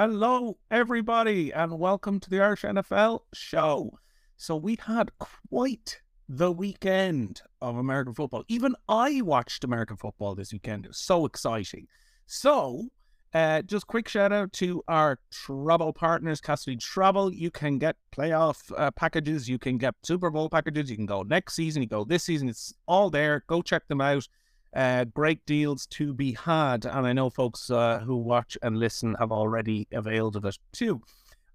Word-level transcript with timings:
Hello, 0.00 0.56
everybody, 0.70 1.52
and 1.52 1.76
welcome 1.76 2.20
to 2.20 2.30
the 2.30 2.40
Irish 2.40 2.62
NFL 2.62 3.22
show. 3.34 3.98
So, 4.36 4.54
we 4.54 4.78
had 4.86 5.10
quite 5.18 6.00
the 6.28 6.52
weekend 6.52 7.42
of 7.60 7.76
American 7.76 8.14
football. 8.14 8.44
Even 8.46 8.76
I 8.88 9.22
watched 9.22 9.64
American 9.64 9.96
football 9.96 10.36
this 10.36 10.52
weekend. 10.52 10.84
It 10.84 10.90
was 10.90 10.98
so 10.98 11.26
exciting. 11.26 11.88
So, 12.26 12.90
uh, 13.34 13.62
just 13.62 13.88
quick 13.88 14.06
shout 14.08 14.32
out 14.32 14.52
to 14.52 14.84
our 14.86 15.18
travel 15.32 15.92
partners, 15.92 16.40
Cassidy 16.40 16.76
Travel. 16.76 17.34
You 17.34 17.50
can 17.50 17.78
get 17.78 17.96
playoff 18.16 18.70
uh, 18.76 18.92
packages, 18.92 19.48
you 19.48 19.58
can 19.58 19.78
get 19.78 19.96
Super 20.04 20.30
Bowl 20.30 20.48
packages, 20.48 20.88
you 20.88 20.94
can 20.94 21.06
go 21.06 21.24
next 21.24 21.54
season, 21.54 21.82
you 21.82 21.88
go 21.88 22.04
this 22.04 22.22
season. 22.22 22.48
It's 22.48 22.72
all 22.86 23.10
there. 23.10 23.42
Go 23.48 23.62
check 23.62 23.88
them 23.88 24.00
out. 24.00 24.28
Uh, 24.74 25.04
great 25.04 25.44
deals 25.46 25.86
to 25.86 26.12
be 26.12 26.32
had. 26.32 26.84
And 26.84 27.06
I 27.06 27.12
know 27.12 27.30
folks 27.30 27.70
uh, 27.70 28.00
who 28.00 28.16
watch 28.16 28.56
and 28.62 28.78
listen 28.78 29.16
have 29.18 29.32
already 29.32 29.88
availed 29.92 30.36
of 30.36 30.44
it 30.44 30.58
too. 30.72 31.00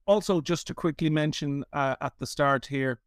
Also, 0.05 0.41
just 0.41 0.67
to 0.67 0.73
quickly 0.73 1.09
mention 1.09 1.63
uh, 1.71 1.95
at 2.01 2.13
the 2.19 2.27
start 2.27 2.65
here, 2.65 2.99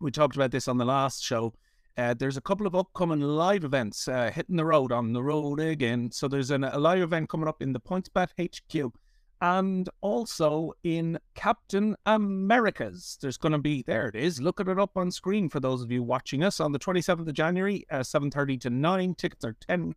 we 0.00 0.10
talked 0.10 0.36
about 0.36 0.50
this 0.50 0.68
on 0.68 0.78
the 0.78 0.84
last 0.84 1.22
show. 1.22 1.52
Uh, 1.98 2.14
there's 2.14 2.38
a 2.38 2.40
couple 2.40 2.66
of 2.66 2.74
upcoming 2.74 3.20
live 3.20 3.64
events 3.64 4.08
uh, 4.08 4.30
hitting 4.32 4.56
the 4.56 4.64
road 4.64 4.92
on 4.92 5.12
the 5.12 5.22
road 5.22 5.60
again. 5.60 6.10
So 6.10 6.28
there's 6.28 6.50
an, 6.50 6.64
a 6.64 6.78
live 6.78 7.02
event 7.02 7.28
coming 7.28 7.48
up 7.48 7.60
in 7.60 7.72
the 7.72 7.80
PointsBet 7.80 8.28
HQ 8.40 8.92
and 9.40 9.88
also 10.00 10.72
in 10.84 11.18
Captain 11.34 11.96
Americas. 12.06 13.18
There's 13.20 13.38
going 13.38 13.52
to 13.52 13.58
be 13.58 13.82
there 13.82 14.08
it 14.08 14.14
is. 14.14 14.40
Look 14.40 14.60
at 14.60 14.68
it 14.68 14.78
up 14.78 14.96
on 14.96 15.10
screen 15.10 15.48
for 15.48 15.60
those 15.60 15.82
of 15.82 15.90
you 15.90 16.02
watching 16.02 16.42
us 16.42 16.60
on 16.60 16.72
the 16.72 16.78
27th 16.78 17.26
of 17.26 17.34
January, 17.34 17.84
uh, 17.90 18.02
7:30 18.02 18.60
to 18.60 18.70
9. 18.70 19.14
Tickets 19.14 19.44
are 19.44 19.56
10 19.66 19.94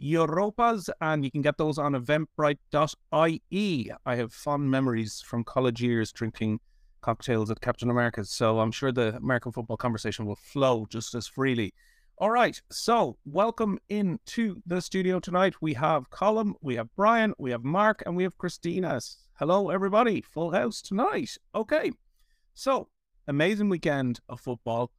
Europas, 0.00 0.88
and 1.00 1.24
you 1.24 1.30
can 1.30 1.42
get 1.42 1.58
those 1.58 1.78
on 1.78 1.92
Eventbrite.ie. 1.94 3.90
I 4.04 4.16
have 4.16 4.32
fond 4.32 4.70
memories 4.70 5.20
from 5.20 5.44
college 5.44 5.82
years 5.82 6.12
drinking 6.12 6.60
cocktails 7.00 7.50
at 7.50 7.60
Captain 7.60 7.90
America's, 7.90 8.30
so 8.30 8.60
I'm 8.60 8.72
sure 8.72 8.92
the 8.92 9.16
American 9.16 9.52
football 9.52 9.76
conversation 9.76 10.26
will 10.26 10.36
flow 10.36 10.86
just 10.88 11.14
as 11.14 11.26
freely. 11.26 11.74
All 12.22 12.30
right, 12.30 12.62
so 12.70 13.16
welcome 13.24 13.80
into 13.88 14.62
the 14.64 14.80
studio 14.80 15.18
tonight. 15.18 15.56
We 15.60 15.74
have 15.74 16.08
Colm, 16.10 16.52
we 16.60 16.76
have 16.76 16.94
Brian, 16.94 17.34
we 17.36 17.50
have 17.50 17.64
Mark, 17.64 18.00
and 18.06 18.14
we 18.14 18.22
have 18.22 18.38
Christina. 18.38 19.00
Hello, 19.40 19.70
everybody. 19.70 20.20
Full 20.20 20.52
house 20.52 20.80
tonight. 20.80 21.36
Okay, 21.52 21.90
so 22.54 22.86
amazing 23.26 23.70
weekend 23.70 24.20
of 24.28 24.40
football. 24.40 24.92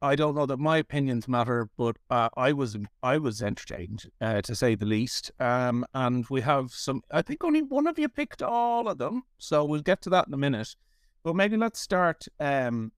I 0.00 0.16
don't 0.16 0.34
know 0.34 0.46
that 0.46 0.56
my 0.56 0.78
opinions 0.78 1.28
matter, 1.28 1.68
but 1.76 1.98
uh, 2.08 2.30
I 2.38 2.54
was 2.54 2.74
I 3.02 3.18
was 3.18 3.42
entertained 3.42 4.04
uh, 4.22 4.40
to 4.40 4.54
say 4.54 4.74
the 4.74 4.86
least. 4.86 5.30
Um, 5.38 5.84
and 5.92 6.24
we 6.30 6.40
have 6.40 6.70
some. 6.70 7.02
I 7.10 7.20
think 7.20 7.44
only 7.44 7.60
one 7.60 7.86
of 7.86 7.98
you 7.98 8.08
picked 8.08 8.40
all 8.40 8.88
of 8.88 8.96
them, 8.96 9.24
so 9.36 9.62
we'll 9.62 9.82
get 9.82 10.00
to 10.04 10.10
that 10.10 10.26
in 10.26 10.32
a 10.32 10.38
minute. 10.38 10.74
But 11.22 11.36
maybe 11.36 11.58
let's 11.58 11.80
start 11.80 12.24
um, 12.40 12.92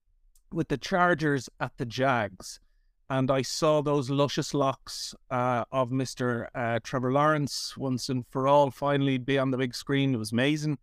with 0.52 0.68
the 0.68 0.78
Chargers 0.78 1.48
at 1.58 1.72
the 1.76 1.86
Jags 1.86 2.60
and 3.10 3.30
I 3.30 3.42
saw 3.42 3.82
those 3.82 4.10
luscious 4.10 4.54
locks 4.54 5.14
uh, 5.30 5.64
of 5.70 5.90
Mr. 5.90 6.48
Uh, 6.54 6.80
Trevor 6.82 7.12
Lawrence 7.12 7.76
once 7.76 8.08
and 8.08 8.24
for 8.30 8.48
all 8.48 8.70
finally 8.70 9.18
be 9.18 9.38
on 9.38 9.50
the 9.50 9.58
big 9.58 9.74
screen. 9.74 10.14
It 10.14 10.18
was 10.18 10.32
amazing. 10.32 10.78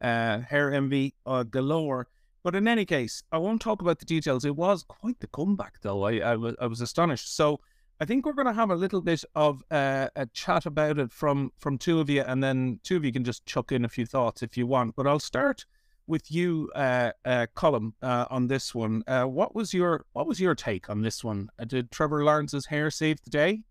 Uh, 0.00 0.40
hair 0.40 0.72
envy 0.72 1.14
uh, 1.26 1.42
galore. 1.42 2.08
But 2.42 2.54
in 2.54 2.68
any 2.68 2.84
case, 2.84 3.22
I 3.32 3.38
won't 3.38 3.60
talk 3.60 3.82
about 3.82 3.98
the 3.98 4.04
details. 4.04 4.44
It 4.44 4.56
was 4.56 4.84
quite 4.84 5.18
the 5.20 5.26
comeback, 5.26 5.80
though. 5.82 6.04
I, 6.04 6.18
I, 6.18 6.36
was, 6.36 6.54
was 6.60 6.80
astonished. 6.80 7.34
So 7.34 7.60
I 8.00 8.04
think 8.04 8.24
we're 8.24 8.34
going 8.34 8.46
to 8.46 8.52
have 8.52 8.70
a 8.70 8.76
little 8.76 9.00
bit 9.00 9.24
of 9.34 9.62
uh, 9.70 10.08
a 10.14 10.26
chat 10.26 10.64
about 10.64 10.98
it 10.98 11.10
from, 11.10 11.50
from 11.58 11.76
two 11.76 11.98
of 11.98 12.08
you, 12.08 12.22
and 12.22 12.42
then 12.42 12.78
two 12.84 12.96
of 12.96 13.04
you 13.04 13.12
can 13.12 13.24
just 13.24 13.46
chuck 13.46 13.72
in 13.72 13.84
a 13.84 13.88
few 13.88 14.06
thoughts 14.06 14.42
if 14.42 14.56
you 14.56 14.66
want. 14.66 14.94
But 14.96 15.06
I'll 15.06 15.18
start 15.18 15.66
with 16.06 16.30
you, 16.30 16.70
uh, 16.74 17.12
uh, 17.24 17.46
Colm, 17.56 17.92
uh, 18.02 18.26
on 18.30 18.46
this 18.46 18.74
one. 18.74 19.02
Uh, 19.06 19.24
what 19.24 19.54
was 19.54 19.74
your 19.74 20.04
what 20.12 20.26
was 20.26 20.40
your 20.40 20.54
take 20.54 20.88
on 20.88 21.02
this 21.02 21.24
one? 21.24 21.48
Uh, 21.58 21.64
did 21.64 21.90
Trevor 21.90 22.24
Lawrence's 22.24 22.66
hair 22.66 22.90
save 22.90 23.22
the 23.22 23.30
day? 23.30 23.62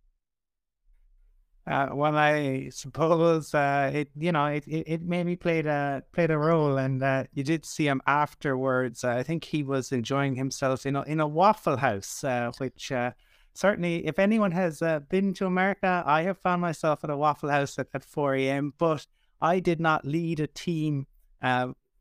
Uh, 1.67 1.89
well, 1.93 2.15
I 2.15 2.69
suppose 2.69 3.55
uh, 3.55 3.89
it 3.91 4.09
you 4.15 4.31
know 4.31 4.45
it, 4.45 4.67
it, 4.67 4.83
it 4.87 5.01
maybe 5.01 5.35
played 5.35 5.65
a 5.65 6.03
played 6.13 6.29
a 6.29 6.37
role, 6.37 6.77
and 6.77 7.01
uh, 7.01 7.23
you 7.33 7.43
did 7.43 7.65
see 7.65 7.87
him 7.87 8.01
afterwards. 8.05 9.03
I 9.03 9.23
think 9.23 9.43
he 9.43 9.63
was 9.63 9.91
enjoying 9.91 10.35
himself 10.35 10.85
in 10.85 10.95
a 10.95 11.01
in 11.03 11.19
a 11.19 11.27
Waffle 11.27 11.77
House, 11.77 12.23
uh, 12.23 12.51
which 12.59 12.91
uh, 12.91 13.11
certainly, 13.55 14.05
if 14.05 14.19
anyone 14.19 14.51
has 14.51 14.83
uh, 14.83 14.99
been 15.09 15.33
to 15.35 15.47
America, 15.47 16.03
I 16.05 16.21
have 16.21 16.37
found 16.37 16.61
myself 16.61 17.03
at 17.03 17.09
a 17.09 17.17
Waffle 17.17 17.49
House 17.49 17.79
at, 17.79 17.87
at 17.95 18.03
four 18.03 18.35
a.m. 18.35 18.73
But 18.77 19.07
I 19.41 19.59
did 19.59 19.79
not 19.79 20.05
lead 20.05 20.39
a 20.39 20.47
team 20.47 21.07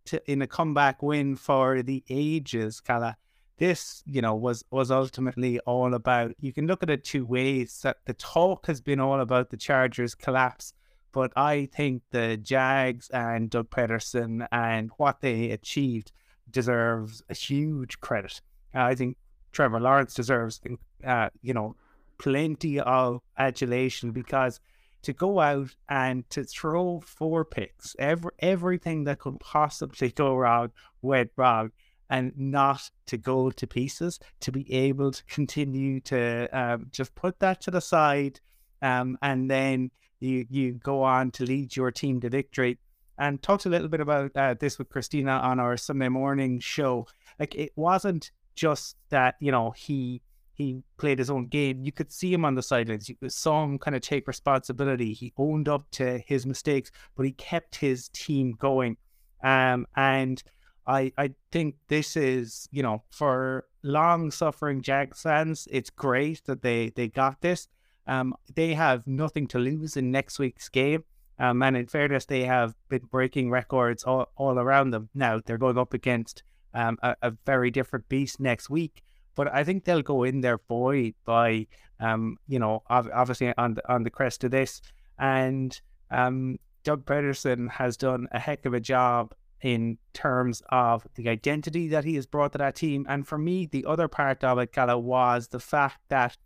to, 0.07 0.31
in 0.31 0.43
a 0.43 0.47
comeback 0.47 1.03
win 1.03 1.37
for 1.37 1.83
the 1.83 2.05
ages, 2.09 2.81
Kala. 2.81 3.17
This, 3.57 4.03
you 4.05 4.21
know, 4.21 4.35
was 4.35 4.65
was 4.71 4.91
ultimately 4.91 5.61
all 5.61 5.95
about. 5.95 6.35
You 6.41 6.53
can 6.53 6.67
look 6.67 6.83
at 6.83 6.91
it 6.91 7.05
two 7.05 7.25
ways. 7.25 7.81
That 7.83 7.99
the 8.05 8.15
talk 8.15 8.67
has 8.67 8.81
been 8.81 8.99
all 8.99 9.21
about 9.21 9.51
the 9.51 9.57
Chargers 9.57 10.15
collapse, 10.15 10.73
but 11.13 11.33
I 11.37 11.69
think 11.73 12.03
the 12.11 12.37
Jags 12.37 13.09
and 13.11 13.49
Doug 13.49 13.71
Pederson 13.71 14.49
and 14.51 14.91
what 14.97 15.21
they 15.21 15.51
achieved 15.51 16.11
deserves 16.51 17.23
a 17.31 17.35
huge 17.35 18.01
credit. 18.01 18.41
Uh, 18.75 18.83
I 18.83 18.97
think 18.97 19.17
Trevor 19.53 19.81
Lawrence 19.81 20.15
deserves, 20.15 20.61
uh, 21.07 21.31
you 21.41 21.55
know, 21.55 21.77
plenty 22.19 22.81
of 22.81 23.21
adulation 23.39 24.11
because 24.11 24.61
to 25.05 25.13
go 25.13 25.41
out 25.41 25.75
and 25.89 26.29
to 26.31 26.45
throw 26.45 27.01
four 27.01 27.45
picks, 27.45 27.95
every, 27.99 28.31
everything 28.41 29.05
that 29.05 29.21
could 29.21 29.39
possibly 29.41 30.11
go 30.11 30.35
wrong 30.35 30.73
went 31.03 31.31
wrong, 31.37 31.71
and 32.11 32.33
not 32.37 32.91
to 33.07 33.17
go 33.17 33.51
to 33.51 33.67
pieces, 33.67 34.19
to 34.41 34.53
be 34.53 34.71
able 34.73 35.13
to 35.13 35.25
continue 35.27 36.01
to 36.01 36.49
um, 36.53 36.87
just 36.91 37.15
put 37.15 37.39
that 37.41 37.61
to 37.63 37.71
the 37.71 37.81
side, 37.81 38.41
um, 38.83 39.17
and 39.23 39.51
then 39.51 39.91
you 40.21 40.47
you 40.51 40.73
go 40.73 41.03
on 41.03 41.31
to 41.33 41.45
lead 41.45 41.77
your 41.77 41.91
team 41.91 42.21
to 42.21 42.31
victory. 42.31 42.79
And 43.17 43.41
talked 43.41 43.65
a 43.65 43.69
little 43.69 43.87
bit 43.87 44.01
about 44.01 44.33
uh, 44.35 44.55
this 44.59 44.77
with 44.77 44.89
Christina 44.89 45.33
on 45.33 45.61
our 45.61 45.77
Sunday 45.77 46.09
morning 46.09 46.59
show. 46.59 47.07
Like 47.39 47.55
it 47.55 47.71
wasn't 47.77 48.33
just 48.57 48.97
that 49.11 49.37
you 49.39 49.53
know 49.53 49.71
he 49.71 50.21
he 50.55 50.83
played 50.97 51.19
his 51.19 51.31
own 51.31 51.47
game. 51.47 51.83
You 51.83 51.93
could 51.93 52.13
see 52.13 52.33
him 52.33 52.45
on 52.45 52.55
the 52.55 52.63
sidelines. 52.63 53.09
You 53.09 53.17
saw 53.29 53.65
him 53.65 53.79
kind 53.79 53.97
of 53.97 54.03
take 54.03 54.29
responsibility. 54.29 55.13
He 55.13 55.33
owned 55.37 55.69
up 55.69 55.91
to 55.93 56.19
his 56.27 56.47
mistakes, 56.47 56.91
but 57.17 57.27
he 57.27 57.33
kept 57.33 57.77
his 57.77 58.09
team 58.11 58.53
going. 58.59 58.97
Um, 59.43 59.87
and 59.97 60.43
I 60.87 61.13
I 61.19 61.35
think 61.51 61.77
this 61.89 62.17
is 62.17 62.69
you 62.71 62.83
know 62.83 63.03
for 63.11 63.67
long 63.83 64.31
suffering 64.31 64.81
Jags 64.81 65.23
fans, 65.23 65.67
it's 65.71 65.91
great 65.91 66.43
that 66.47 66.63
they 66.63 66.91
they 66.91 67.09
got 67.09 67.41
this. 67.41 67.69
Um, 68.07 68.35
they 68.55 68.75
have 68.75 69.07
nothing 69.07 69.47
to 69.49 69.59
lose 69.59 69.97
in 69.97 70.11
next 70.11 70.39
week's 70.39 70.69
game. 70.69 71.05
Um, 71.39 71.63
and 71.63 71.77
in 71.77 71.87
fairness, 71.87 72.27
they 72.27 72.45
have 72.45 72.75
been 72.89 73.07
breaking 73.11 73.51
records 73.51 74.05
all, 74.05 74.29
all 74.37 74.59
around 74.59 74.91
them. 74.91 75.09
Now 75.15 75.41
they're 75.45 75.59
going 75.59 75.79
up 75.79 75.93
against 75.93 76.43
um, 76.75 76.99
a, 77.03 77.17
a 77.23 77.33
very 77.45 77.71
different 77.71 78.09
beast 78.09 78.39
next 78.39 78.71
week. 78.71 79.03
But 79.35 79.53
I 79.53 79.65
think 79.65 79.85
they'll 79.85 80.03
go 80.03 80.23
in 80.23 80.41
there 80.41 80.59
buoyed 80.59 81.15
by, 81.25 81.67
um, 82.01 82.39
you 82.47 82.59
know, 82.59 82.83
obviously 82.89 83.53
on 83.57 83.75
the, 83.75 83.93
on 83.93 84.05
the 84.05 84.11
crest 84.11 84.45
of 84.45 84.51
this. 84.51 84.81
And 85.19 85.79
um, 86.11 86.59
Doug 86.85 87.05
Pederson 87.05 87.71
has 87.71 87.97
done 87.97 88.29
a 88.33 88.39
heck 88.39 88.67
of 88.67 88.75
a 88.75 88.81
job 88.81 89.35
in 89.61 89.97
terms 90.13 90.63
of 90.69 91.07
the 91.15 91.29
identity 91.29 91.89
that 91.89 92.05
he 92.05 92.15
has 92.17 92.27
brought 92.27 92.53
to 92.53 92.59
that 92.59 92.77
team. 92.77 93.07
And 93.09 93.27
for 93.27 93.39
me, 93.39 93.67
the 93.67 93.87
other 93.87 94.09
part 94.09 94.45
of 94.45 94.59
it, 94.59 94.73
Gala, 94.73 94.99
was 94.99 95.49
the 95.49 95.59
fact 95.59 95.99
that 96.11 96.37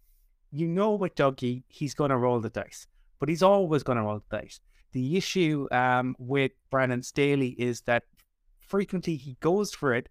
you 0.52 0.68
know 0.68 0.94
with 0.94 1.16
Dougie, 1.16 1.64
he's 1.66 1.94
going 1.94 2.10
to 2.10 2.16
roll 2.16 2.40
the 2.40 2.48
dice, 2.48 2.86
but 3.18 3.28
he's 3.28 3.42
always 3.42 3.82
going 3.82 3.98
to 3.98 4.04
roll 4.04 4.22
the 4.30 4.36
dice. 4.38 4.60
The 4.92 5.16
issue 5.16 5.66
um, 5.72 6.14
with 6.18 6.52
Brandon 6.70 7.02
Staley 7.02 7.56
is 7.58 7.82
that 7.82 8.04
frequently 8.60 9.16
he 9.16 9.36
goes 9.40 9.74
for 9.74 9.92
it 9.92 10.08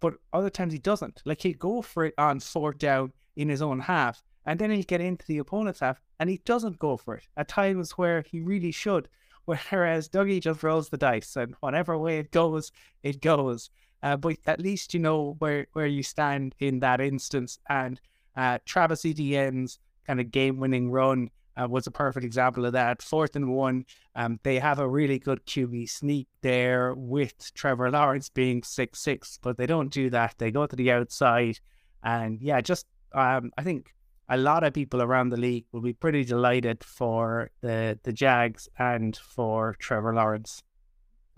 but 0.00 0.14
other 0.32 0.50
times 0.50 0.72
he 0.72 0.78
doesn't. 0.78 1.22
Like 1.24 1.42
he'll 1.42 1.56
go 1.56 1.82
for 1.82 2.06
it 2.06 2.14
on 2.18 2.40
fourth 2.40 2.78
down 2.78 3.12
in 3.36 3.48
his 3.48 3.62
own 3.62 3.80
half, 3.80 4.22
and 4.46 4.58
then 4.58 4.70
he'll 4.70 4.82
get 4.82 5.00
into 5.00 5.26
the 5.26 5.38
opponent's 5.38 5.80
half, 5.80 6.00
and 6.18 6.30
he 6.30 6.40
doesn't 6.44 6.78
go 6.78 6.96
for 6.96 7.16
it 7.16 7.26
at 7.36 7.48
times 7.48 7.92
where 7.92 8.22
he 8.22 8.40
really 8.40 8.72
should. 8.72 9.08
Whereas 9.44 10.10
Dougie 10.10 10.42
just 10.42 10.62
rolls 10.62 10.90
the 10.90 10.98
dice, 10.98 11.36
and 11.36 11.54
whatever 11.60 11.96
way 11.96 12.18
it 12.18 12.30
goes, 12.30 12.70
it 13.02 13.22
goes. 13.22 13.70
Uh, 14.02 14.16
but 14.16 14.36
at 14.46 14.60
least 14.60 14.94
you 14.94 15.00
know 15.00 15.36
where, 15.38 15.66
where 15.72 15.86
you 15.86 16.02
stand 16.02 16.54
in 16.60 16.80
that 16.80 17.00
instance. 17.00 17.58
And 17.68 18.00
uh, 18.36 18.58
Travis 18.64 19.04
Etienne's 19.04 19.78
kind 20.06 20.20
of 20.20 20.30
game 20.30 20.58
winning 20.58 20.90
run 20.90 21.30
uh, 21.60 21.66
was 21.68 21.86
a 21.86 21.90
perfect 21.90 22.24
example 22.24 22.64
of 22.64 22.72
that. 22.72 23.02
Fourth 23.02 23.36
and 23.36 23.50
one, 23.50 23.84
um, 24.14 24.38
they 24.42 24.58
have 24.58 24.78
a 24.78 24.88
really 24.88 25.18
good 25.18 25.44
QB 25.46 25.88
sneak 25.90 26.28
there 26.42 26.94
with 26.94 27.52
Trevor 27.54 27.90
Lawrence 27.90 28.28
being 28.28 28.62
six 28.62 29.00
six, 29.00 29.38
but 29.42 29.56
they 29.56 29.66
don't 29.66 29.92
do 29.92 30.10
that. 30.10 30.34
They 30.38 30.50
go 30.50 30.66
to 30.66 30.76
the 30.76 30.92
outside, 30.92 31.58
and 32.02 32.40
yeah, 32.40 32.60
just 32.60 32.86
um, 33.12 33.50
I 33.58 33.62
think 33.62 33.92
a 34.28 34.36
lot 34.36 34.64
of 34.64 34.74
people 34.74 35.02
around 35.02 35.30
the 35.30 35.36
league 35.36 35.64
will 35.72 35.80
be 35.80 35.94
pretty 35.94 36.24
delighted 36.24 36.84
for 36.84 37.50
the 37.60 37.98
the 38.02 38.12
Jags 38.12 38.68
and 38.78 39.16
for 39.16 39.74
Trevor 39.78 40.14
Lawrence. 40.14 40.62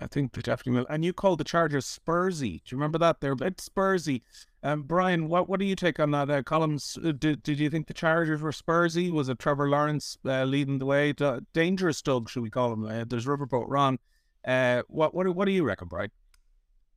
I 0.01 0.07
think 0.07 0.33
they 0.33 0.41
definitely 0.41 0.81
will. 0.81 0.87
And 0.89 1.05
you 1.05 1.13
called 1.13 1.39
the 1.39 1.45
Chargers 1.45 1.87
Spursy. 1.87 2.63
Do 2.65 2.75
you 2.75 2.79
remember 2.79 2.99
that? 2.99 3.21
They're 3.21 3.33
a 3.33 3.37
bit 3.37 3.59
Spursy. 3.59 4.23
Um, 4.63 4.83
Brian, 4.83 5.29
what 5.29 5.49
what 5.49 5.61
do 5.61 5.67
you 5.67 5.77
take 5.77 6.01
on 6.01 6.11
that? 6.13 6.31
Uh, 6.31 6.43
Columns, 6.43 6.99
uh, 7.05 7.13
did, 7.13 7.43
did 7.43 7.59
you 7.59 7.71
think 7.71 7.87
the 7.87 7.95
Chargers 7.95 8.41
were 8.41 8.51
Spursy? 8.51 9.11
Was 9.13 9.29
it 9.29 9.39
Trevor 9.39 9.69
Lawrence 9.69 10.19
uh, 10.25 10.45
leading 10.45 10.79
the 10.79 10.87
way? 10.87 11.15
Dangerous 11.53 12.03
Doug, 12.03 12.29
should 12.29 12.43
we 12.43 12.51
call 12.51 12.73
him? 12.73 12.85
Uh, 12.85 13.05
there's 13.07 13.27
Riverboat 13.27 13.67
Ron. 13.69 13.99
Uh, 14.45 14.83
what 14.89 15.15
what 15.15 15.29
what 15.35 15.45
do 15.45 15.53
you 15.53 15.65
reckon, 15.65 15.89
Brian? 15.89 16.11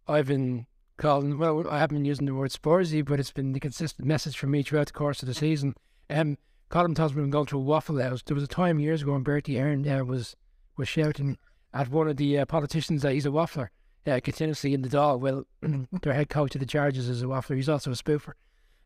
I've 0.08 0.28
been 0.28 0.66
calling. 0.98 1.38
Well, 1.38 1.68
I 1.70 1.80
haven't 1.80 1.98
been 1.98 2.06
using 2.06 2.26
the 2.26 2.34
word 2.34 2.52
Spursy, 2.52 3.04
but 3.04 3.20
it's 3.20 3.32
been 3.32 3.54
the 3.54 3.60
consistent 3.60 4.08
message 4.08 4.38
from 4.38 4.52
me 4.52 4.64
throughout 4.64 4.88
the 4.88 4.94
course 4.94 5.22
of 5.22 5.28
the 5.28 5.34
season. 5.34 5.76
Um, 6.10 6.38
Colin 6.70 6.96
we've 6.98 7.16
been 7.16 7.30
going 7.30 7.46
through 7.46 7.60
a 7.60 7.64
waffle 7.64 8.02
house. 8.02 8.24
There 8.26 8.36
was 8.36 8.44
a 8.44 8.48
time 8.48 8.80
years 8.80 9.04
ago 9.04 9.14
when 9.14 9.24
Bertie 9.24 9.58
Ahern 9.58 9.88
uh, 9.88 10.04
was 10.04 10.36
was 10.76 10.88
shouting 10.88 11.38
at 11.74 11.90
one 11.90 12.08
of 12.08 12.18
the 12.18 12.40
uh, 12.40 12.46
politicians 12.46 13.02
that 13.02 13.14
he's 13.14 13.26
a 13.26 13.30
waffler 13.30 13.70
uh, 14.06 14.20
continuously 14.24 14.74
in 14.74 14.82
the 14.82 14.90
Dáil. 14.90 15.20
Well, 15.20 15.46
their 16.02 16.14
head 16.14 16.30
coach 16.30 16.56
of 16.56 16.60
the 16.60 16.66
Chargers 16.66 17.10
is 17.10 17.22
a 17.22 17.26
waffler. 17.26 17.56
He's 17.56 17.70
also 17.70 17.92
a 17.92 17.96
spoofer. 17.96 18.34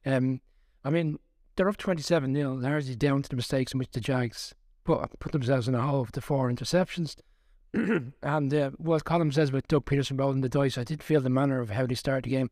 Um, 0.06 0.42
I 0.84 0.90
mean, 0.90 1.20
they're 1.56 1.70
up 1.70 1.78
27 1.78 2.34
0, 2.34 2.54
largely 2.56 2.96
down 2.96 3.22
to 3.24 3.30
the 3.30 3.36
mistakes 3.36 3.74
in 3.74 3.80
which 3.80 3.92
the 3.92 4.00
Jags 4.00 4.54
put, 4.84 5.20
put 5.20 5.32
themselves 5.32 5.68
in 5.68 5.76
a 5.76 5.82
hole 5.82 6.02
with 6.02 6.12
the 6.12 6.22
four 6.22 6.50
interceptions. 6.52 7.16
and 7.74 8.54
uh, 8.54 8.72
what 8.78 9.04
Colin 9.04 9.32
says 9.32 9.50
about 9.50 9.68
Doug 9.68 9.86
Pederson 9.86 10.20
rolling 10.20 10.42
the 10.42 10.50
dice, 10.50 10.78
I 10.78 10.84
did 10.84 11.04
feel 11.04 11.22
the 11.22 11.30
manner 11.30 11.60
of 11.60 11.72
how 11.72 11.86
they 11.86 11.96
started 11.96 12.26
the 12.26 12.36
game 12.36 12.50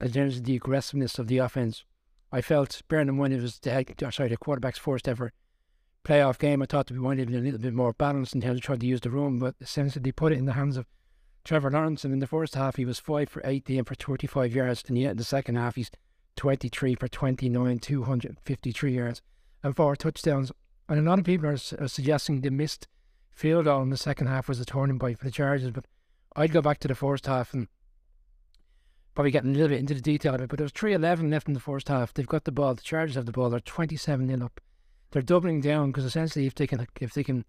in 0.00 0.12
terms 0.12 0.36
of 0.36 0.44
the 0.44 0.56
aggressiveness 0.56 1.18
of 1.18 1.26
the 1.26 1.38
offense. 1.38 1.84
I 2.30 2.40
felt, 2.40 2.82
bearing 2.88 3.08
in 3.08 3.16
mind 3.16 3.32
it 3.32 3.42
was 3.42 3.58
the 3.58 3.70
head, 3.70 3.92
sorry, 4.10 4.28
the 4.28 4.36
quarterback's 4.36 4.78
first 4.78 5.08
ever 5.08 5.32
playoff 6.06 6.38
game, 6.38 6.62
I 6.62 6.66
thought 6.66 6.86
that 6.86 6.94
we 6.94 7.00
wanted 7.00 7.28
a 7.28 7.38
little 7.38 7.58
bit 7.58 7.74
more 7.74 7.92
balanced 7.92 8.34
in 8.34 8.40
terms 8.40 8.58
of 8.58 8.62
trying 8.62 8.78
to 8.78 8.86
use 8.86 9.00
the 9.00 9.10
run, 9.10 9.38
but 9.38 9.56
essentially 9.60 10.02
they 10.02 10.12
put 10.12 10.32
it 10.32 10.38
in 10.38 10.46
the 10.46 10.52
hands 10.52 10.76
of 10.76 10.86
Trevor 11.44 11.70
Lawrence. 11.70 12.04
And 12.04 12.14
in 12.14 12.20
the 12.20 12.28
first 12.28 12.54
half, 12.54 12.76
he 12.76 12.84
was 12.84 13.00
5 13.00 13.28
for 13.28 13.42
18 13.44 13.84
for 13.84 13.94
35 13.96 14.54
yards, 14.54 14.84
and 14.86 14.96
yet 14.96 15.12
in 15.12 15.16
the 15.16 15.24
second 15.24 15.56
half, 15.56 15.74
he's 15.74 15.90
23 16.36 16.94
for 16.94 17.08
29, 17.08 17.78
253 17.78 18.94
yards, 18.94 19.22
and 19.64 19.74
four 19.74 19.96
touchdowns. 19.96 20.52
And 20.88 21.00
a 21.00 21.02
lot 21.02 21.18
of 21.18 21.24
people 21.24 21.48
are, 21.48 21.58
are 21.80 21.88
suggesting 21.88 22.40
the 22.40 22.50
missed 22.50 22.86
field 23.32 23.64
goal 23.64 23.82
in 23.82 23.90
the 23.90 23.96
second 23.96 24.28
half 24.28 24.48
was 24.48 24.60
a 24.60 24.64
turning 24.64 25.00
point 25.00 25.18
for 25.18 25.24
the 25.24 25.30
Chargers, 25.32 25.72
but 25.72 25.86
I'd 26.36 26.52
go 26.52 26.62
back 26.62 26.78
to 26.80 26.88
the 26.88 26.94
first 26.94 27.26
half 27.26 27.52
and 27.52 27.66
probably 29.14 29.32
getting 29.32 29.50
a 29.50 29.54
little 29.54 29.70
bit 29.70 29.80
into 29.80 29.94
the 29.94 30.00
detail 30.00 30.34
of 30.34 30.40
it, 30.40 30.48
but 30.48 30.58
there 30.58 30.64
was 30.64 30.72
3 30.72 30.92
11 30.92 31.30
left 31.30 31.48
in 31.48 31.54
the 31.54 31.60
first 31.60 31.88
half. 31.88 32.14
They've 32.14 32.26
got 32.26 32.44
the 32.44 32.52
ball, 32.52 32.74
the 32.74 32.82
Chargers 32.82 33.16
have 33.16 33.26
the 33.26 33.32
ball, 33.32 33.50
they're 33.50 33.60
27 33.60 34.28
0 34.28 34.44
up 34.44 34.60
they're 35.16 35.22
doubling 35.22 35.62
down 35.62 35.90
because 35.90 36.04
essentially 36.04 36.44
if 36.44 36.54
they 36.54 36.66
can 36.66 36.86
if 37.00 37.14
they 37.14 37.24
can 37.24 37.46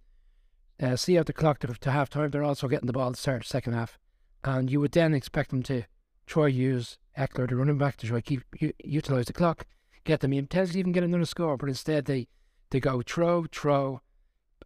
uh, 0.81 0.95
see 0.95 1.17
out 1.17 1.25
the 1.25 1.33
clock 1.33 1.59
to, 1.59 1.67
to 1.67 1.91
half 1.91 2.09
time, 2.09 2.29
they're 2.29 2.41
also 2.41 2.69
getting 2.69 2.87
the 2.87 2.93
ball 2.93 3.11
to 3.11 3.19
start 3.19 3.41
the 3.41 3.47
second 3.47 3.73
half, 3.73 3.99
and 4.45 4.71
you 4.71 4.79
would 4.79 4.93
then 4.93 5.13
expect 5.13 5.49
them 5.49 5.61
to 5.63 5.83
try 6.25 6.47
use 6.47 6.97
Ekeler, 7.17 7.49
the 7.49 7.57
running 7.57 7.77
back, 7.77 7.97
to 7.97 8.07
try 8.07 8.21
keep 8.21 8.43
u- 8.59 8.71
utilize 8.81 9.25
the 9.25 9.33
clock, 9.33 9.65
get 10.05 10.21
them 10.21 10.31
potentially 10.31 10.79
even 10.79 10.93
get 10.93 11.03
another 11.03 11.25
score, 11.25 11.57
but 11.57 11.67
instead 11.67 12.05
they 12.05 12.29
they 12.69 12.79
go 12.79 13.01
throw, 13.01 13.45
throw, 13.51 13.99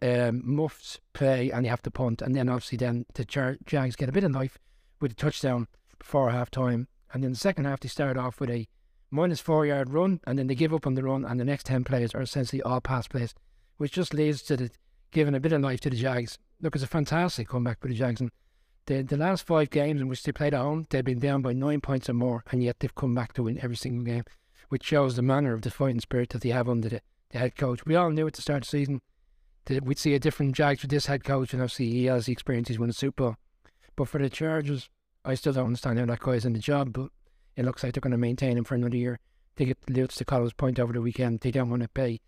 um, 0.03 0.43
muffs, 0.43 0.99
play, 1.13 1.49
and 1.49 1.65
you 1.65 1.71
have 1.71 1.81
to 1.81 1.89
punt, 1.89 2.21
and 2.21 2.35
then 2.35 2.49
obviously 2.49 2.77
then 2.77 3.07
the 3.15 3.25
Jar- 3.25 3.57
Jags 3.65 3.95
get 3.95 4.09
a 4.09 4.11
bit 4.11 4.25
of 4.25 4.31
life 4.31 4.59
with 4.99 5.13
a 5.13 5.15
touchdown 5.15 5.67
before 5.97 6.29
half 6.29 6.51
time, 6.51 6.87
and 7.11 7.23
then 7.23 7.31
the 7.31 7.37
second 7.37 7.65
half 7.65 7.79
they 7.79 7.89
start 7.89 8.15
off 8.15 8.39
with 8.39 8.51
a 8.51 8.67
minus 9.11 9.39
four 9.39 9.65
yard 9.65 9.91
run, 9.91 10.21
and 10.25 10.39
then 10.39 10.47
they 10.47 10.55
give 10.55 10.73
up 10.73 10.87
on 10.87 10.95
the 10.95 11.03
run, 11.03 11.25
and 11.25 11.39
the 11.39 11.45
next 11.45 11.67
10 11.67 11.83
plays 11.83 12.15
are 12.15 12.21
essentially 12.21 12.61
all 12.61 12.81
pass 12.81 13.07
plays, 13.07 13.35
which 13.77 13.91
just 13.91 14.13
leads 14.13 14.41
to 14.43 14.57
the 14.57 14.71
giving 15.11 15.35
a 15.35 15.39
bit 15.39 15.51
of 15.51 15.61
life 15.61 15.81
to 15.81 15.89
the 15.89 15.95
Jags. 15.95 16.39
Look, 16.61 16.75
it's 16.75 16.83
a 16.83 16.87
fantastic 16.87 17.49
comeback 17.49 17.81
for 17.81 17.89
the 17.89 17.93
Jags. 17.93 18.21
And 18.21 18.31
the, 18.85 19.01
the 19.01 19.17
last 19.17 19.45
five 19.45 19.69
games 19.69 20.01
in 20.01 20.07
which 20.07 20.23
they 20.23 20.31
played 20.31 20.53
at 20.53 20.61
home, 20.61 20.87
they've 20.89 21.03
been 21.03 21.19
down 21.19 21.41
by 21.41 21.53
nine 21.53 21.81
points 21.81 22.09
or 22.09 22.13
more, 22.13 22.43
and 22.51 22.63
yet 22.63 22.79
they've 22.79 22.95
come 22.95 23.13
back 23.13 23.33
to 23.33 23.43
win 23.43 23.59
every 23.61 23.75
single 23.75 24.03
game, 24.03 24.23
which 24.69 24.85
shows 24.85 25.15
the 25.15 25.21
manner 25.21 25.53
of 25.53 25.61
the 25.61 25.71
fighting 25.71 25.99
spirit 25.99 26.29
that 26.29 26.41
they 26.41 26.49
have 26.49 26.69
under 26.69 26.89
the, 26.89 27.01
the 27.29 27.37
head 27.37 27.55
coach. 27.55 27.85
We 27.85 27.95
all 27.95 28.09
knew 28.09 28.27
at 28.27 28.33
the 28.33 28.41
start 28.41 28.63
of 28.63 28.63
the 28.63 28.77
season 28.77 29.01
that 29.65 29.83
we'd 29.83 29.99
see 29.99 30.15
a 30.15 30.19
different 30.19 30.55
Jags 30.55 30.81
with 30.81 30.91
this 30.91 31.05
head 31.05 31.23
coach, 31.23 31.53
and 31.53 31.61
obviously 31.61 31.89
he 31.89 32.05
has 32.05 32.25
the 32.25 32.31
experience, 32.31 32.69
he's 32.69 32.79
won 32.79 32.89
a 32.89 32.93
Super 32.93 33.23
Bowl. 33.23 33.35
But 33.95 34.07
for 34.07 34.19
the 34.19 34.29
Chargers, 34.29 34.89
I 35.23 35.35
still 35.35 35.53
don't 35.53 35.67
understand 35.67 35.99
how 35.99 36.05
that 36.05 36.19
guy's 36.19 36.45
in 36.45 36.53
the 36.53 36.59
job, 36.59 36.93
but 36.93 37.09
it 37.61 37.65
looks 37.65 37.83
like 37.83 37.93
they're 37.93 38.01
going 38.01 38.11
to 38.11 38.17
maintain 38.17 38.57
him 38.57 38.63
for 38.63 38.75
another 38.75 38.97
year 38.97 39.19
they 39.55 39.65
get 39.65 39.77
Lutz 39.89 40.15
to 40.15 40.25
Colin's 40.25 40.53
point 40.53 40.79
over 40.79 40.93
the 40.93 41.01
weekend. 41.01 41.41
They 41.41 41.51
don't 41.51 41.69
want 41.69 41.83
to 41.83 41.89
pay 41.89 42.19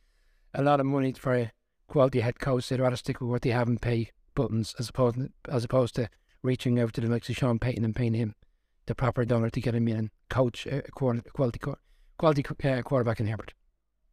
a 0.53 0.61
lot 0.61 0.79
of 0.79 0.85
money 0.85 1.13
for 1.13 1.33
a 1.33 1.51
quality 1.87 2.19
head 2.19 2.39
coach. 2.39 2.69
They'd 2.69 2.79
rather 2.79 2.95
stick 2.95 3.21
with 3.21 3.29
what 3.29 3.41
they 3.41 3.49
have 3.49 3.67
and 3.67 3.81
pay 3.81 4.11
buttons 4.35 4.75
as 4.79 4.89
opposed 4.89 5.19
as 5.49 5.63
opposed 5.63 5.95
to 5.95 6.09
reaching 6.41 6.79
out 6.79 6.93
to 6.93 7.01
the 7.01 7.07
likes 7.07 7.29
of 7.29 7.35
Sean 7.35 7.59
Payton 7.59 7.85
and 7.85 7.95
paying 7.95 8.13
him 8.13 8.35
the 8.85 8.95
proper 8.95 9.25
dollar 9.25 9.49
to 9.49 9.61
get 9.61 9.75
him 9.75 9.87
in 9.87 9.95
and 9.95 10.09
coach 10.29 10.65
a 10.65 10.81
quality 10.91 11.59
quality 12.17 12.43
uh, 12.63 12.81
quarterback 12.81 13.19
in 13.19 13.27
Herbert. 13.27 13.53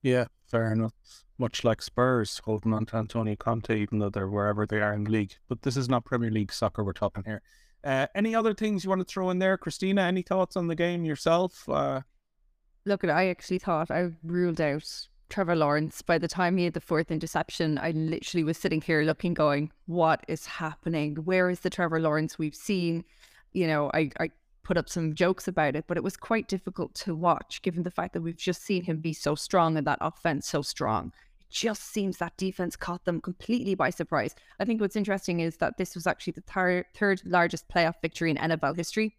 Yeah, 0.03 0.27
fair 0.47 0.73
enough. 0.73 0.95
Much 1.37 1.65
like 1.65 1.83
Spurs 1.83 2.41
holding 2.45 2.73
on 2.73 2.87
to 2.87 2.97
Antonio 2.97 3.37
Conte, 3.37 3.79
even 3.79 3.99
though 3.99 4.11
they're 4.11 4.29
wherever 4.29 4.67
they 4.67 4.81
are 4.81 4.95
in 4.95 5.05
the 5.05 5.11
league. 5.11 5.35
But 5.49 5.63
this 5.63 5.77
is 5.77 5.89
not 5.89 6.05
Premier 6.05 6.31
League 6.31 6.53
soccer 6.53 6.85
we're 6.85 6.93
talking 6.93 7.25
here. 7.25 7.43
Uh, 7.83 8.07
any 8.15 8.35
other 8.35 8.55
things 8.55 8.85
you 8.85 8.91
want 8.91 9.01
to 9.01 9.11
throw 9.11 9.31
in 9.31 9.39
there, 9.39 9.57
Christina? 9.57 10.03
Any 10.03 10.23
thoughts 10.23 10.57
on 10.57 10.67
the 10.67 10.75
game 10.75 11.05
yourself? 11.05 11.69
Uh, 11.69 12.03
look, 12.85 13.05
I 13.05 13.29
actually 13.29 13.59
thought 13.59 13.91
I 13.91 14.11
ruled 14.23 14.61
out 14.61 15.09
Trevor 15.29 15.57
Lawrence. 15.57 16.03
By 16.03 16.19
the 16.19 16.29
time 16.29 16.57
he 16.57 16.65
had 16.65 16.75
the 16.75 16.81
fourth 16.81 17.11
interception, 17.11 17.79
I 17.79 17.93
literally 17.93 18.45
was 18.45 18.59
sitting 18.59 18.81
here 18.81 19.03
looking, 19.03 19.33
going, 19.33 19.73
"What 19.87 20.25
is 20.29 20.47
happening? 20.47 21.17
Where 21.17 21.49
is 21.49 21.61
the 21.61 21.71
Trevor 21.71 22.01
Lawrence 22.01 22.39
we've 22.39 22.55
seen?" 22.55 23.05
You 23.53 23.67
know, 23.67 23.91
I, 23.95 24.11
I 24.21 24.31
put 24.63 24.77
up 24.77 24.89
some 24.89 25.15
jokes 25.15 25.49
about 25.49 25.75
it, 25.75 25.85
but 25.87 25.97
it 25.97 26.05
was 26.05 26.17
quite 26.17 26.49
difficult 26.49 26.95
to 26.95 27.15
watch 27.15 27.63
given 27.63 27.83
the 27.83 27.91
fact 27.91 28.13
that 28.13 28.21
we've 28.21 28.37
just 28.37 28.63
seen 28.63 28.85
him 28.85 28.99
be 28.99 29.13
so 29.13 29.35
strong 29.35 29.77
and 29.77 29.87
that 29.87 29.99
offense 30.01 30.47
so 30.47 30.63
strong. 30.63 31.13
Just 31.51 31.83
seems 31.83 32.19
that 32.19 32.37
defense 32.37 32.77
caught 32.77 33.05
them 33.05 33.21
completely 33.21 33.75
by 33.75 33.91
surprise. 33.91 34.35
I 34.61 34.65
think 34.65 34.81
what's 34.81 34.97
interesting 34.97 35.41
is 35.41 35.57
that 35.57 35.77
this 35.79 35.95
was 35.95 36.07
actually 36.07 36.35
the 36.35 36.43
thir- 36.43 36.87
third 36.95 37.23
largest 37.25 37.69
playoff 37.69 38.01
victory 38.01 38.31
in 38.31 38.37
NFL 38.37 38.77
history 38.77 39.17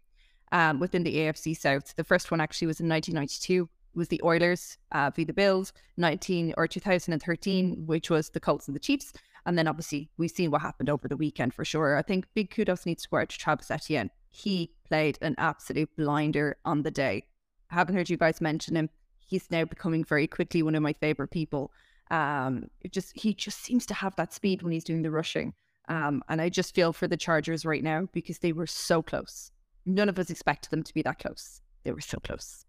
um, 0.51 0.79
within 0.79 1.03
the 1.03 1.15
AFC 1.15 1.57
South. 1.57 1.95
The 1.95 2.03
first 2.03 2.31
one 2.31 2.41
actually 2.41 2.67
was 2.67 2.79
in 2.79 2.87
1992 2.87 3.69
was 3.93 4.07
the 4.07 4.21
Oilers 4.23 4.77
uh, 4.91 5.11
v 5.13 5.23
the 5.23 5.33
Bills, 5.33 5.73
19 5.97 6.53
or 6.57 6.67
2013, 6.67 7.85
which 7.85 8.09
was 8.09 8.29
the 8.29 8.39
Colts 8.39 8.67
and 8.67 8.75
the 8.75 8.79
Chiefs. 8.79 9.13
And 9.45 9.57
then 9.57 9.67
obviously 9.67 10.09
we've 10.17 10.31
seen 10.31 10.51
what 10.51 10.61
happened 10.61 10.89
over 10.89 11.07
the 11.07 11.17
weekend 11.17 11.53
for 11.53 11.65
sure. 11.65 11.97
I 11.97 12.01
think 12.01 12.27
big 12.33 12.51
kudos 12.51 12.85
needs 12.85 13.03
to 13.03 13.09
go 13.09 13.17
out 13.17 13.29
to 13.29 13.37
Travis 13.37 13.71
Etienne. 13.71 14.11
He 14.29 14.71
played 14.87 15.17
an 15.21 15.35
absolute 15.37 15.89
blinder 15.97 16.57
on 16.63 16.83
the 16.83 16.91
day. 16.91 17.25
I 17.69 17.75
haven't 17.75 17.95
heard 17.95 18.09
you 18.09 18.17
guys 18.17 18.39
mention 18.39 18.75
him. 18.75 18.89
He's 19.19 19.49
now 19.49 19.65
becoming 19.65 20.03
very 20.03 20.27
quickly 20.27 20.61
one 20.61 20.75
of 20.75 20.83
my 20.83 20.93
favorite 20.93 21.31
people. 21.31 21.71
Um, 22.11 22.69
it 22.81 22.91
just 22.91 23.17
he 23.17 23.33
just 23.33 23.63
seems 23.63 23.85
to 23.87 23.93
have 23.95 24.15
that 24.17 24.33
speed 24.33 24.61
when 24.61 24.71
he's 24.71 24.83
doing 24.83 25.01
the 25.01 25.11
rushing. 25.11 25.53
Um, 25.89 26.23
and 26.29 26.39
I 26.41 26.49
just 26.49 26.75
feel 26.75 26.93
for 26.93 27.07
the 27.07 27.17
Chargers 27.17 27.65
right 27.65 27.83
now 27.83 28.07
because 28.13 28.39
they 28.39 28.53
were 28.53 28.67
so 28.67 29.01
close 29.01 29.51
none 29.85 30.09
of 30.09 30.19
us 30.19 30.29
expected 30.29 30.69
them 30.71 30.83
to 30.83 30.93
be 30.93 31.01
that 31.03 31.19
close. 31.19 31.61
They 31.83 31.91
were 31.91 32.01
so 32.01 32.19
close. 32.19 32.65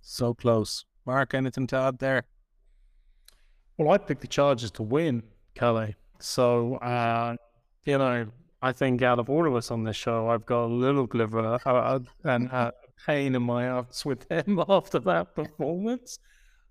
So 0.00 0.34
close. 0.34 0.84
Mark, 1.06 1.34
anything 1.34 1.66
to 1.68 1.76
add 1.76 1.98
there? 1.98 2.24
Well, 3.76 3.90
I 3.90 3.98
picked 3.98 4.20
the 4.20 4.26
Chargers 4.26 4.70
to 4.72 4.82
win, 4.82 5.22
Kelly. 5.54 5.94
So, 6.18 6.76
uh, 6.76 7.36
you 7.84 7.98
know, 7.98 8.26
I 8.60 8.72
think 8.72 9.02
out 9.02 9.18
of 9.18 9.30
all 9.30 9.46
of 9.46 9.54
us 9.54 9.70
on 9.70 9.84
this 9.84 9.96
show, 9.96 10.28
I've 10.28 10.44
got 10.44 10.64
a 10.64 10.66
little 10.66 11.06
bit 11.06 11.20
of 11.20 11.34
a, 11.34 11.60
a, 11.64 12.00
a, 12.24 12.32
a 12.34 12.72
pain 13.06 13.34
in 13.36 13.42
my 13.42 13.64
ass 13.64 14.04
with 14.04 14.28
them 14.28 14.62
after 14.68 14.98
that 15.00 15.34
performance. 15.34 16.18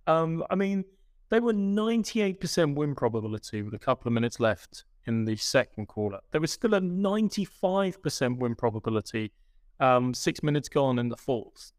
Um, 0.05 0.43
I 0.49 0.55
mean, 0.55 0.83
they 1.29 1.39
were 1.39 1.53
98% 1.53 2.75
win 2.75 2.95
probability 2.95 3.61
with 3.61 3.73
a 3.73 3.79
couple 3.79 4.07
of 4.07 4.13
minutes 4.13 4.39
left 4.39 4.85
in 5.05 5.25
the 5.25 5.35
second 5.35 5.87
quarter. 5.87 6.19
There 6.31 6.41
was 6.41 6.51
still 6.51 6.73
a 6.73 6.81
95% 6.81 8.37
win 8.37 8.55
probability 8.55 9.31
um, 9.79 10.13
six 10.13 10.43
minutes 10.43 10.69
gone 10.69 10.99
in 10.99 11.09
the 11.09 11.17
fourth. 11.17 11.71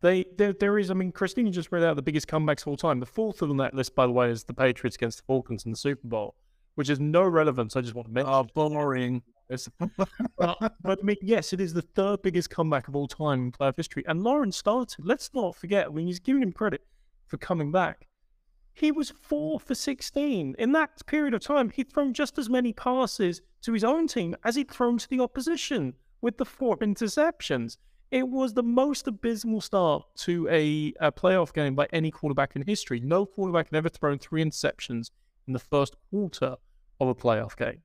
They 0.00 0.26
there, 0.36 0.52
there 0.52 0.78
is. 0.78 0.90
I 0.90 0.94
mean, 0.94 1.10
Christina 1.10 1.50
just 1.50 1.72
read 1.72 1.82
out 1.82 1.96
the 1.96 2.02
biggest 2.02 2.28
comebacks 2.28 2.62
of 2.62 2.68
all 2.68 2.76
time. 2.76 3.00
The 3.00 3.06
fourth 3.06 3.42
on 3.42 3.56
that 3.56 3.74
list, 3.74 3.94
by 3.94 4.06
the 4.06 4.12
way, 4.12 4.30
is 4.30 4.44
the 4.44 4.54
Patriots 4.54 4.96
against 4.96 5.18
the 5.18 5.24
Falcons 5.24 5.64
in 5.64 5.72
the 5.72 5.76
Super 5.76 6.06
Bowl, 6.06 6.36
which 6.76 6.88
is 6.88 7.00
no 7.00 7.22
relevance. 7.22 7.74
I 7.74 7.80
just 7.80 7.94
want 7.94 8.06
to 8.06 8.14
mention. 8.14 8.32
Oh, 8.32 8.46
boring. 8.54 9.22
but, 9.78 10.58
but 10.82 10.98
I 11.00 11.02
mean, 11.02 11.16
yes, 11.22 11.54
it 11.54 11.60
is 11.60 11.72
the 11.72 11.80
third 11.80 12.20
biggest 12.20 12.50
comeback 12.50 12.86
of 12.86 12.94
all 12.94 13.08
time 13.08 13.44
in 13.44 13.52
playoff 13.52 13.78
history. 13.78 14.04
And 14.06 14.22
Lawrence 14.22 14.58
started. 14.58 15.06
Let's 15.06 15.30
not 15.32 15.56
forget. 15.56 15.86
I 15.86 15.88
mean, 15.88 16.06
he's 16.06 16.18
giving 16.18 16.42
him 16.42 16.52
credit 16.52 16.82
for 17.26 17.38
coming 17.38 17.72
back. 17.72 18.08
He 18.78 18.92
was 18.92 19.10
four 19.10 19.58
for 19.58 19.74
16. 19.74 20.54
In 20.56 20.72
that 20.72 21.04
period 21.06 21.34
of 21.34 21.40
time, 21.40 21.70
he'd 21.70 21.92
thrown 21.92 22.14
just 22.14 22.38
as 22.38 22.48
many 22.48 22.72
passes 22.72 23.42
to 23.62 23.72
his 23.72 23.82
own 23.82 24.06
team 24.06 24.36
as 24.44 24.54
he'd 24.54 24.70
thrown 24.70 24.98
to 24.98 25.10
the 25.10 25.18
opposition 25.18 25.94
with 26.20 26.36
the 26.38 26.44
four 26.44 26.76
interceptions. 26.76 27.76
It 28.12 28.28
was 28.28 28.54
the 28.54 28.62
most 28.62 29.08
abysmal 29.08 29.62
start 29.62 30.04
to 30.18 30.46
a, 30.48 30.94
a 31.00 31.10
playoff 31.10 31.52
game 31.52 31.74
by 31.74 31.88
any 31.92 32.12
quarterback 32.12 32.54
in 32.54 32.62
history. 32.62 33.00
No 33.00 33.26
quarterback 33.26 33.68
had 33.70 33.78
ever 33.78 33.88
thrown 33.88 34.20
three 34.20 34.44
interceptions 34.44 35.10
in 35.48 35.54
the 35.54 35.58
first 35.58 35.96
quarter 36.08 36.54
of 37.00 37.08
a 37.08 37.16
playoff 37.16 37.56
game. 37.56 37.82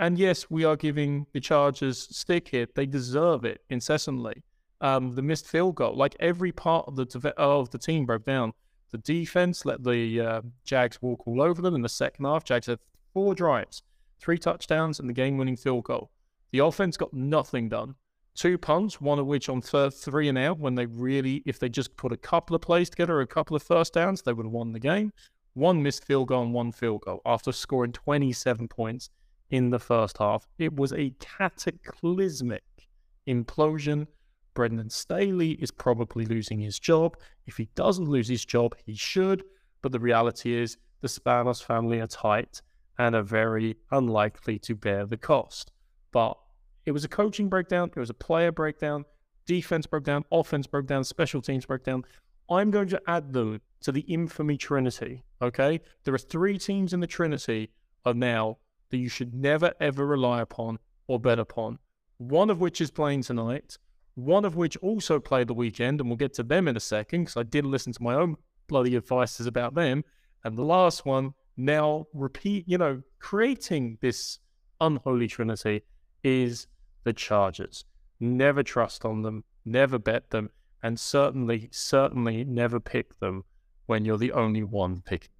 And 0.00 0.18
yes, 0.18 0.50
we 0.50 0.64
are 0.64 0.74
giving 0.74 1.26
the 1.32 1.40
Chargers 1.40 2.08
stick 2.16 2.48
here. 2.48 2.66
They 2.74 2.86
deserve 2.86 3.44
it 3.44 3.60
incessantly. 3.70 4.42
Um, 4.80 5.14
the 5.14 5.22
missed 5.22 5.46
field 5.46 5.76
goal, 5.76 5.96
like 5.96 6.16
every 6.18 6.50
part 6.50 6.88
of 6.88 6.96
the 6.96 7.32
of 7.36 7.70
the 7.70 7.78
team 7.78 8.06
broke 8.06 8.24
down. 8.24 8.52
The 8.92 8.98
defense 8.98 9.64
let 9.64 9.82
the 9.82 10.20
uh, 10.20 10.42
Jags 10.64 11.00
walk 11.00 11.26
all 11.26 11.42
over 11.42 11.60
them 11.62 11.74
in 11.74 11.82
the 11.82 11.88
second 11.88 12.26
half. 12.26 12.44
Jags 12.44 12.66
had 12.66 12.78
four 13.12 13.34
drives, 13.34 13.82
three 14.20 14.38
touchdowns, 14.38 15.00
and 15.00 15.08
the 15.08 15.14
game-winning 15.14 15.56
field 15.56 15.84
goal. 15.84 16.10
The 16.52 16.58
offense 16.58 16.98
got 16.98 17.14
nothing 17.14 17.70
done. 17.70 17.94
Two 18.34 18.58
punts, 18.58 19.00
one 19.00 19.18
of 19.18 19.26
which 19.26 19.48
on 19.48 19.60
third 19.60 19.94
three 19.94 20.28
and 20.28 20.38
out, 20.38 20.58
when 20.58 20.74
they 20.74 20.86
really, 20.86 21.42
if 21.46 21.58
they 21.58 21.68
just 21.68 21.96
put 21.96 22.12
a 22.12 22.16
couple 22.16 22.54
of 22.54 22.62
plays 22.62 22.90
together, 22.90 23.20
a 23.20 23.26
couple 23.26 23.56
of 23.56 23.62
first 23.62 23.94
downs, 23.94 24.22
they 24.22 24.32
would 24.32 24.46
have 24.46 24.52
won 24.52 24.72
the 24.72 24.78
game. 24.78 25.12
One 25.54 25.82
missed 25.82 26.04
field 26.04 26.28
goal 26.28 26.42
and 26.42 26.54
one 26.54 26.72
field 26.72 27.02
goal 27.02 27.20
after 27.26 27.52
scoring 27.52 27.92
27 27.92 28.68
points 28.68 29.10
in 29.50 29.70
the 29.70 29.78
first 29.78 30.18
half. 30.18 30.46
It 30.58 30.76
was 30.76 30.92
a 30.92 31.14
cataclysmic 31.18 32.64
implosion. 33.26 34.06
Brandon 34.54 34.90
Staley 34.90 35.52
is 35.52 35.70
probably 35.70 36.26
losing 36.26 36.60
his 36.60 36.78
job. 36.78 37.16
If 37.46 37.56
he 37.56 37.68
doesn't 37.74 38.08
lose 38.08 38.28
his 38.28 38.44
job, 38.44 38.76
he 38.84 38.94
should. 38.94 39.44
But 39.80 39.92
the 39.92 40.00
reality 40.00 40.54
is, 40.54 40.76
the 41.00 41.08
Spanos 41.08 41.62
family 41.62 42.00
are 42.00 42.06
tight 42.06 42.62
and 42.98 43.14
are 43.14 43.22
very 43.22 43.76
unlikely 43.90 44.58
to 44.60 44.74
bear 44.74 45.06
the 45.06 45.16
cost. 45.16 45.72
But 46.12 46.36
it 46.86 46.92
was 46.92 47.04
a 47.04 47.08
coaching 47.08 47.48
breakdown, 47.48 47.90
it 47.94 48.00
was 48.00 48.10
a 48.10 48.14
player 48.14 48.52
breakdown, 48.52 49.04
defense 49.46 49.86
broke 49.86 50.04
down, 50.04 50.24
offense 50.30 50.66
broke 50.66 50.86
down, 50.86 51.04
special 51.04 51.40
teams 51.40 51.66
broke 51.66 51.84
down. 51.84 52.04
I'm 52.50 52.70
going 52.70 52.88
to 52.88 53.02
add 53.06 53.32
them 53.32 53.60
to 53.80 53.92
the 53.92 54.02
infamy 54.02 54.56
trinity. 54.56 55.24
Okay, 55.40 55.80
there 56.04 56.14
are 56.14 56.18
three 56.18 56.58
teams 56.58 56.92
in 56.92 57.00
the 57.00 57.06
trinity 57.06 57.70
are 58.04 58.14
now 58.14 58.58
that 58.90 58.98
you 58.98 59.08
should 59.08 59.34
never 59.34 59.72
ever 59.80 60.06
rely 60.06 60.40
upon 60.40 60.78
or 61.06 61.18
bet 61.18 61.38
upon. 61.38 61.78
One 62.18 62.50
of 62.50 62.60
which 62.60 62.80
is 62.80 62.90
playing 62.90 63.22
tonight. 63.22 63.78
One 64.14 64.44
of 64.44 64.56
which 64.56 64.76
also 64.78 65.18
played 65.18 65.48
the 65.48 65.54
weekend, 65.54 66.00
and 66.00 66.08
we'll 66.08 66.16
get 66.16 66.34
to 66.34 66.42
them 66.42 66.68
in 66.68 66.76
a 66.76 66.80
second 66.80 67.22
because 67.22 67.36
I 67.36 67.44
did 67.44 67.64
listen 67.64 67.92
to 67.94 68.02
my 68.02 68.14
own 68.14 68.36
bloody 68.68 68.96
advices 68.96 69.46
about 69.46 69.74
them. 69.74 70.04
And 70.44 70.56
the 70.56 70.64
last 70.64 71.06
one 71.06 71.34
now 71.56 72.06
repeat, 72.12 72.68
you 72.68 72.78
know, 72.78 73.02
creating 73.18 73.98
this 74.00 74.38
unholy 74.80 75.28
trinity 75.28 75.82
is 76.22 76.66
the 77.04 77.12
Chargers. 77.12 77.84
Never 78.20 78.62
trust 78.62 79.04
on 79.04 79.22
them, 79.22 79.44
never 79.64 79.98
bet 79.98 80.30
them, 80.30 80.50
and 80.82 80.98
certainly, 80.98 81.68
certainly 81.72 82.44
never 82.44 82.80
pick 82.80 83.18
them 83.18 83.44
when 83.86 84.04
you're 84.04 84.18
the 84.18 84.32
only 84.32 84.62
one 84.62 85.02
picking. 85.04 85.30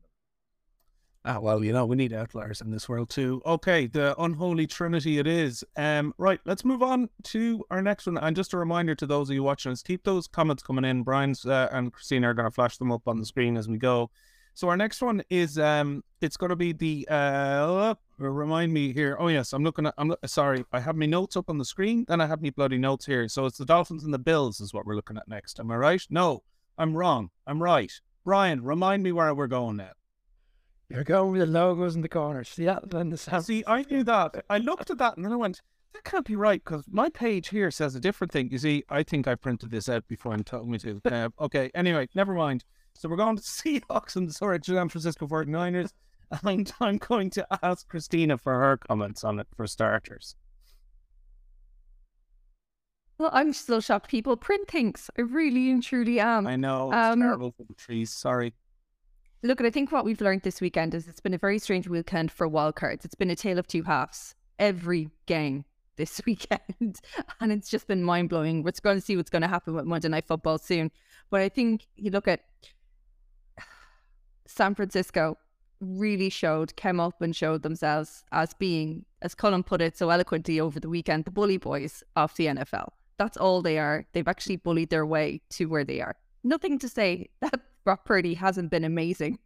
Ah, 1.24 1.38
well, 1.38 1.62
you 1.62 1.72
know, 1.72 1.86
we 1.86 1.94
need 1.94 2.12
outliers 2.12 2.60
in 2.60 2.72
this 2.72 2.88
world 2.88 3.08
too. 3.08 3.40
Okay, 3.46 3.86
the 3.86 4.20
unholy 4.20 4.66
trinity 4.66 5.18
it 5.18 5.26
is. 5.28 5.64
Um, 5.76 6.12
right, 6.18 6.40
let's 6.44 6.64
move 6.64 6.82
on 6.82 7.10
to 7.24 7.64
our 7.70 7.80
next 7.80 8.06
one. 8.06 8.18
And 8.18 8.34
just 8.34 8.52
a 8.54 8.58
reminder 8.58 8.96
to 8.96 9.06
those 9.06 9.30
of 9.30 9.34
you 9.34 9.44
watching 9.44 9.70
us, 9.70 9.82
keep 9.82 10.02
those 10.02 10.26
comments 10.26 10.64
coming 10.64 10.84
in. 10.84 11.04
Brian's 11.04 11.46
uh, 11.46 11.68
and 11.70 11.92
Christina 11.92 12.30
are 12.30 12.34
going 12.34 12.48
to 12.48 12.54
flash 12.54 12.76
them 12.76 12.90
up 12.90 13.06
on 13.06 13.20
the 13.20 13.26
screen 13.26 13.56
as 13.56 13.68
we 13.68 13.78
go. 13.78 14.10
So 14.54 14.68
our 14.68 14.76
next 14.76 15.00
one 15.00 15.22
is 15.30 15.60
um, 15.60 16.02
it's 16.20 16.36
going 16.36 16.50
to 16.50 16.56
be 16.56 16.72
the 16.72 17.06
uh, 17.08 17.94
remind 18.18 18.72
me 18.72 18.92
here. 18.92 19.16
Oh 19.18 19.28
yes, 19.28 19.52
I'm 19.52 19.62
looking 19.62 19.86
at. 19.86 19.94
I'm 19.96 20.14
sorry, 20.26 20.64
I 20.72 20.80
have 20.80 20.96
my 20.96 21.06
notes 21.06 21.36
up 21.36 21.48
on 21.48 21.58
the 21.58 21.64
screen. 21.64 22.04
Then 22.08 22.20
I 22.20 22.26
have 22.26 22.42
my 22.42 22.50
bloody 22.50 22.78
notes 22.78 23.06
here. 23.06 23.28
So 23.28 23.46
it's 23.46 23.58
the 23.58 23.64
Dolphins 23.64 24.02
and 24.02 24.12
the 24.12 24.18
Bills 24.18 24.60
is 24.60 24.74
what 24.74 24.86
we're 24.86 24.96
looking 24.96 25.16
at 25.16 25.28
next. 25.28 25.60
Am 25.60 25.70
I 25.70 25.76
right? 25.76 26.02
No, 26.10 26.42
I'm 26.76 26.96
wrong. 26.96 27.30
I'm 27.46 27.62
right. 27.62 27.92
Brian, 28.24 28.62
remind 28.64 29.04
me 29.04 29.12
where 29.12 29.32
we're 29.34 29.46
going 29.46 29.76
now. 29.76 29.92
You're 30.92 31.04
going 31.04 31.32
with 31.32 31.40
the 31.40 31.46
logos 31.46 31.94
in 31.96 32.02
the 32.02 32.08
corners. 32.08 32.50
See 32.50 32.66
that? 32.66 32.92
And 32.92 33.10
the 33.10 33.16
sound. 33.16 33.44
See, 33.46 33.64
I 33.66 33.82
knew 33.90 34.04
that. 34.04 34.44
I 34.50 34.58
looked 34.58 34.90
at 34.90 34.98
that 34.98 35.16
and 35.16 35.24
then 35.24 35.32
I 35.32 35.36
went, 35.36 35.62
that 35.94 36.04
can't 36.04 36.26
be 36.26 36.36
right 36.36 36.62
because 36.62 36.84
my 36.90 37.08
page 37.08 37.48
here 37.48 37.70
says 37.70 37.94
a 37.94 38.00
different 38.00 38.30
thing. 38.30 38.50
You 38.50 38.58
see, 38.58 38.84
I 38.90 39.02
think 39.02 39.26
I 39.26 39.34
printed 39.34 39.70
this 39.70 39.88
out 39.88 40.06
before 40.06 40.34
and 40.34 40.44
told 40.44 40.68
me 40.68 40.76
to. 40.78 41.00
Uh, 41.04 41.30
okay, 41.40 41.70
anyway, 41.74 42.08
never 42.14 42.34
mind. 42.34 42.64
So 42.94 43.08
we're 43.08 43.16
going 43.16 43.36
to 43.36 43.42
Seahawks 43.42 44.16
and 44.16 44.28
the 44.28 44.34
sorry, 44.34 44.58
San 44.62 44.90
Francisco 44.90 45.26
49ers. 45.26 45.92
And 46.44 46.70
I'm 46.80 46.98
going 46.98 47.30
to 47.30 47.46
ask 47.62 47.88
Christina 47.88 48.36
for 48.36 48.52
her 48.52 48.76
comments 48.76 49.24
on 49.24 49.38
it 49.40 49.46
for 49.56 49.66
starters. 49.66 50.36
Well, 53.18 53.30
I'm 53.32 53.52
still 53.52 53.80
shocked 53.80 54.08
people 54.10 54.36
print 54.36 54.68
things. 54.68 55.08
I 55.18 55.22
really 55.22 55.70
and 55.70 55.82
truly 55.82 56.18
am. 56.20 56.46
I 56.46 56.56
know. 56.56 56.90
It's 56.92 56.96
Um, 56.96 57.20
terrible 57.20 57.52
for 57.56 57.64
the 57.64 57.74
trees. 57.74 58.10
Sorry. 58.12 58.52
Look, 59.44 59.60
I 59.60 59.70
think 59.70 59.90
what 59.90 60.04
we've 60.04 60.20
learned 60.20 60.42
this 60.42 60.60
weekend 60.60 60.94
is 60.94 61.08
it's 61.08 61.18
been 61.18 61.34
a 61.34 61.38
very 61.38 61.58
strange 61.58 61.88
weekend 61.88 62.30
for 62.30 62.48
wildcards. 62.48 63.04
It's 63.04 63.16
been 63.16 63.30
a 63.30 63.34
tale 63.34 63.58
of 63.58 63.66
two 63.66 63.82
halves. 63.82 64.36
Every 64.56 65.10
game 65.26 65.64
this 65.96 66.20
weekend. 66.26 67.00
and 67.40 67.50
it's 67.50 67.68
just 67.68 67.88
been 67.88 68.04
mind 68.04 68.28
blowing. 68.28 68.62
We're 68.62 68.70
going 68.82 68.98
to 68.98 69.04
see 69.04 69.16
what's 69.16 69.30
going 69.30 69.42
to 69.42 69.48
happen 69.48 69.74
with 69.74 69.84
Monday 69.84 70.08
Night 70.08 70.28
Football 70.28 70.58
soon. 70.58 70.92
But 71.28 71.40
I 71.40 71.48
think 71.48 71.88
you 71.96 72.12
look 72.12 72.28
at 72.28 72.44
San 74.46 74.76
Francisco 74.76 75.38
really 75.80 76.30
showed, 76.30 76.76
came 76.76 77.00
up 77.00 77.20
and 77.20 77.34
showed 77.34 77.62
themselves 77.62 78.22
as 78.30 78.54
being, 78.54 79.04
as 79.22 79.34
Colin 79.34 79.64
put 79.64 79.82
it 79.82 79.98
so 79.98 80.10
eloquently 80.10 80.60
over 80.60 80.78
the 80.78 80.88
weekend, 80.88 81.24
the 81.24 81.32
bully 81.32 81.56
boys 81.56 82.04
of 82.14 82.32
the 82.36 82.46
NFL. 82.46 82.90
That's 83.18 83.36
all 83.36 83.60
they 83.60 83.80
are. 83.80 84.06
They've 84.12 84.28
actually 84.28 84.56
bullied 84.56 84.90
their 84.90 85.04
way 85.04 85.40
to 85.50 85.66
where 85.66 85.84
they 85.84 86.00
are. 86.00 86.14
Nothing 86.44 86.78
to 86.78 86.88
say 86.88 87.28
that 87.40 87.60
Brock 87.84 88.04
Purdy 88.04 88.34
hasn't 88.34 88.70
been 88.70 88.84
amazing. 88.84 89.38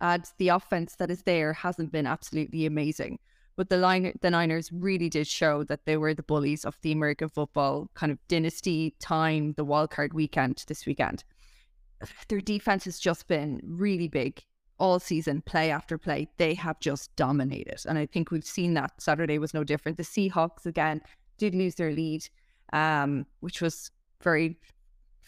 And 0.00 0.24
the 0.38 0.48
offense 0.48 0.96
that 0.96 1.10
is 1.10 1.22
there 1.22 1.52
hasn't 1.52 1.92
been 1.92 2.06
absolutely 2.06 2.66
amazing. 2.66 3.18
But 3.56 3.68
the 3.68 3.76
line, 3.76 4.12
the 4.20 4.30
Niners 4.30 4.72
really 4.72 5.08
did 5.08 5.26
show 5.26 5.62
that 5.64 5.84
they 5.84 5.96
were 5.96 6.14
the 6.14 6.22
bullies 6.22 6.64
of 6.64 6.78
the 6.82 6.92
American 6.92 7.28
football 7.28 7.90
kind 7.94 8.10
of 8.10 8.18
dynasty 8.28 8.94
time, 8.98 9.54
the 9.56 9.64
wildcard 9.64 10.14
weekend 10.14 10.64
this 10.66 10.86
weekend. 10.86 11.22
Their 12.28 12.40
defense 12.40 12.84
has 12.84 12.98
just 12.98 13.28
been 13.28 13.60
really 13.62 14.08
big 14.08 14.42
all 14.78 14.98
season, 14.98 15.42
play 15.42 15.70
after 15.70 15.98
play. 15.98 16.28
They 16.38 16.54
have 16.54 16.80
just 16.80 17.14
dominated. 17.14 17.82
And 17.86 17.98
I 17.98 18.06
think 18.06 18.30
we've 18.30 18.44
seen 18.44 18.74
that 18.74 19.00
Saturday 19.00 19.38
was 19.38 19.54
no 19.54 19.62
different. 19.62 19.96
The 19.98 20.02
Seahawks, 20.02 20.66
again, 20.66 21.02
did 21.38 21.54
lose 21.54 21.76
their 21.76 21.92
lead, 21.92 22.28
um, 22.72 23.26
which 23.40 23.60
was 23.60 23.90
very 24.22 24.58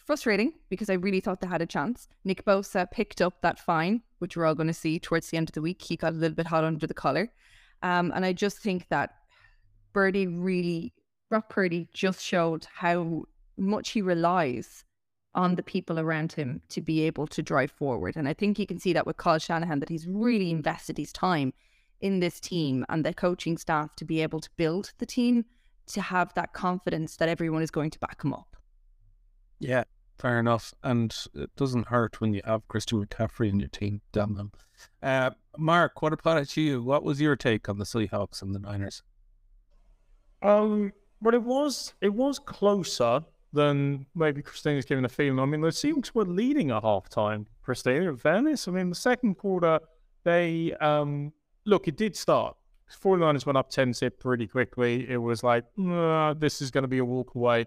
frustrating 0.05 0.53
because 0.69 0.91
I 0.91 0.95
really 0.95 1.21
thought 1.21 1.41
they 1.41 1.47
had 1.47 1.63
a 1.63 1.67
chance. 1.67 2.09
Nick 2.25 2.45
Bosa 2.45 2.91
picked 2.91 3.21
up 3.21 3.41
that 3.43 3.59
fine, 3.59 4.03
which 4.19 4.37
we're 4.37 4.47
all 4.47 4.55
going 4.55 4.69
to 4.69 4.75
see 4.75 4.99
towards 4.99 5.29
the 5.31 5.37
end 5.37 5.49
of 5.49 5.55
the 5.55 5.63
week. 5.63 5.83
He 5.83 5.97
got 5.97 6.13
a 6.13 6.17
little 6.17 6.35
bit 6.35 6.47
hot 6.47 6.65
under 6.65 6.87
the 6.87 6.95
collar. 6.95 7.31
Um, 7.83 8.13
and 8.15 8.25
I 8.25 8.33
just 8.33 8.59
think 8.59 8.89
that 8.89 9.11
Birdie 9.93 10.27
really, 10.27 10.93
Brock 11.31 11.49
Purdy 11.49 11.89
just 11.93 12.23
showed 12.23 12.67
how 12.73 13.25
much 13.57 13.91
he 13.91 14.03
relies 14.03 14.85
on 15.35 15.57
the 15.57 15.63
people 15.63 15.99
around 15.99 16.33
him 16.33 16.61
to 16.69 16.81
be 16.81 17.03
able 17.03 17.27
to 17.27 17.43
drive 17.43 17.71
forward. 17.71 18.17
And 18.17 18.29
I 18.29 18.35
think 18.35 18.59
you 18.59 18.67
can 18.67 18.79
see 18.79 18.93
that 18.93 19.07
with 19.07 19.17
Kyle 19.17 19.39
Shanahan, 19.39 19.81
that 19.81 19.89
he's 19.89 20.07
really 20.07 20.51
invested 20.51 20.97
his 20.97 21.13
time 21.13 21.53
in 22.01 22.21
this 22.21 22.39
team 22.39 22.85
and 22.89 23.05
the 23.05 23.15
coaching 23.15 23.57
staff 23.57 23.97
to 23.97 24.05
be 24.05 24.23
able 24.23 24.41
to 24.41 24.51
build 24.57 24.93
the 24.99 25.07
team 25.07 25.45
to 25.87 26.01
have 26.01 26.33
that 26.35 26.53
confidence 26.53 27.17
that 27.17 27.29
everyone 27.29 27.63
is 27.63 27.71
going 27.71 27.91
to 27.91 27.99
back 27.99 28.23
him 28.23 28.33
up. 28.33 28.57
Yeah, 29.59 29.85
fair 30.19 30.39
enough. 30.39 30.75
And 30.83 31.15
it 31.35 31.55
doesn't 31.57 31.89
hurt 31.89 32.21
when 32.21 32.35
you 32.35 32.41
have 32.45 32.67
Christian 32.69 33.05
McCaffrey 33.05 33.49
in 33.49 33.61
your 33.61 33.69
team, 33.69 34.01
damn 34.13 34.35
them. 34.35 34.53
Uh, 35.03 35.31
Mark, 35.57 36.03
what 36.03 36.13
about 36.13 36.39
it 36.39 36.49
to 36.51 36.61
you? 36.61 36.83
What 36.83 37.05
was 37.05 37.21
your 37.21 37.37
take 37.37 37.69
on 37.69 37.79
the 37.79 37.85
Seahawks 37.85 38.43
and 38.43 38.55
the 38.55 38.59
Niners? 38.59 39.03
Um, 40.43 40.93
but 41.23 41.35
it 41.35 41.43
was 41.43 41.95
it 42.01 42.13
was 42.13 42.39
closer 42.39 43.25
than 43.53 44.05
maybe 44.15 44.43
Christina's 44.43 44.85
giving 44.85 45.05
a 45.05 45.09
feeling. 45.09 45.39
I 45.39 45.47
mean, 45.47 45.61
the 45.61 45.69
Seahawks 45.69 46.15
were 46.15 46.25
leading 46.25 46.71
at 46.71 46.83
halftime. 46.83 47.47
Christina, 47.63 48.11
in 48.11 48.17
fairness, 48.17 48.69
I 48.69 48.73
mean, 48.73 48.91
the 48.91 48.97
second 48.97 49.37
quarter, 49.37 49.81
they 50.25 50.75
um 50.81 51.33
look, 51.65 51.89
it 51.89 51.97
did 51.97 52.17
start. 52.17 52.57
49ers 53.03 53.47
went 53.47 53.57
up 53.57 53.71
10 53.71 53.95
zip 53.95 54.21
pretty 54.21 54.47
quickly. 54.47 55.09
It 55.09 55.17
was 55.17 55.43
like, 55.43 55.65
nah, 55.77 56.35
this 56.35 56.61
is 56.61 56.71
going 56.71 56.83
to 56.83 56.89
be 56.89 56.99
a 56.99 57.05
walk 57.05 57.35
away. 57.35 57.67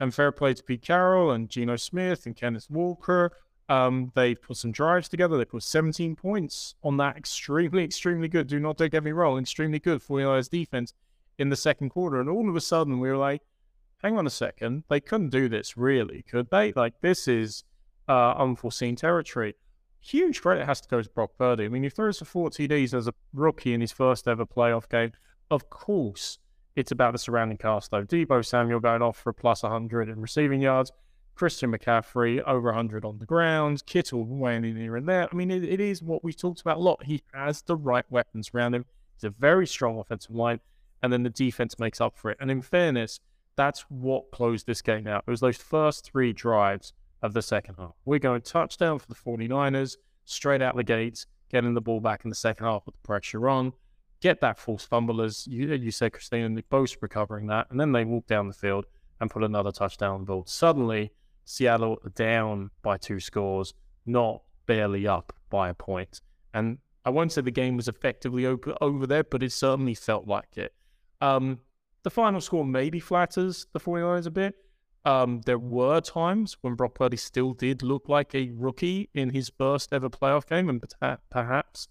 And 0.00 0.14
fair 0.14 0.30
play 0.30 0.54
to 0.54 0.62
Pete 0.62 0.82
Carroll 0.82 1.30
and 1.32 1.48
Geno 1.48 1.76
Smith 1.76 2.26
and 2.26 2.36
Kenneth 2.36 2.70
Walker. 2.70 3.32
Um, 3.68 4.12
they 4.14 4.34
put 4.34 4.56
some 4.56 4.72
drives 4.72 5.08
together. 5.08 5.36
They 5.36 5.44
put 5.44 5.62
17 5.62 6.16
points 6.16 6.74
on 6.82 6.96
that. 6.98 7.16
Extremely, 7.16 7.84
extremely 7.84 8.28
good. 8.28 8.46
Do 8.46 8.58
not 8.58 8.78
take 8.78 8.94
every 8.94 9.12
role. 9.12 9.38
Extremely 9.38 9.78
good 9.78 10.00
49ers 10.00 10.48
defense 10.48 10.94
in 11.38 11.50
the 11.50 11.56
second 11.56 11.90
quarter. 11.90 12.20
And 12.20 12.30
all 12.30 12.48
of 12.48 12.56
a 12.56 12.60
sudden, 12.60 13.00
we 13.00 13.08
were 13.08 13.16
like, 13.16 13.42
hang 14.02 14.16
on 14.16 14.26
a 14.26 14.30
second. 14.30 14.84
They 14.88 15.00
couldn't 15.00 15.30
do 15.30 15.48
this, 15.48 15.76
really, 15.76 16.22
could 16.22 16.50
they? 16.50 16.72
Like, 16.72 17.00
this 17.00 17.28
is 17.28 17.64
uh, 18.08 18.32
unforeseen 18.32 18.96
territory. 18.96 19.54
Huge 20.00 20.40
credit 20.40 20.64
has 20.64 20.80
to 20.80 20.88
go 20.88 21.02
to 21.02 21.10
Brock 21.10 21.32
Purdy. 21.38 21.64
I 21.64 21.68
mean, 21.68 21.82
he 21.82 21.90
throws 21.90 22.18
for 22.18 22.24
four 22.24 22.50
TDs 22.50 22.94
as 22.94 23.08
a 23.08 23.14
rookie 23.34 23.74
in 23.74 23.80
his 23.80 23.92
first 23.92 24.28
ever 24.28 24.46
playoff 24.46 24.88
game. 24.88 25.12
Of 25.50 25.68
course, 25.70 26.38
it's 26.76 26.92
about 26.92 27.12
the 27.12 27.18
surrounding 27.18 27.58
cast, 27.58 27.90
though. 27.90 28.04
Deebo 28.04 28.44
Samuel 28.44 28.80
going 28.80 29.02
off 29.02 29.18
for 29.18 29.30
a 29.30 29.34
plus 29.34 29.62
100 29.62 30.08
in 30.08 30.20
receiving 30.20 30.60
yards. 30.60 30.92
Christian 31.34 31.72
McCaffrey 31.72 32.42
over 32.46 32.68
100 32.68 33.04
on 33.04 33.18
the 33.18 33.26
ground. 33.26 33.84
Kittle 33.86 34.24
weighing 34.24 34.64
in 34.64 34.76
here 34.76 34.96
and 34.96 35.08
there. 35.08 35.28
I 35.30 35.34
mean, 35.36 35.50
it, 35.50 35.64
it 35.64 35.80
is 35.80 36.02
what 36.02 36.24
we 36.24 36.32
talked 36.32 36.60
about 36.60 36.78
a 36.78 36.80
lot. 36.80 37.04
He 37.04 37.22
has 37.32 37.62
the 37.62 37.76
right 37.76 38.04
weapons 38.10 38.50
around 38.54 38.74
him. 38.74 38.84
It's 39.14 39.24
a 39.24 39.30
very 39.30 39.66
strong 39.66 39.98
offensive 39.98 40.34
line. 40.34 40.60
and 41.02 41.12
then 41.12 41.22
the 41.22 41.30
defense 41.30 41.78
makes 41.78 42.00
up 42.00 42.16
for 42.16 42.30
it. 42.30 42.38
And 42.40 42.50
in 42.50 42.60
fairness, 42.62 43.20
that's 43.56 43.82
what 43.88 44.30
closed 44.30 44.66
this 44.66 44.82
game 44.82 45.06
out. 45.06 45.24
It 45.26 45.30
was 45.30 45.40
those 45.40 45.56
first 45.56 46.04
three 46.04 46.32
drives 46.32 46.92
of 47.22 47.34
the 47.34 47.42
second 47.42 47.76
half. 47.76 47.94
We're 48.04 48.18
going 48.18 48.42
touchdown 48.42 48.98
for 48.98 49.06
the 49.06 49.14
49ers, 49.14 49.96
straight 50.24 50.62
out 50.62 50.76
the 50.76 50.84
gates, 50.84 51.26
getting 51.50 51.74
the 51.74 51.80
ball 51.80 52.00
back 52.00 52.24
in 52.24 52.30
the 52.30 52.36
second 52.36 52.66
half 52.66 52.86
with 52.86 52.94
the 52.94 53.00
pressure 53.06 53.48
on, 53.48 53.72
get 54.20 54.40
that 54.40 54.58
false 54.58 54.84
fumble, 54.84 55.20
as 55.20 55.46
you, 55.46 55.72
you 55.74 55.90
said, 55.90 56.12
Christina, 56.12 56.46
and 56.46 56.68
both 56.68 56.96
recovering 57.00 57.46
that, 57.48 57.68
and 57.70 57.80
then 57.80 57.92
they 57.92 58.04
walk 58.04 58.26
down 58.26 58.48
the 58.48 58.54
field 58.54 58.86
and 59.20 59.30
put 59.30 59.42
another 59.42 59.72
touchdown 59.72 60.14
on 60.14 60.20
the 60.20 60.26
board. 60.26 60.48
Suddenly, 60.48 61.12
Seattle 61.44 61.98
down 62.14 62.70
by 62.82 62.96
two 62.98 63.20
scores, 63.20 63.74
not 64.04 64.42
barely 64.66 65.06
up 65.06 65.32
by 65.50 65.70
a 65.70 65.74
point. 65.74 66.20
And 66.52 66.78
I 67.04 67.10
won't 67.10 67.32
say 67.32 67.40
the 67.40 67.50
game 67.50 67.76
was 67.76 67.88
effectively 67.88 68.44
over, 68.44 68.76
over 68.80 69.06
there, 69.06 69.24
but 69.24 69.42
it 69.42 69.52
certainly 69.52 69.94
felt 69.94 70.26
like 70.26 70.56
it. 70.56 70.74
Um, 71.20 71.60
the 72.02 72.10
final 72.10 72.40
score 72.40 72.64
maybe 72.64 73.00
flatters 73.00 73.66
the 73.72 73.80
49ers 73.80 74.26
a 74.26 74.30
bit. 74.30 74.54
Um, 75.04 75.40
there 75.46 75.58
were 75.58 76.00
times 76.00 76.58
when 76.60 76.74
Brock 76.74 76.94
Purdy 76.94 77.16
still 77.16 77.54
did 77.54 77.82
look 77.82 78.08
like 78.08 78.34
a 78.34 78.50
rookie 78.54 79.08
in 79.14 79.30
his 79.30 79.50
first 79.56 79.92
ever 79.92 80.10
playoff 80.10 80.46
game, 80.46 80.68
and 80.68 80.84
perhaps 81.30 81.88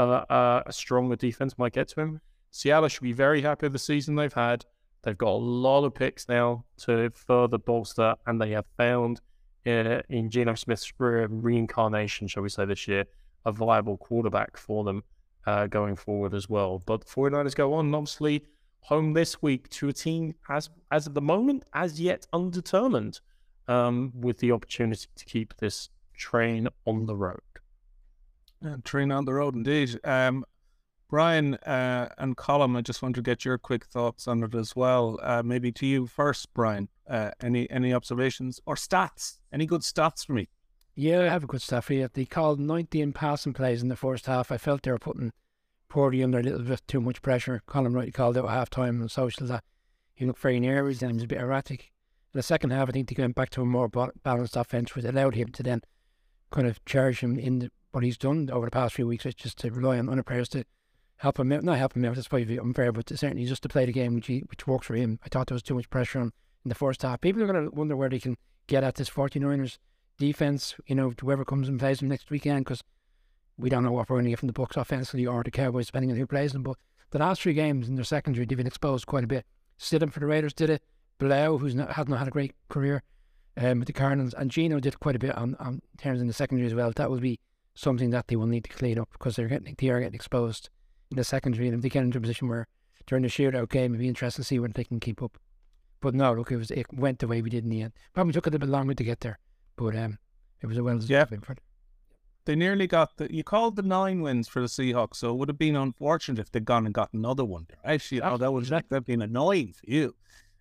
a 0.00 0.72
stronger 0.72 1.16
defense 1.16 1.58
might 1.58 1.72
get 1.72 1.88
to 1.88 2.00
him. 2.00 2.20
Seattle 2.50 2.88
should 2.88 3.02
be 3.02 3.12
very 3.12 3.42
happy 3.42 3.66
with 3.66 3.72
the 3.72 3.78
season 3.78 4.16
they've 4.16 4.32
had. 4.32 4.64
They've 5.02 5.16
got 5.16 5.30
a 5.30 5.44
lot 5.44 5.84
of 5.84 5.94
picks 5.94 6.28
now 6.28 6.64
to 6.78 7.10
further 7.14 7.58
bolster, 7.58 8.14
and 8.26 8.40
they 8.40 8.50
have 8.50 8.66
found 8.76 9.20
uh, 9.66 10.00
in 10.08 10.30
Geno 10.30 10.54
Smith's 10.54 10.92
reincarnation, 10.98 12.28
shall 12.28 12.42
we 12.42 12.48
say, 12.48 12.64
this 12.64 12.86
year, 12.86 13.04
a 13.46 13.52
viable 13.52 13.96
quarterback 13.96 14.56
for 14.56 14.84
them 14.84 15.02
uh, 15.46 15.66
going 15.66 15.96
forward 15.96 16.34
as 16.34 16.48
well. 16.48 16.82
But 16.84 17.00
the 17.00 17.06
49ers 17.06 17.54
go 17.54 17.74
on, 17.74 17.94
obviously, 17.94 18.44
home 18.80 19.12
this 19.12 19.40
week 19.42 19.68
to 19.70 19.88
a 19.88 19.92
team 19.92 20.34
as 20.48 20.70
as 20.90 21.06
of 21.06 21.14
the 21.14 21.20
moment 21.20 21.64
as 21.74 22.00
yet 22.00 22.26
undetermined, 22.32 23.20
um, 23.68 24.12
with 24.14 24.38
the 24.38 24.52
opportunity 24.52 25.06
to 25.14 25.24
keep 25.24 25.56
this 25.58 25.90
train 26.14 26.68
on 26.86 27.06
the 27.06 27.16
road. 27.16 27.40
Yeah, 28.62 28.76
train 28.84 29.10
on 29.10 29.24
the 29.24 29.34
road, 29.34 29.54
indeed. 29.54 29.98
Um, 30.04 30.44
Brian 31.08 31.54
uh, 31.54 32.08
and 32.18 32.36
Colm, 32.36 32.76
I 32.76 32.82
just 32.82 33.02
want 33.02 33.16
to 33.16 33.22
get 33.22 33.44
your 33.44 33.58
quick 33.58 33.84
thoughts 33.84 34.28
on 34.28 34.42
it 34.44 34.54
as 34.54 34.76
well. 34.76 35.18
Uh, 35.22 35.42
maybe 35.44 35.72
to 35.72 35.86
you 35.86 36.06
first, 36.06 36.52
Brian. 36.54 36.88
Uh, 37.08 37.32
any 37.42 37.68
any 37.68 37.92
observations 37.92 38.60
or 38.66 38.76
stats? 38.76 39.40
Any 39.52 39.66
good 39.66 39.80
stats 39.80 40.24
for 40.24 40.34
me? 40.34 40.48
Yeah, 40.94 41.22
I 41.22 41.28
have 41.28 41.44
a 41.44 41.48
good 41.48 41.62
stat 41.62 41.84
for 41.84 41.94
you. 41.94 42.08
They 42.12 42.26
called 42.26 42.60
19 42.60 43.12
passing 43.12 43.52
plays 43.52 43.82
in 43.82 43.88
the 43.88 43.96
first 43.96 44.26
half. 44.26 44.52
I 44.52 44.58
felt 44.58 44.82
they 44.82 44.92
were 44.92 44.98
putting 44.98 45.32
Purdy 45.88 46.22
under 46.22 46.38
a 46.38 46.42
little 46.42 46.62
bit 46.62 46.82
too 46.86 47.00
much 47.00 47.22
pressure. 47.22 47.62
Colm 47.66 47.94
Wright 47.94 48.14
called 48.14 48.36
out 48.36 48.44
at 48.44 48.50
half 48.50 48.70
time 48.70 49.02
on 49.02 49.08
social 49.08 49.46
that 49.48 49.64
he 50.14 50.26
looked 50.26 50.40
very 50.40 50.60
nervous 50.60 51.02
and 51.02 51.10
he 51.10 51.14
was 51.14 51.24
a 51.24 51.28
bit 51.28 51.40
erratic. 51.40 51.92
In 52.32 52.38
the 52.38 52.42
second 52.42 52.70
half, 52.70 52.88
I 52.88 52.92
think 52.92 53.08
they 53.08 53.20
went 53.20 53.34
back 53.34 53.50
to 53.50 53.62
a 53.62 53.64
more 53.64 53.88
balanced 53.88 54.56
offense, 54.56 54.94
which 54.94 55.04
allowed 55.04 55.34
him 55.34 55.48
to 55.48 55.62
then 55.62 55.82
kind 56.52 56.68
of 56.68 56.84
charge 56.84 57.20
him 57.20 57.38
in 57.38 57.58
the, 57.60 57.70
what 57.92 58.04
he's 58.04 58.18
done 58.18 58.48
over 58.50 58.66
the 58.66 58.70
past 58.70 58.94
few 58.94 59.06
weeks, 59.06 59.26
is 59.26 59.34
just 59.34 59.58
to 59.58 59.70
rely 59.70 59.98
on 59.98 60.08
other 60.08 60.22
players 60.22 60.48
to 60.50 60.64
help 61.16 61.38
him 61.38 61.52
out. 61.52 61.62
Not 61.62 61.78
help 61.78 61.96
him 61.96 62.04
out, 62.04 62.14
that's 62.14 62.28
probably 62.28 62.58
unfair, 62.58 62.92
but 62.92 63.08
certainly 63.08 63.44
just 63.44 63.62
to 63.62 63.68
play 63.68 63.86
the 63.86 63.92
game 63.92 64.14
which, 64.14 64.26
he, 64.26 64.40
which 64.40 64.66
works 64.66 64.86
for 64.86 64.94
him. 64.94 65.18
I 65.24 65.28
thought 65.28 65.48
there 65.48 65.54
was 65.54 65.62
too 65.62 65.74
much 65.74 65.90
pressure 65.90 66.20
on 66.20 66.32
in 66.64 66.68
the 66.68 66.74
first 66.74 67.02
half. 67.02 67.20
People 67.20 67.42
are 67.42 67.46
going 67.46 67.68
to 67.68 67.74
wonder 67.74 67.96
where 67.96 68.08
they 68.08 68.18
can 68.18 68.36
get 68.66 68.84
at 68.84 68.94
this 68.96 69.10
49ers 69.10 69.78
defense, 70.18 70.76
you 70.86 70.94
know, 70.94 71.12
whoever 71.20 71.44
comes 71.44 71.68
and 71.68 71.78
plays 71.78 71.98
them 71.98 72.08
next 72.08 72.30
weekend, 72.30 72.64
because 72.64 72.82
we 73.58 73.70
don't 73.70 73.82
know 73.82 73.92
what 73.92 74.08
we're 74.08 74.16
going 74.16 74.24
to 74.24 74.30
get 74.30 74.38
from 74.38 74.48
the 74.48 74.54
Bucs 74.54 74.76
offensively 74.76 75.26
or 75.26 75.42
the 75.42 75.50
Cowboys, 75.50 75.86
depending 75.86 76.10
on 76.10 76.16
who 76.16 76.26
plays 76.26 76.52
them. 76.52 76.62
But 76.62 76.76
the 77.10 77.18
last 77.18 77.42
three 77.42 77.54
games 77.54 77.88
in 77.88 77.96
their 77.96 78.04
secondary, 78.04 78.46
they've 78.46 78.56
been 78.56 78.66
exposed 78.66 79.06
quite 79.06 79.24
a 79.24 79.28
bit. 79.28 79.44
Stidham 79.78 80.12
for 80.12 80.20
the 80.20 80.26
Raiders 80.26 80.52
did 80.52 80.70
it. 80.70 80.82
Blough, 81.18 81.58
who's 81.58 81.74
not, 81.74 81.92
has 81.92 82.08
not 82.08 82.18
had 82.18 82.28
a 82.28 82.30
great 82.30 82.54
career 82.68 83.02
um, 83.56 83.80
with 83.80 83.86
the 83.86 83.92
Cardinals, 83.92 84.34
and 84.34 84.50
Geno 84.50 84.80
did 84.80 85.00
quite 85.00 85.16
a 85.16 85.18
bit 85.18 85.36
on, 85.36 85.56
on 85.58 85.82
terms 85.98 86.20
in 86.20 86.26
the 86.26 86.32
secondary 86.32 86.66
as 86.66 86.74
well. 86.74 86.92
That 86.94 87.10
will 87.10 87.20
be 87.20 87.38
something 87.74 88.10
that 88.10 88.28
they 88.28 88.36
will 88.36 88.46
need 88.46 88.64
to 88.64 88.70
clean 88.70 88.98
up 88.98 89.08
because 89.12 89.36
they're 89.36 89.48
getting 89.48 89.74
they 89.78 89.88
are 89.88 90.00
getting 90.00 90.14
exposed 90.14 90.68
in 91.10 91.16
the 91.16 91.24
secondary, 91.24 91.66
and 91.66 91.76
if 91.76 91.82
they 91.82 91.88
get 91.88 92.04
into 92.04 92.18
a 92.18 92.20
position 92.20 92.48
where 92.48 92.66
during 93.06 93.22
the 93.22 93.28
shootout 93.28 93.70
game, 93.70 93.92
it'd 93.92 93.98
be 93.98 94.08
interesting 94.08 94.42
to 94.42 94.46
see 94.46 94.58
whether 94.58 94.72
they 94.72 94.84
can 94.84 95.00
keep 95.00 95.22
up. 95.22 95.38
But 96.00 96.14
no, 96.14 96.32
look, 96.32 96.50
it 96.50 96.56
was 96.56 96.70
it 96.70 96.86
went 96.92 97.18
the 97.18 97.26
way 97.26 97.42
we 97.42 97.50
did 97.50 97.64
in 97.64 97.70
the 97.70 97.82
end. 97.82 97.92
Probably 98.14 98.32
took 98.32 98.46
a 98.46 98.50
little 98.50 98.66
bit 98.66 98.72
longer 98.72 98.94
to 98.94 99.04
get 99.04 99.20
there, 99.20 99.38
but 99.76 99.96
um, 99.96 100.18
it 100.60 100.66
was 100.66 100.78
a 100.78 100.82
well 100.82 100.96
deserved 100.96 101.32
yeah. 101.32 101.54
They 102.46 102.56
nearly 102.56 102.86
got 102.86 103.16
the. 103.16 103.32
You 103.32 103.44
called 103.44 103.76
the 103.76 103.82
nine 103.82 104.22
wins 104.22 104.48
for 104.48 104.60
the 104.60 104.66
Seahawks, 104.66 105.16
so 105.16 105.30
it 105.30 105.36
would 105.36 105.48
have 105.48 105.58
been 105.58 105.76
unfortunate 105.76 106.40
if 106.40 106.50
they'd 106.50 106.64
gone 106.64 106.86
and 106.86 106.94
got 106.94 107.12
another 107.12 107.44
one. 107.44 107.66
Actually, 107.84 108.22
oh, 108.22 108.38
that 108.38 108.52
would 108.52 108.66
have 108.68 109.04
been 109.04 109.22
annoying 109.22 109.74
for 109.74 109.90
you, 109.90 110.14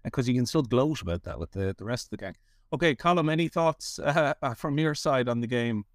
because 0.04 0.28
you 0.28 0.36
can 0.36 0.46
still 0.46 0.62
gloat 0.62 1.02
about 1.02 1.24
that 1.24 1.40
with 1.40 1.52
the 1.52 1.74
the 1.78 1.86
rest 1.86 2.08
of 2.08 2.12
the 2.12 2.18
gang. 2.18 2.36
Okay, 2.74 2.96
Colm, 2.96 3.32
any 3.32 3.48
thoughts 3.48 3.98
uh, 4.04 4.34
from 4.56 4.78
your 4.78 4.94
side 4.94 5.30
on 5.30 5.40
the 5.40 5.48
game? 5.48 5.86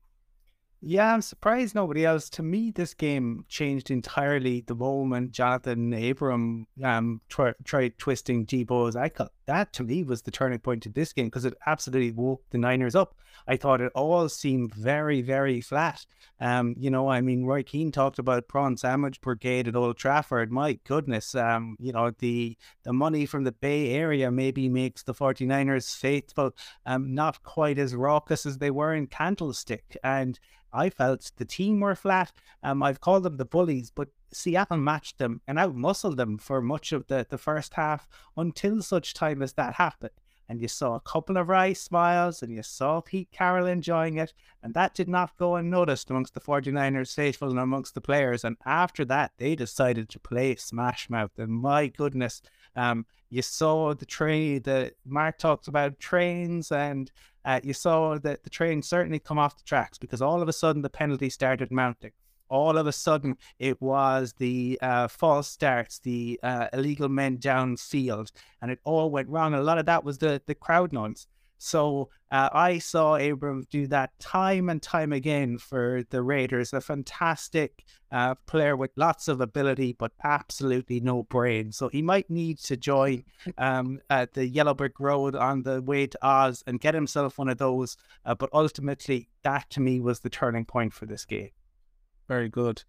Yeah, 0.87 1.15
I'm 1.15 1.23
surprised 1.23 1.75
nobody 1.75 2.05
else. 2.05 2.29
To 2.31 2.43
me, 2.43 2.71
this 2.71 2.93
game 2.93 3.47
changed 3.49 3.91
entirely 3.91 4.61
the 4.67 4.75
moment 4.75 5.33
Jonathan 5.33 5.95
Abram 5.95 6.67
um, 6.83 7.23
tried 7.29 7.97
twisting 7.97 8.45
Deebo's 8.45 8.95
ankle. 8.95 9.31
That 9.47 9.73
to 9.75 9.85
me 9.85 10.03
was 10.03 10.23
the 10.23 10.31
turning 10.31 10.59
point 10.59 10.87
of 10.87 10.95
this 10.95 11.13
game 11.13 11.27
because 11.27 11.45
it 11.45 11.55
absolutely 11.67 12.13
woke 12.13 12.43
the 12.51 12.59
Niners 12.59 12.95
up. 12.95 13.15
I 13.47 13.57
thought 13.57 13.81
it 13.81 13.93
all 13.95 14.29
seemed 14.29 14.75
very, 14.75 15.21
very 15.21 15.61
flat. 15.61 16.07
Um, 16.41 16.75
you 16.79 16.91
know, 16.91 17.09
I 17.09 17.21
mean, 17.21 17.45
Roy 17.45 17.63
Keane 17.63 17.93
talked 17.93 18.19
about 18.19 18.49
prawn 18.49 18.77
sandwich 18.77 19.21
brigade 19.21 19.69
at 19.69 19.77
Old 19.77 19.99
Trafford. 19.99 20.51
My 20.51 20.79
goodness, 20.85 21.35
um, 21.35 21.77
you 21.79 21.93
know, 21.93 22.11
the 22.19 22.57
the 22.85 22.93
money 22.93 23.27
from 23.27 23.45
the 23.45 23.53
Bay 23.53 23.91
Area 23.91 24.31
maybe 24.31 24.69
makes 24.69 25.03
the 25.03 25.15
49ers 25.15 25.97
faithful, 25.97 26.53
um, 26.87 27.15
not 27.15 27.43
quite 27.43 27.79
as 27.79 27.95
raucous 27.95 28.47
as 28.47 28.59
they 28.59 28.71
were 28.71 28.95
in 28.95 29.07
Candlestick. 29.07 29.97
And 30.03 30.39
I 30.73 30.91
felt 30.91 31.31
the 31.37 31.45
team 31.45 31.81
were 31.81 31.95
flat. 31.95 32.33
Um, 32.63 32.83
I've 32.83 33.01
called 33.01 33.23
them 33.23 33.37
the 33.37 33.45
bullies, 33.45 33.91
but 33.91 34.09
Seattle 34.35 34.77
matched 34.77 35.19
them 35.19 35.41
and 35.47 35.59
outmuscled 35.59 36.17
them 36.17 36.39
for 36.39 36.61
much 36.61 36.93
of 36.93 37.07
the, 37.07 37.27
the 37.29 37.39
first 37.39 37.75
half 37.75 38.09
until 38.37 38.83
such 38.83 39.15
time 39.15 39.43
as 39.43 39.55
that 39.55 39.75
happened. 39.75 40.13
And 40.49 40.61
you 40.61 40.69
saw 40.69 40.95
a 40.95 41.01
couple 41.01 41.39
of 41.39 41.49
Rice 41.49 41.81
smiles 41.81 42.43
and 42.43 42.53
you 42.53 42.63
saw 42.63 43.01
Pete 43.01 43.31
Carroll 43.33 43.67
enjoying 43.67 44.19
it. 44.19 44.35
And 44.63 44.75
that 44.75 44.95
did 44.95 45.09
not 45.09 45.37
go 45.39 45.57
unnoticed 45.57 46.11
amongst 46.11 46.35
the 46.35 46.41
49ers 46.41 47.15
faithful 47.15 47.51
and 47.51 47.59
amongst 47.59 47.95
the 47.95 48.01
players. 48.01 48.45
And 48.45 48.57
after 48.67 49.05
that, 49.07 49.33
they 49.39 49.55
decided 49.55 50.09
to 50.11 50.21
play 50.21 50.55
Smash 50.57 51.09
Mouth. 51.09 51.31
And 51.39 51.51
my 51.51 51.87
goodness, 51.87 52.43
um, 52.77 53.07
you 53.31 53.41
saw 53.41 53.95
the 53.95 54.07
train, 54.07 54.63
the 54.63 54.93
Mark 55.07 55.39
talks 55.39 55.67
about 55.67 55.99
trains 55.99 56.71
and 56.71 57.11
uh, 57.45 57.61
you 57.63 57.73
saw 57.73 58.19
that 58.19 58.43
the 58.43 58.51
train 58.51 58.83
certainly 58.83 59.19
come 59.19 59.39
off 59.39 59.57
the 59.57 59.65
tracks 59.65 59.99
because 59.99 60.23
all 60.23 60.43
of 60.43 60.49
a 60.49 60.53
sudden 60.53 60.83
the 60.83 60.91
penalty 60.91 61.31
started 61.31 61.71
mounting. 61.71 62.13
All 62.49 62.77
of 62.79 62.87
a 62.87 62.93
sudden, 62.93 63.37
it 63.59 63.81
was 63.81 64.35
the 64.39 64.79
uh, 64.83 65.09
false 65.09 65.49
starts, 65.49 65.99
the 65.99 66.39
uh, 66.43 66.69
illegal 66.73 67.09
men 67.09 67.39
downfield, 67.39 68.31
and 68.61 68.71
it 68.71 68.81
all 68.85 69.11
went 69.11 69.29
wrong. 69.29 69.55
a 69.55 69.63
lot 69.63 69.79
of 69.79 69.87
that 69.87 70.05
was 70.05 70.19
the 70.19 70.43
the 70.47 70.55
crowd 70.55 70.93
noise. 70.93 71.27
So 71.65 72.11
uh, 72.31 72.51
I 72.53 72.79
saw 72.79 73.17
Abram 73.17 73.65
do 73.71 73.87
that 73.87 74.19
time 74.19 74.69
and 74.69 74.83
time 74.83 75.15
again 75.15 75.57
for 75.57 76.03
the 76.11 76.23
Raiders. 76.23 76.75
A 76.75 76.81
fantastic 76.83 77.85
uh, 78.13 78.35
player 78.47 78.77
with 78.77 78.91
lots 78.97 79.29
of 79.29 79.41
ability, 79.41 79.95
but 79.99 80.13
absolutely 80.23 81.01
no 81.01 81.23
brain. 81.23 81.73
So 81.73 81.89
he 81.89 82.03
might 82.03 82.29
need 82.29 82.59
to 82.59 82.77
join 82.77 83.25
um, 83.57 84.01
at 84.11 84.35
the 84.35 84.47
Yellow 84.47 84.75
Brick 84.75 85.01
Road 85.01 85.35
on 85.35 85.63
the 85.63 85.81
way 85.81 86.07
to 86.07 86.19
Oz 86.21 86.63
and 86.67 86.81
get 86.81 86.93
himself 86.95 87.39
one 87.39 87.49
of 87.49 87.57
those. 87.57 87.97
Uh, 88.27 88.35
but 88.35 88.51
ultimately, 88.53 89.31
that 89.43 89.71
to 89.71 89.81
me 89.81 90.01
was 90.01 90.21
the 90.21 90.31
turning 90.31 90.67
point 90.67 90.93
for 90.93 91.07
this 91.07 91.25
game. 91.25 91.51
Very 92.29 92.49
good. 92.49 92.85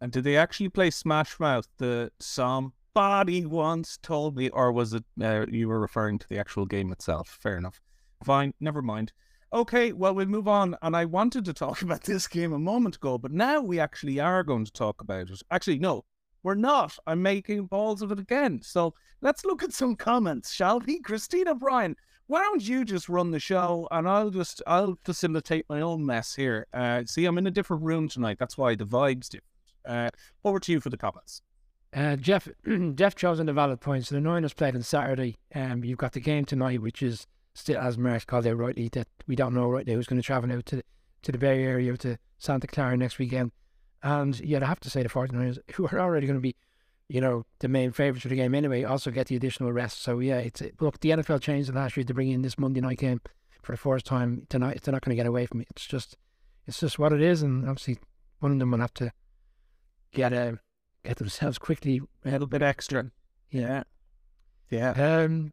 And 0.00 0.10
did 0.12 0.24
they 0.24 0.36
actually 0.36 0.70
play 0.70 0.90
Smash 0.90 1.38
Mouth, 1.38 1.68
the 1.78 2.10
somebody 2.18 3.44
once 3.44 3.98
told 4.02 4.36
me, 4.36 4.48
or 4.48 4.72
was 4.72 4.94
it 4.94 5.04
uh, 5.20 5.46
you 5.48 5.68
were 5.68 5.80
referring 5.80 6.18
to 6.18 6.28
the 6.28 6.38
actual 6.38 6.66
game 6.66 6.90
itself? 6.90 7.38
Fair 7.40 7.58
enough. 7.58 7.80
Fine, 8.24 8.54
never 8.60 8.82
mind. 8.82 9.12
Okay, 9.52 9.92
well, 9.92 10.14
we'll 10.14 10.26
move 10.26 10.48
on. 10.48 10.76
And 10.82 10.96
I 10.96 11.04
wanted 11.04 11.44
to 11.46 11.52
talk 11.54 11.82
about 11.82 12.04
this 12.04 12.26
game 12.26 12.52
a 12.52 12.58
moment 12.58 12.96
ago, 12.96 13.18
but 13.18 13.32
now 13.32 13.60
we 13.60 13.78
actually 13.78 14.20
are 14.20 14.42
going 14.42 14.64
to 14.64 14.72
talk 14.72 15.00
about 15.00 15.30
it. 15.30 15.42
Actually, 15.50 15.78
no, 15.78 16.04
we're 16.42 16.54
not. 16.54 16.96
I'm 17.06 17.22
making 17.22 17.66
balls 17.66 18.00
of 18.00 18.12
it 18.12 18.18
again. 18.18 18.60
So 18.62 18.94
let's 19.20 19.44
look 19.44 19.62
at 19.62 19.72
some 19.72 19.96
comments, 19.96 20.52
shall 20.52 20.80
we? 20.80 21.00
Christina 21.00 21.54
Brian, 21.54 21.96
why 22.30 22.42
don't 22.42 22.62
you 22.62 22.84
just 22.84 23.08
run 23.08 23.32
the 23.32 23.40
show 23.40 23.88
and 23.90 24.08
I'll 24.08 24.30
just 24.30 24.62
I'll 24.64 24.96
facilitate 25.04 25.66
my 25.68 25.80
own 25.80 26.06
mess 26.06 26.36
here. 26.36 26.68
Uh, 26.72 27.02
see, 27.04 27.24
I'm 27.24 27.36
in 27.38 27.46
a 27.48 27.50
different 27.50 27.82
room 27.82 28.08
tonight. 28.08 28.38
That's 28.38 28.56
why 28.56 28.76
the 28.76 28.86
vibe's 28.86 29.28
different. 29.28 29.46
Uh, 29.84 30.10
over 30.44 30.60
to 30.60 30.70
you 30.70 30.78
for 30.78 30.90
the 30.90 30.96
comments. 30.96 31.42
Uh, 31.92 32.14
Jeff 32.14 32.46
Jeff 32.94 33.16
chose 33.16 33.38
the 33.38 33.52
valid 33.52 33.80
points. 33.80 34.08
So 34.08 34.14
the 34.14 34.20
Niners 34.20 34.54
played 34.54 34.76
on 34.76 34.82
Saturday. 34.82 35.38
Um, 35.56 35.82
you've 35.82 35.98
got 35.98 36.12
the 36.12 36.20
game 36.20 36.44
tonight, 36.44 36.80
which 36.80 37.02
is 37.02 37.26
still, 37.54 37.80
as 37.80 37.98
Mark 37.98 38.26
called 38.26 38.46
out 38.46 38.58
rightly, 38.58 38.88
that 38.90 39.08
we 39.26 39.34
don't 39.34 39.52
know 39.52 39.68
right 39.68 39.84
now 39.84 39.94
who's 39.94 40.06
going 40.06 40.22
to 40.22 40.26
travel 40.26 40.52
out 40.52 40.66
to 40.66 40.84
to 41.22 41.32
the 41.32 41.38
Bay 41.38 41.64
Area 41.64 41.96
to 41.96 42.16
Santa 42.38 42.68
Clara 42.68 42.96
next 42.96 43.18
weekend. 43.18 43.50
And 44.04 44.38
yet, 44.38 44.62
I 44.62 44.66
have 44.66 44.80
to 44.80 44.90
say, 44.90 45.02
the 45.02 45.08
49ers, 45.08 45.58
who 45.74 45.88
are 45.88 45.98
already 45.98 46.28
going 46.28 46.38
to 46.38 46.40
be 46.40 46.54
you 47.10 47.20
know, 47.20 47.44
the 47.58 47.66
main 47.66 47.90
favourites 47.90 48.22
for 48.22 48.28
the 48.28 48.36
game 48.36 48.54
anyway, 48.54 48.84
also 48.84 49.10
get 49.10 49.26
the 49.26 49.34
additional 49.34 49.72
rest. 49.72 50.00
So 50.00 50.20
yeah, 50.20 50.38
it's 50.38 50.62
look 50.78 51.00
the 51.00 51.10
NFL 51.10 51.42
changed 51.42 51.68
it 51.68 51.74
last 51.74 51.96
year 51.96 52.04
to 52.04 52.14
bring 52.14 52.28
in 52.28 52.42
this 52.42 52.56
Monday 52.56 52.80
night 52.80 52.98
game 52.98 53.20
for 53.62 53.72
the 53.72 53.78
first 53.78 54.06
time 54.06 54.46
tonight. 54.48 54.80
They're 54.82 54.92
not 54.92 55.02
going 55.02 55.16
to 55.16 55.20
get 55.20 55.26
away 55.26 55.46
from 55.46 55.60
it. 55.60 55.66
It's 55.70 55.86
just, 55.86 56.16
it's 56.68 56.78
just 56.78 57.00
what 57.00 57.12
it 57.12 57.20
is, 57.20 57.42
and 57.42 57.68
obviously 57.68 57.98
one 58.38 58.52
of 58.52 58.60
them 58.60 58.70
will 58.70 58.78
have 58.78 58.94
to 58.94 59.12
get 60.12 60.32
a 60.32 60.40
uh, 60.40 60.52
get 61.04 61.16
themselves 61.16 61.58
quickly 61.58 62.00
a 62.24 62.30
little 62.30 62.46
bit 62.46 62.62
extra. 62.62 63.10
Yeah, 63.50 63.82
yeah. 64.70 64.92
Um, 64.92 65.52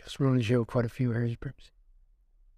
just 0.00 0.20
running 0.20 0.38
the 0.38 0.44
show 0.44 0.64
quite 0.64 0.84
a 0.84 0.88
few 0.88 1.12
areas, 1.12 1.36
perhaps. 1.40 1.72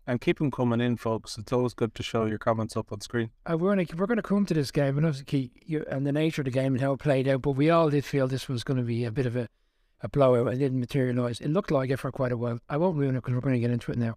And 0.09 0.21
keep 0.21 0.39
them 0.39 0.53
coming 0.53 0.81
in, 0.81 0.97
folks. 0.97 1.37
It's 1.37 1.53
always 1.53 1.75
good 1.75 1.95
to 1.97 2.03
show 2.03 2.27
your 2.27 2.39
comments 2.39 2.77
up 2.77 2.93
on 2.93 3.01
screen. 3.01 3.31
Uh, 3.45 3.57
we're 3.59 3.75
going 3.75 3.87
to 3.87 3.97
we're 3.97 4.07
going 4.07 4.17
to 4.19 4.23
come 4.23 4.47
to 4.47 4.55
this 4.55 4.71
game, 4.71 4.97
and 4.97 5.07
obviously, 5.07 5.51
you, 5.65 5.85
and 5.91 6.07
the 6.07 6.13
nature 6.13 6.43
of 6.43 6.45
the 6.45 6.53
game 6.53 6.75
and 6.75 6.81
how 6.81 6.93
it 6.93 7.01
played 7.01 7.27
out. 7.27 7.43
But 7.43 7.53
we 7.53 7.71
all 7.71 7.91
did 7.91 8.05
feel 8.05 8.29
this 8.29 8.49
was 8.49 8.63
going 8.63 8.79
to 8.79 8.85
be 8.85 9.05
a 9.05 9.11
bit 9.11 9.27
of 9.27 9.35
a, 9.35 9.49
a 10.03 10.09
blowout. 10.09 10.53
It 10.53 10.59
didn't 10.59 10.79
materialise. 10.79 11.41
It 11.41 11.49
looked 11.49 11.73
like 11.73 11.91
it 11.91 11.97
for 11.97 12.13
quite 12.13 12.31
a 12.31 12.37
while. 12.37 12.61
I 12.69 12.77
won't 12.77 12.97
ruin 12.97 13.17
it 13.17 13.19
because 13.19 13.35
we're 13.35 13.41
going 13.41 13.57
to 13.57 13.61
get 13.61 13.73
into 13.73 13.91
it 13.91 13.99
now. 13.99 14.15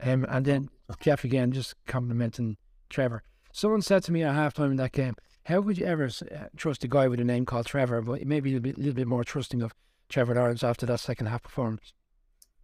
Um, 0.00 0.24
and 0.30 0.46
then 0.46 0.70
Jeff 1.00 1.22
again, 1.22 1.52
just 1.52 1.74
complimenting 1.86 2.56
Trevor. 2.88 3.22
Someone 3.52 3.82
said 3.82 4.04
to 4.04 4.12
me 4.12 4.22
at 4.22 4.34
halftime 4.34 4.70
in 4.70 4.76
that 4.76 4.92
game, 4.92 5.16
"How 5.44 5.60
would 5.60 5.76
you 5.76 5.84
ever 5.84 6.06
uh, 6.06 6.44
trust 6.56 6.82
a 6.84 6.88
guy 6.88 7.08
with 7.08 7.20
a 7.20 7.24
name 7.24 7.44
called 7.44 7.66
Trevor?" 7.66 8.00
But 8.00 8.26
maybe 8.26 8.50
a 8.50 8.54
little 8.54 8.62
bit, 8.62 8.78
little 8.78 8.94
bit 8.94 9.06
more 9.06 9.22
trusting 9.22 9.60
of 9.60 9.74
Trevor 10.08 10.34
Lawrence 10.34 10.64
after 10.64 10.86
that 10.86 11.00
second 11.00 11.26
half 11.26 11.42
performance. 11.42 11.92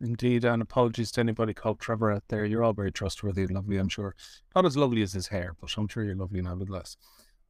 Indeed, 0.02 0.44
and 0.44 0.60
apologies 0.60 1.12
to 1.12 1.20
anybody 1.20 1.54
called 1.54 1.78
Trevor 1.78 2.10
out 2.10 2.24
there. 2.28 2.44
You're 2.44 2.64
all 2.64 2.72
very 2.72 2.90
trustworthy 2.90 3.42
and 3.42 3.52
lovely, 3.52 3.78
I'm 3.78 3.88
sure. 3.88 4.14
Not 4.54 4.66
as 4.66 4.76
lovely 4.76 5.02
as 5.02 5.12
his 5.12 5.28
hair, 5.28 5.54
but 5.60 5.72
I'm 5.76 5.88
sure 5.88 6.02
you're 6.02 6.16
lovely 6.16 6.42
nevertheless. 6.42 6.96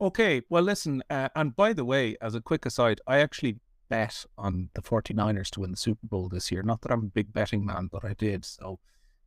Okay, 0.00 0.42
well, 0.50 0.62
listen, 0.62 1.02
uh, 1.10 1.28
and 1.34 1.56
by 1.56 1.72
the 1.72 1.84
way, 1.84 2.16
as 2.20 2.34
a 2.34 2.40
quick 2.40 2.66
aside, 2.66 3.00
I 3.06 3.18
actually 3.18 3.58
bet 3.88 4.24
on 4.36 4.68
the 4.74 4.82
49ers 4.82 5.50
to 5.50 5.60
win 5.60 5.70
the 5.70 5.76
Super 5.76 6.06
Bowl 6.06 6.28
this 6.28 6.50
year. 6.52 6.62
Not 6.62 6.82
that 6.82 6.92
I'm 6.92 7.04
a 7.04 7.14
big 7.14 7.32
betting 7.32 7.64
man, 7.64 7.88
but 7.90 8.04
I 8.04 8.14
did. 8.14 8.44
So 8.44 8.78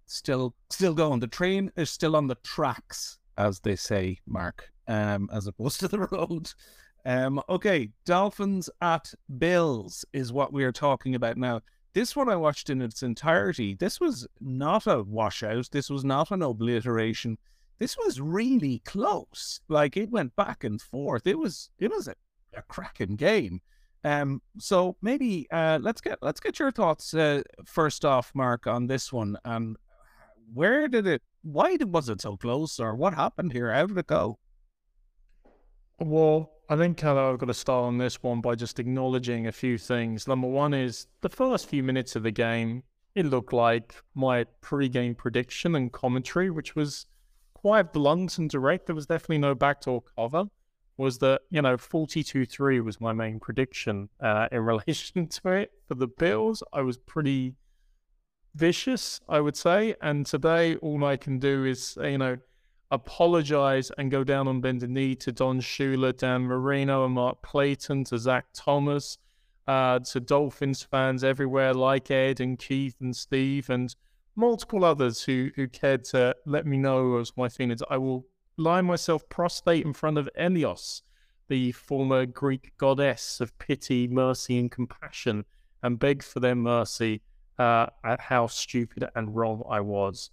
still 0.06 0.56
still 0.70 0.94
going. 0.94 1.20
The 1.20 1.28
train 1.28 1.72
is 1.76 1.90
still 1.90 2.16
on 2.16 2.28
the 2.28 2.38
tracks, 2.44 3.20
as 3.38 3.60
they 3.60 3.76
say, 3.76 4.20
Mark, 4.28 4.72
um, 4.88 5.30
as 5.32 5.48
opposed 5.48 5.80
to 5.82 5.88
the 5.88 6.08
road. 6.12 6.52
Um, 7.06 7.42
okay, 7.48 7.90
Dolphins 8.06 8.70
at 8.82 9.14
Bills 9.38 10.04
is 10.14 10.34
what 10.34 10.52
we 10.52 10.64
are 10.64 10.72
talking 10.72 11.16
about 11.16 11.38
now. 11.38 11.62
This 11.96 12.14
one 12.14 12.28
I 12.28 12.36
watched 12.36 12.70
in 12.70 12.82
its 12.82 13.04
entirety. 13.04 13.74
This 13.74 14.02
was 14.02 14.28
not 14.42 14.86
a 14.86 15.02
washout. 15.02 15.70
This 15.72 15.90
was 15.90 16.04
not 16.04 16.30
an 16.30 16.42
obliteration. 16.42 17.38
This 17.80 17.98
was 17.98 18.20
really 18.20 18.80
close. 18.80 19.62
Like 19.70 19.96
it 19.96 20.12
went 20.12 20.36
back 20.36 20.66
and 20.66 20.82
forth. 20.82 21.26
It 21.26 21.40
was 21.40 21.70
it 21.80 21.90
was 21.90 22.10
a, 22.10 22.16
a 22.54 22.64
cracking 22.64 23.16
game. 23.16 23.62
Um, 24.04 24.42
so 24.60 24.98
maybe 25.02 25.48
uh, 25.52 25.80
let's 25.82 26.02
get 26.02 26.20
let's 26.22 26.42
get 26.42 26.60
your 26.60 26.70
thoughts 26.70 27.14
uh, 27.14 27.44
first 27.66 28.04
off, 28.04 28.30
Mark, 28.36 28.68
on 28.68 28.88
this 28.88 29.14
one. 29.14 29.38
And 29.46 29.78
where 30.54 30.90
did 30.90 31.08
it? 31.08 31.22
Why 31.44 31.78
was 31.80 32.10
it 32.10 32.20
so 32.20 32.36
close, 32.36 32.78
or 32.78 32.94
what 32.94 33.14
happened 33.14 33.54
here? 33.54 33.72
How 33.72 33.86
did 33.86 33.98
it 33.98 34.08
go? 34.08 34.38
Well, 36.00 36.52
I 36.68 36.76
think 36.76 37.04
uh, 37.04 37.30
I've 37.30 37.38
got 37.38 37.46
to 37.46 37.54
start 37.54 37.86
on 37.86 37.98
this 37.98 38.22
one 38.22 38.42
by 38.42 38.56
just 38.56 38.80
acknowledging 38.80 39.48
a 39.48 39.52
few 39.52 39.78
things. 39.78 40.28
Number 40.28 40.48
one 40.48 40.74
is 40.74 41.08
the 41.22 41.30
first 41.30 41.70
few 41.70 41.84
minutes 41.84 42.16
of 42.16 42.24
the 42.24 42.32
game, 42.32 42.84
it 43.16 43.26
looked 43.26 43.54
like 43.54 43.96
my 44.14 44.44
pre-game 44.60 45.16
prediction 45.16 45.74
and 45.76 45.92
commentary, 45.92 46.50
which 46.50 46.76
was 46.76 47.06
quite 47.54 47.94
blunt 47.94 48.38
and 48.38 48.50
direct. 48.50 48.88
There 48.88 48.96
was 48.96 49.08
definitely 49.08 49.38
no 49.38 49.56
backdoor 49.56 50.04
cover. 50.18 50.46
Was 50.98 51.18
that 51.20 51.42
you 51.50 51.62
know 51.62 51.76
42-3 51.78 52.84
was 52.84 53.02
my 53.02 53.12
main 53.12 53.40
prediction 53.40 54.10
uh, 54.20 54.48
in 54.52 54.62
relation 54.66 55.28
to 55.28 55.50
it 55.50 55.72
for 55.88 55.96
the 55.96 56.08
Bills. 56.08 56.62
I 56.74 56.82
was 56.82 56.98
pretty 56.98 57.56
vicious, 58.54 59.20
I 59.28 59.40
would 59.40 59.58
say, 59.58 59.96
and 60.02 60.26
today 60.26 60.76
all 60.78 61.04
I 61.04 61.18
can 61.18 61.40
do 61.40 61.66
is 61.66 61.98
you 62.02 62.18
know 62.18 62.38
apologize 62.92 63.92
and 63.98 64.12
go 64.12 64.24
down 64.24 64.48
on 64.48 64.62
bended 64.62 64.90
knee 64.90 65.16
to 65.16 65.32
Don 65.32 65.60
Shula, 65.60 66.16
Dan 66.16 66.44
Marino, 66.44 67.06
and 67.06 67.14
Mark 67.14 67.42
Clayton, 67.42 68.04
to 68.06 68.18
Zach 68.18 68.46
Thomas, 68.54 69.18
uh, 69.68 70.00
to 70.00 70.20
Dolphins 70.20 70.84
fans 70.84 71.24
everywhere 71.24 71.74
like 71.74 72.12
Ed 72.12 72.40
and 72.40 72.58
Keith 72.58 72.96
and 73.02 73.16
Steve 73.16 73.70
and 73.70 73.96
multiple 74.36 74.84
others 74.84 75.24
who, 75.24 75.50
who 75.56 75.68
cared 75.68 76.04
to 76.06 76.36
let 76.46 76.66
me 76.66 76.78
know 76.78 77.18
as 77.18 77.32
my 77.36 77.50
feelings. 77.50 77.82
I 77.90 77.98
will 77.98 78.26
lie 78.58 78.82
myself 78.82 79.28
prostrate 79.30 79.86
in 79.86 79.94
front 79.94 80.18
of 80.18 80.30
Eleos, 80.40 81.02
the 81.48 81.72
former 81.72 82.26
Greek 82.26 82.74
goddess 82.78 83.40
of 83.40 83.58
pity, 83.58 84.08
mercy, 84.08 84.58
and 84.58 84.72
compassion, 84.72 85.46
and 85.82 86.00
beg 86.00 86.24
for 86.24 86.40
their 86.40 86.56
mercy 86.56 87.22
uh, 87.58 87.88
at 88.04 88.20
how 88.20 88.48
stupid 88.48 89.08
and 89.16 89.36
wrong 89.36 89.64
I 89.70 89.80
was. 89.80 90.32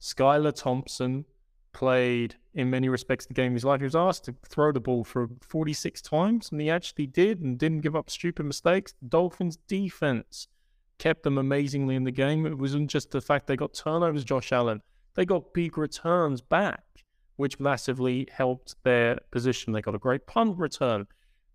Skylar 0.00 0.54
Thompson 0.54 1.24
played 1.72 2.36
in 2.54 2.70
many 2.70 2.88
respects 2.88 3.26
the 3.26 3.34
game 3.34 3.52
of 3.52 3.54
his 3.54 3.64
life. 3.64 3.80
He 3.80 3.84
was 3.84 3.96
asked 3.96 4.24
to 4.24 4.34
throw 4.46 4.72
the 4.72 4.80
ball 4.80 5.04
for 5.04 5.28
46 5.40 6.02
times, 6.02 6.50
and 6.50 6.60
he 6.60 6.70
actually 6.70 7.06
did 7.06 7.40
and 7.40 7.58
didn't 7.58 7.80
give 7.80 7.96
up 7.96 8.10
stupid 8.10 8.44
mistakes. 8.46 8.94
The 9.00 9.08
Dolphins' 9.08 9.58
defense 9.68 10.48
kept 10.98 11.22
them 11.22 11.38
amazingly 11.38 11.94
in 11.94 12.04
the 12.04 12.10
game. 12.10 12.46
It 12.46 12.58
wasn't 12.58 12.90
just 12.90 13.10
the 13.10 13.20
fact 13.20 13.46
they 13.46 13.56
got 13.56 13.74
turnovers, 13.74 14.24
Josh 14.24 14.52
Allen. 14.52 14.82
They 15.14 15.24
got 15.24 15.54
big 15.54 15.78
returns 15.78 16.40
back, 16.40 16.84
which 17.36 17.60
massively 17.60 18.26
helped 18.32 18.74
their 18.82 19.18
position. 19.30 19.72
They 19.72 19.82
got 19.82 19.94
a 19.94 19.98
great 19.98 20.26
punt 20.26 20.58
return. 20.58 21.06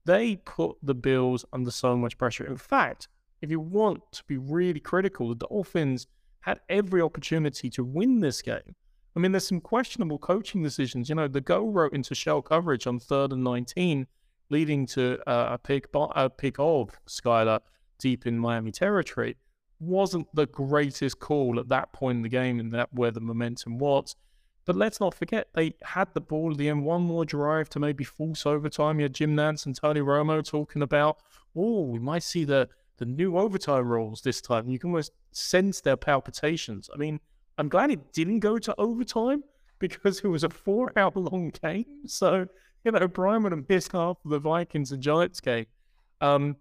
They 0.06 0.38
put 0.38 0.78
the 0.82 0.96
Bills 0.96 1.46
under 1.54 1.72
so 1.72 1.96
much 1.96 2.18
pressure. 2.18 2.46
In 2.46 2.58
fact, 2.58 3.08
if 3.42 3.52
you 3.52 3.60
want 3.60 4.02
to 4.14 4.24
be 4.26 4.38
really 4.38 4.80
critical, 4.80 5.30
the 5.30 5.36
Dolphins 5.36 6.08
had 6.42 6.60
every 6.70 7.02
opportunity 7.02 7.70
to 7.70 7.84
win 7.84 8.20
this 8.20 8.42
game. 8.42 8.76
I 9.16 9.20
mean, 9.20 9.32
there's 9.32 9.48
some 9.48 9.62
questionable 9.62 10.18
coaching 10.18 10.64
decisions. 10.64 11.10
You 11.10 11.16
know, 11.16 11.28
the 11.28 11.42
go 11.42 11.68
wrote 11.68 11.94
into 11.94 12.16
shell 12.16 12.42
coverage 12.42 12.88
on 12.88 13.00
third 13.00 13.32
and 13.32 13.44
19, 13.44 14.08
leading 14.50 14.86
to 14.88 15.20
uh, 15.30 15.54
a 15.54 15.58
pick 15.58 15.88
a 15.94 16.30
pick 16.30 16.56
of 16.58 16.90
Skylar 17.08 17.60
deep 18.00 18.26
in 18.26 18.40
Miami 18.40 18.72
territory. 18.72 19.38
Wasn't 19.80 20.28
the 20.34 20.48
greatest 20.48 21.20
call 21.20 21.60
at 21.60 21.70
that 21.70 21.94
point 21.94 22.18
in 22.18 22.22
the 22.24 22.30
game, 22.30 22.60
and 22.60 22.74
that 22.74 22.90
where 22.94 23.12
the 23.12 23.20
momentum 23.20 23.78
was. 23.78 24.16
But 24.66 24.76
let's 24.78 25.00
not 25.00 25.14
forget 25.14 25.50
they 25.54 25.74
had 25.84 26.14
the 26.14 26.22
ball 26.22 26.52
at 26.52 26.58
the 26.58 26.70
end, 26.70 26.86
one 26.86 27.02
more 27.02 27.26
drive 27.26 27.70
to 27.70 27.80
maybe 27.80 28.04
force 28.04 28.46
overtime. 28.46 29.00
You 29.00 29.04
had 29.04 29.14
Jim 29.14 29.36
Nantz 29.36 29.66
and 29.66 29.76
Tony 29.76 30.00
Romo 30.00 30.44
talking 30.44 30.82
about, 30.82 31.18
oh, 31.56 31.82
we 31.82 32.00
might 32.00 32.24
see 32.24 32.46
the 32.46 32.70
the 32.98 33.06
new 33.06 33.38
overtime 33.38 33.88
rules 33.88 34.22
this 34.22 34.40
time. 34.40 34.70
You 34.70 34.80
can 34.80 34.92
almost 34.92 35.12
sense 35.32 35.82
their 35.82 35.98
palpitations. 35.98 36.90
I 36.94 36.98
mean, 36.98 37.20
I'm 37.58 37.70
glad 37.70 37.92
it 37.92 38.14
didn't 38.14 38.40
go 38.40 38.58
to 38.58 38.74
overtime 38.78 39.44
because 39.80 40.20
it 40.20 40.28
was 40.28 40.44
a 40.44 40.50
four 40.50 40.92
hour 40.98 41.12
long 41.16 41.52
game. 41.62 41.86
So, 42.08 42.48
you 42.84 42.92
know, 42.92 43.08
Brian 43.08 43.44
would 43.44 43.52
have 43.52 43.68
missed 43.70 43.92
half 43.92 44.18
of 44.24 44.32
the 44.32 44.40
Vikings 44.40 44.92
and 44.92 45.04
Giants 45.04 45.40
game. 45.40 45.66
Um, 46.22 46.58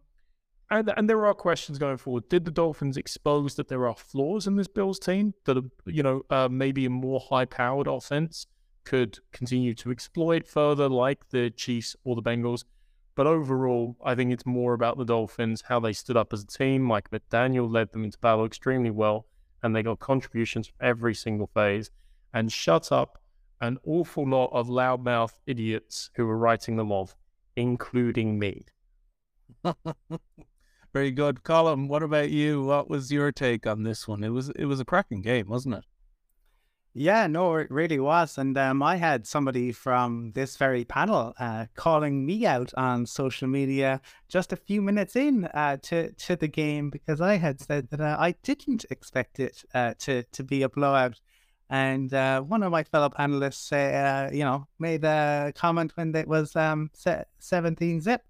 and, 0.70 0.92
and 0.96 1.09
there 1.09 1.26
are 1.26 1.35
questions 1.35 1.78
going 1.78 1.98
forward. 1.98 2.28
Did 2.28 2.44
the 2.44 2.50
Dolphins 2.50 2.96
expose 2.96 3.55
that 3.57 3.68
there 3.68 3.87
are 3.87 3.94
flaws 3.94 4.46
in 4.46 4.57
this 4.57 4.68
Bills 4.68 4.98
team 4.98 5.35
that, 5.44 5.62
you 5.87 6.02
know, 6.02 6.22
uh, 6.31 6.48
maybe 6.50 6.87
a 6.87 6.90
more 6.90 7.20
high 7.20 7.44
powered 7.44 7.87
offense 7.87 8.46
could 8.85 9.18
continue 9.33 9.74
to 9.74 9.90
exploit 9.90 10.46
further, 10.48 10.88
like 10.88 11.28
the 11.28 11.50
Chiefs 11.50 11.94
or 12.05 12.16
the 12.16 12.22
Bengals? 12.22 12.64
But 13.14 13.26
overall, 13.26 13.96
I 14.02 14.14
think 14.14 14.33
it's 14.33 14.46
more 14.46 14.72
about 14.72 14.96
the 14.96 15.05
Dolphins, 15.05 15.64
how 15.68 15.78
they 15.78 15.92
stood 15.92 16.16
up 16.16 16.33
as 16.33 16.42
a 16.42 16.46
team. 16.46 16.83
Mike 16.83 17.11
McDaniel 17.11 17.70
led 17.70 17.92
them 17.92 18.05
into 18.05 18.18
battle 18.18 18.46
extremely 18.46 18.90
well 18.90 19.26
and 19.62 19.75
they 19.75 19.83
got 19.83 19.98
contributions 19.98 20.66
from 20.66 20.77
every 20.81 21.14
single 21.14 21.46
phase 21.46 21.90
and 22.33 22.53
shut 22.53 22.90
up 22.90 23.18
an 23.61 23.79
awful 23.85 24.29
lot 24.29 24.51
of 24.53 24.68
loudmouth 24.68 25.38
idiots 25.46 26.11
who 26.14 26.27
were 26.27 26.37
writing 26.37 26.77
them 26.77 26.90
off, 26.90 27.16
including 27.57 28.38
me. 28.38 28.64
Very 30.92 31.11
good, 31.11 31.44
Colin. 31.44 31.88
What 31.88 32.03
about 32.03 32.31
you? 32.31 32.62
What 32.64 32.90
was 32.90 33.12
your 33.12 33.33
take 33.33 33.66
on 33.66 33.85
this 33.85 34.07
one? 34.09 34.25
It 34.25 34.31
was 34.31 34.51
it 34.51 34.66
was 34.66 34.81
a 34.81 34.85
cracking 34.85 35.22
game, 35.22 35.48
wasn't 35.48 35.77
it? 35.77 35.85
Yeah, 36.94 37.26
no, 37.26 37.55
it 37.57 37.70
really 37.70 37.98
was. 37.98 38.37
And 38.37 38.57
um, 38.59 38.83
I 38.83 38.96
had 38.96 39.26
somebody 39.26 39.72
from 39.72 40.33
this 40.33 40.57
very 40.59 40.85
panel 40.85 41.33
uh, 41.38 41.66
calling 41.74 42.26
me 42.26 42.44
out 42.44 42.70
on 42.76 43.07
social 43.07 43.48
media 43.48 44.02
just 44.28 44.52
a 44.52 44.57
few 44.57 44.83
minutes 44.83 45.16
in 45.16 45.46
uh, 45.46 45.78
to 45.85 46.12
to 46.12 46.37
the 46.37 46.48
game 46.48 46.90
because 46.90 47.22
I 47.22 47.37
had 47.37 47.61
said 47.61 47.88
that 47.90 48.00
uh, 48.00 48.16
I 48.20 48.33
didn't 48.42 48.85
expect 48.90 49.40
it 49.40 49.64
uh, 49.74 49.94
to 50.00 50.22
to 50.24 50.44
be 50.44 50.62
a 50.62 50.68
blowout. 50.68 51.18
And 51.70 52.12
uh, 52.12 52.42
one 52.42 52.62
of 52.62 52.70
my 52.70 52.83
fellow 52.83 53.09
panelists, 53.09 53.72
uh, 53.72 54.31
you 54.31 54.44
know, 54.44 54.66
made 54.78 55.02
a 55.05 55.52
comment 55.57 55.92
when 55.96 56.14
it 56.14 56.28
was 56.28 56.55
um, 56.57 56.90
17 57.38 58.02
zip. 58.02 58.22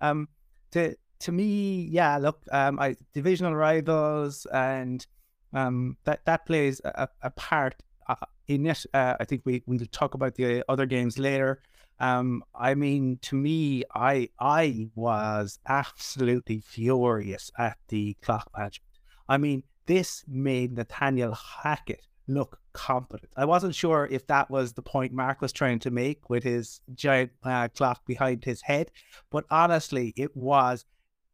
Um, 0.00 0.28
to 0.70 0.94
to 1.18 1.32
me, 1.32 1.88
yeah, 1.90 2.18
look, 2.18 2.44
um, 2.52 2.78
I 2.78 2.94
divisional 3.12 3.56
rivals 3.56 4.46
and 4.52 5.04
um, 5.52 5.96
that 6.04 6.24
that 6.26 6.46
plays 6.46 6.80
a, 6.84 7.08
a 7.22 7.30
part 7.30 7.74
uh, 8.08 8.14
in 8.48 8.66
it, 8.66 8.84
uh, 8.92 9.14
I 9.18 9.24
think 9.24 9.42
we 9.44 9.62
we'll 9.66 9.80
talk 9.92 10.14
about 10.14 10.34
the 10.34 10.64
other 10.68 10.86
games 10.86 11.18
later. 11.18 11.60
Um, 12.00 12.42
I 12.54 12.74
mean, 12.74 13.18
to 13.22 13.36
me, 13.36 13.84
I 13.94 14.28
I 14.38 14.88
was 14.94 15.58
absolutely 15.66 16.60
furious 16.60 17.50
at 17.58 17.78
the 17.88 18.16
clock 18.22 18.50
management. 18.56 18.90
I 19.28 19.38
mean, 19.38 19.62
this 19.86 20.24
made 20.26 20.72
Nathaniel 20.72 21.34
Hackett 21.34 22.06
look 22.26 22.58
competent. 22.72 23.30
I 23.36 23.44
wasn't 23.44 23.74
sure 23.74 24.08
if 24.10 24.26
that 24.26 24.50
was 24.50 24.72
the 24.72 24.82
point 24.82 25.12
Mark 25.12 25.40
was 25.40 25.52
trying 25.52 25.78
to 25.80 25.90
make 25.90 26.28
with 26.30 26.42
his 26.42 26.80
giant 26.94 27.32
uh, 27.42 27.68
clock 27.68 28.04
behind 28.06 28.44
his 28.44 28.62
head, 28.62 28.90
but 29.30 29.44
honestly, 29.50 30.12
it 30.16 30.34
was 30.36 30.84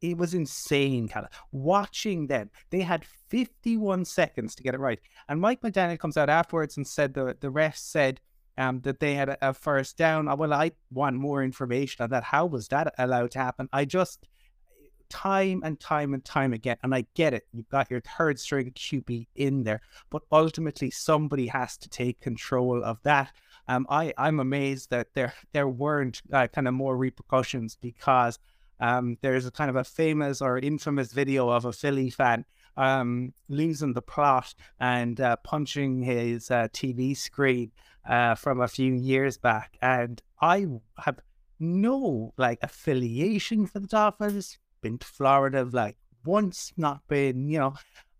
it 0.00 0.16
was 0.16 0.34
insane, 0.34 1.08
kind 1.08 1.26
of 1.26 1.32
watching 1.52 2.26
them. 2.26 2.50
They 2.70 2.80
had 2.80 3.04
51 3.28 4.04
seconds 4.04 4.54
to 4.54 4.62
get 4.62 4.74
it 4.74 4.80
right, 4.80 5.00
and 5.28 5.40
Mike 5.40 5.60
McDaniel 5.60 5.98
comes 5.98 6.16
out 6.16 6.30
afterwards 6.30 6.76
and 6.76 6.86
said 6.86 7.14
the 7.14 7.36
the 7.40 7.50
ref 7.50 7.76
said 7.76 8.20
um, 8.58 8.80
that 8.80 9.00
they 9.00 9.14
had 9.14 9.30
a, 9.30 9.48
a 9.48 9.54
first 9.54 9.96
down. 9.96 10.28
Uh, 10.28 10.36
well, 10.36 10.52
I 10.52 10.72
want 10.90 11.16
more 11.16 11.42
information 11.42 12.02
on 12.02 12.10
that. 12.10 12.24
How 12.24 12.46
was 12.46 12.68
that 12.68 12.94
allowed 12.98 13.30
to 13.32 13.38
happen? 13.38 13.68
I 13.72 13.84
just 13.84 14.26
time 15.10 15.60
and 15.64 15.78
time 15.78 16.14
and 16.14 16.24
time 16.24 16.52
again. 16.54 16.76
And 16.82 16.94
I 16.94 17.04
get 17.14 17.34
it. 17.34 17.46
You've 17.52 17.68
got 17.68 17.90
your 17.90 18.00
third 18.00 18.38
string 18.38 18.70
QB 18.70 19.26
in 19.34 19.64
there, 19.64 19.82
but 20.08 20.22
ultimately 20.32 20.90
somebody 20.90 21.46
has 21.48 21.76
to 21.78 21.88
take 21.88 22.20
control 22.20 22.82
of 22.82 23.02
that. 23.02 23.32
Um, 23.68 23.86
I 23.90 24.14
I'm 24.16 24.40
amazed 24.40 24.90
that 24.90 25.08
there 25.14 25.34
there 25.52 25.68
weren't 25.68 26.22
uh, 26.32 26.46
kind 26.46 26.66
of 26.66 26.74
more 26.74 26.96
repercussions 26.96 27.76
because 27.76 28.38
um, 28.80 29.18
there's 29.20 29.46
a 29.46 29.50
kind 29.50 29.70
of 29.70 29.76
a 29.76 29.84
famous 29.84 30.40
or 30.40 30.58
infamous 30.58 31.12
video 31.12 31.48
of 31.48 31.64
a 31.64 31.72
Philly 31.72 32.10
fan 32.10 32.44
um, 32.76 33.32
losing 33.48 33.92
the 33.92 34.02
plot 34.02 34.54
and 34.78 35.20
uh, 35.20 35.36
punching 35.44 36.02
his 36.02 36.50
uh, 36.50 36.68
TV 36.72 37.16
screen 37.16 37.72
uh, 38.08 38.34
from 38.34 38.60
a 38.60 38.68
few 38.68 38.94
years 38.94 39.36
back, 39.36 39.76
and 39.82 40.22
I 40.40 40.66
have 40.98 41.20
no 41.58 42.32
like 42.36 42.58
affiliation 42.62 43.66
for 43.66 43.80
the 43.80 43.86
Dolphins. 43.86 44.58
Been 44.80 44.98
to 44.98 45.06
Florida 45.06 45.68
like 45.70 45.98
once, 46.24 46.72
not 46.76 47.06
been, 47.06 47.48
you 47.48 47.58
know, 47.58 47.74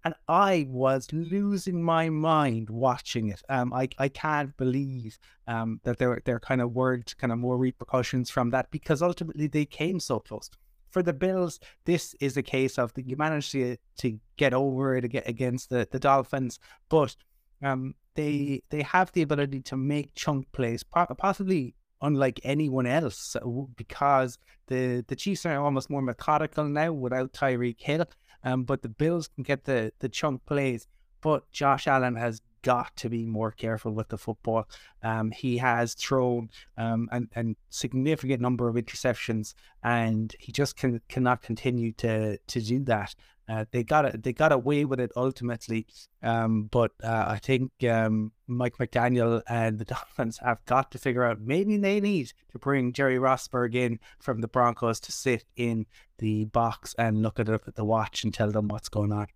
and 0.05 0.15
I 0.29 0.67
was 0.69 1.13
losing 1.13 1.83
my 1.83 2.09
mind 2.09 2.71
watching 2.71 3.29
it. 3.29 3.43
Um, 3.49 3.73
I, 3.73 3.89
I 3.99 4.09
can't 4.09 4.57
believe 4.57 5.19
um, 5.47 5.81
that 5.85 5.99
there 5.99 6.21
there 6.25 6.41
kind 6.41 6.61
of 6.61 6.73
were 6.75 7.03
kind 7.19 7.33
of 7.33 7.39
more 7.39 7.59
repercussions 7.59 8.31
from 8.31 8.51
that 8.51 8.71
because 8.71 9.03
ultimately 9.03 9.47
they 9.47 9.65
came 9.65 10.01
so 10.01 10.21
close. 10.21 10.51
For 10.91 11.03
the 11.03 11.13
Bills, 11.13 11.61
this 11.85 12.15
is 12.21 12.37
a 12.37 12.43
case 12.43 12.77
of 12.77 12.93
that 12.95 13.07
you 13.07 13.17
managed 13.17 13.53
to 13.53 13.77
to 13.99 14.19
get 14.37 14.55
over 14.55 14.97
it 14.97 15.05
against 15.05 15.71
the, 15.71 15.87
the 15.91 16.01
Dolphins, 16.01 16.59
but 16.89 17.15
um, 17.63 17.95
they 18.15 18.63
they 18.71 18.83
have 18.83 19.13
the 19.13 19.23
ability 19.23 19.61
to 19.61 19.77
make 19.77 20.15
chunk 20.15 20.51
plays, 20.53 20.83
possibly 20.83 21.75
unlike 22.03 22.41
anyone 22.45 22.87
else 22.87 23.37
because 23.77 24.39
the 24.67 25.05
the 25.09 25.17
Chiefs 25.17 25.47
are 25.47 25.61
almost 25.61 25.91
more 25.91 26.03
methodical 26.03 26.65
now 26.65 26.93
without 26.93 27.33
Tyreek 27.33 27.81
Hill. 27.81 28.07
Um, 28.45 28.65
but 28.65 28.83
the 28.83 28.89
Bills 28.89 29.29
can 29.29 29.43
get 29.45 29.65
the 29.65 29.93
the 29.99 30.09
chunk 30.09 30.45
plays. 30.47 30.87
But 31.21 31.51
Josh 31.53 31.87
Allen 31.87 32.17
has 32.17 32.41
got 32.63 32.95
to 32.97 33.09
be 33.09 33.27
more 33.27 33.51
careful 33.51 33.93
with 33.93 34.09
the 34.09 34.19
football. 34.19 34.69
Um, 35.03 35.31
he 35.31 35.59
has 35.59 35.95
thrown 35.95 36.51
um, 36.77 37.09
an, 37.13 37.29
an 37.35 37.57
significant 37.69 38.41
number 38.41 38.69
of 38.69 38.77
interceptions, 38.77 39.55
and 39.83 40.35
he 40.39 40.53
just 40.53 40.77
can, 40.77 41.01
cannot 41.09 41.43
continue 41.43 41.93
to 41.93 42.39
to 42.39 42.61
do 42.61 42.81
that. 42.85 43.15
Uh, 43.51 43.65
they 43.73 43.83
got 43.83 44.05
it. 44.05 44.23
They 44.23 44.33
got 44.33 44.53
away 44.53 44.85
with 44.85 45.01
it 45.01 45.11
ultimately, 45.17 45.87
um, 46.23 46.69
but 46.71 46.93
uh, 47.03 47.25
I 47.27 47.39
think 47.39 47.73
um, 47.83 48.31
Mike 48.47 48.77
McDaniel 48.77 49.43
and 49.49 49.79
the 49.79 49.85
Dolphins 49.95 50.39
have 50.39 50.65
got 50.67 50.93
to 50.93 50.99
figure 50.99 51.25
out 51.25 51.41
maybe 51.41 51.77
they 51.77 52.01
need 52.01 52.33
to 52.53 52.61
bring 52.61 52.93
Jerry 52.93 53.17
Rosburg 53.17 53.75
in 53.75 53.99
from 54.21 54.41
the 54.41 54.47
Broncos 54.47 55.01
to 55.01 55.11
sit 55.13 55.45
in 55.57 55.87
the 56.19 56.45
box 56.45 56.95
and 56.97 57.23
look 57.23 57.41
at, 57.41 57.49
it, 57.49 57.61
at 57.67 57.75
the 57.75 57.85
watch 57.85 58.23
and 58.23 58.33
tell 58.33 58.53
them 58.53 58.69
what's 58.69 58.89
going 58.89 59.13
on. 59.13 59.27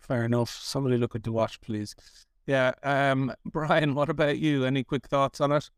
Fair 0.00 0.24
enough. 0.24 0.50
Somebody 0.50 0.96
look 0.96 1.14
at 1.14 1.24
the 1.24 1.32
watch, 1.32 1.60
please. 1.60 1.94
Yeah, 2.46 2.72
um, 2.82 3.34
Brian, 3.44 3.94
what 3.94 4.08
about 4.08 4.38
you? 4.38 4.64
Any 4.64 4.84
quick 4.84 5.06
thoughts 5.06 5.38
on 5.40 5.52
it? 5.52 5.68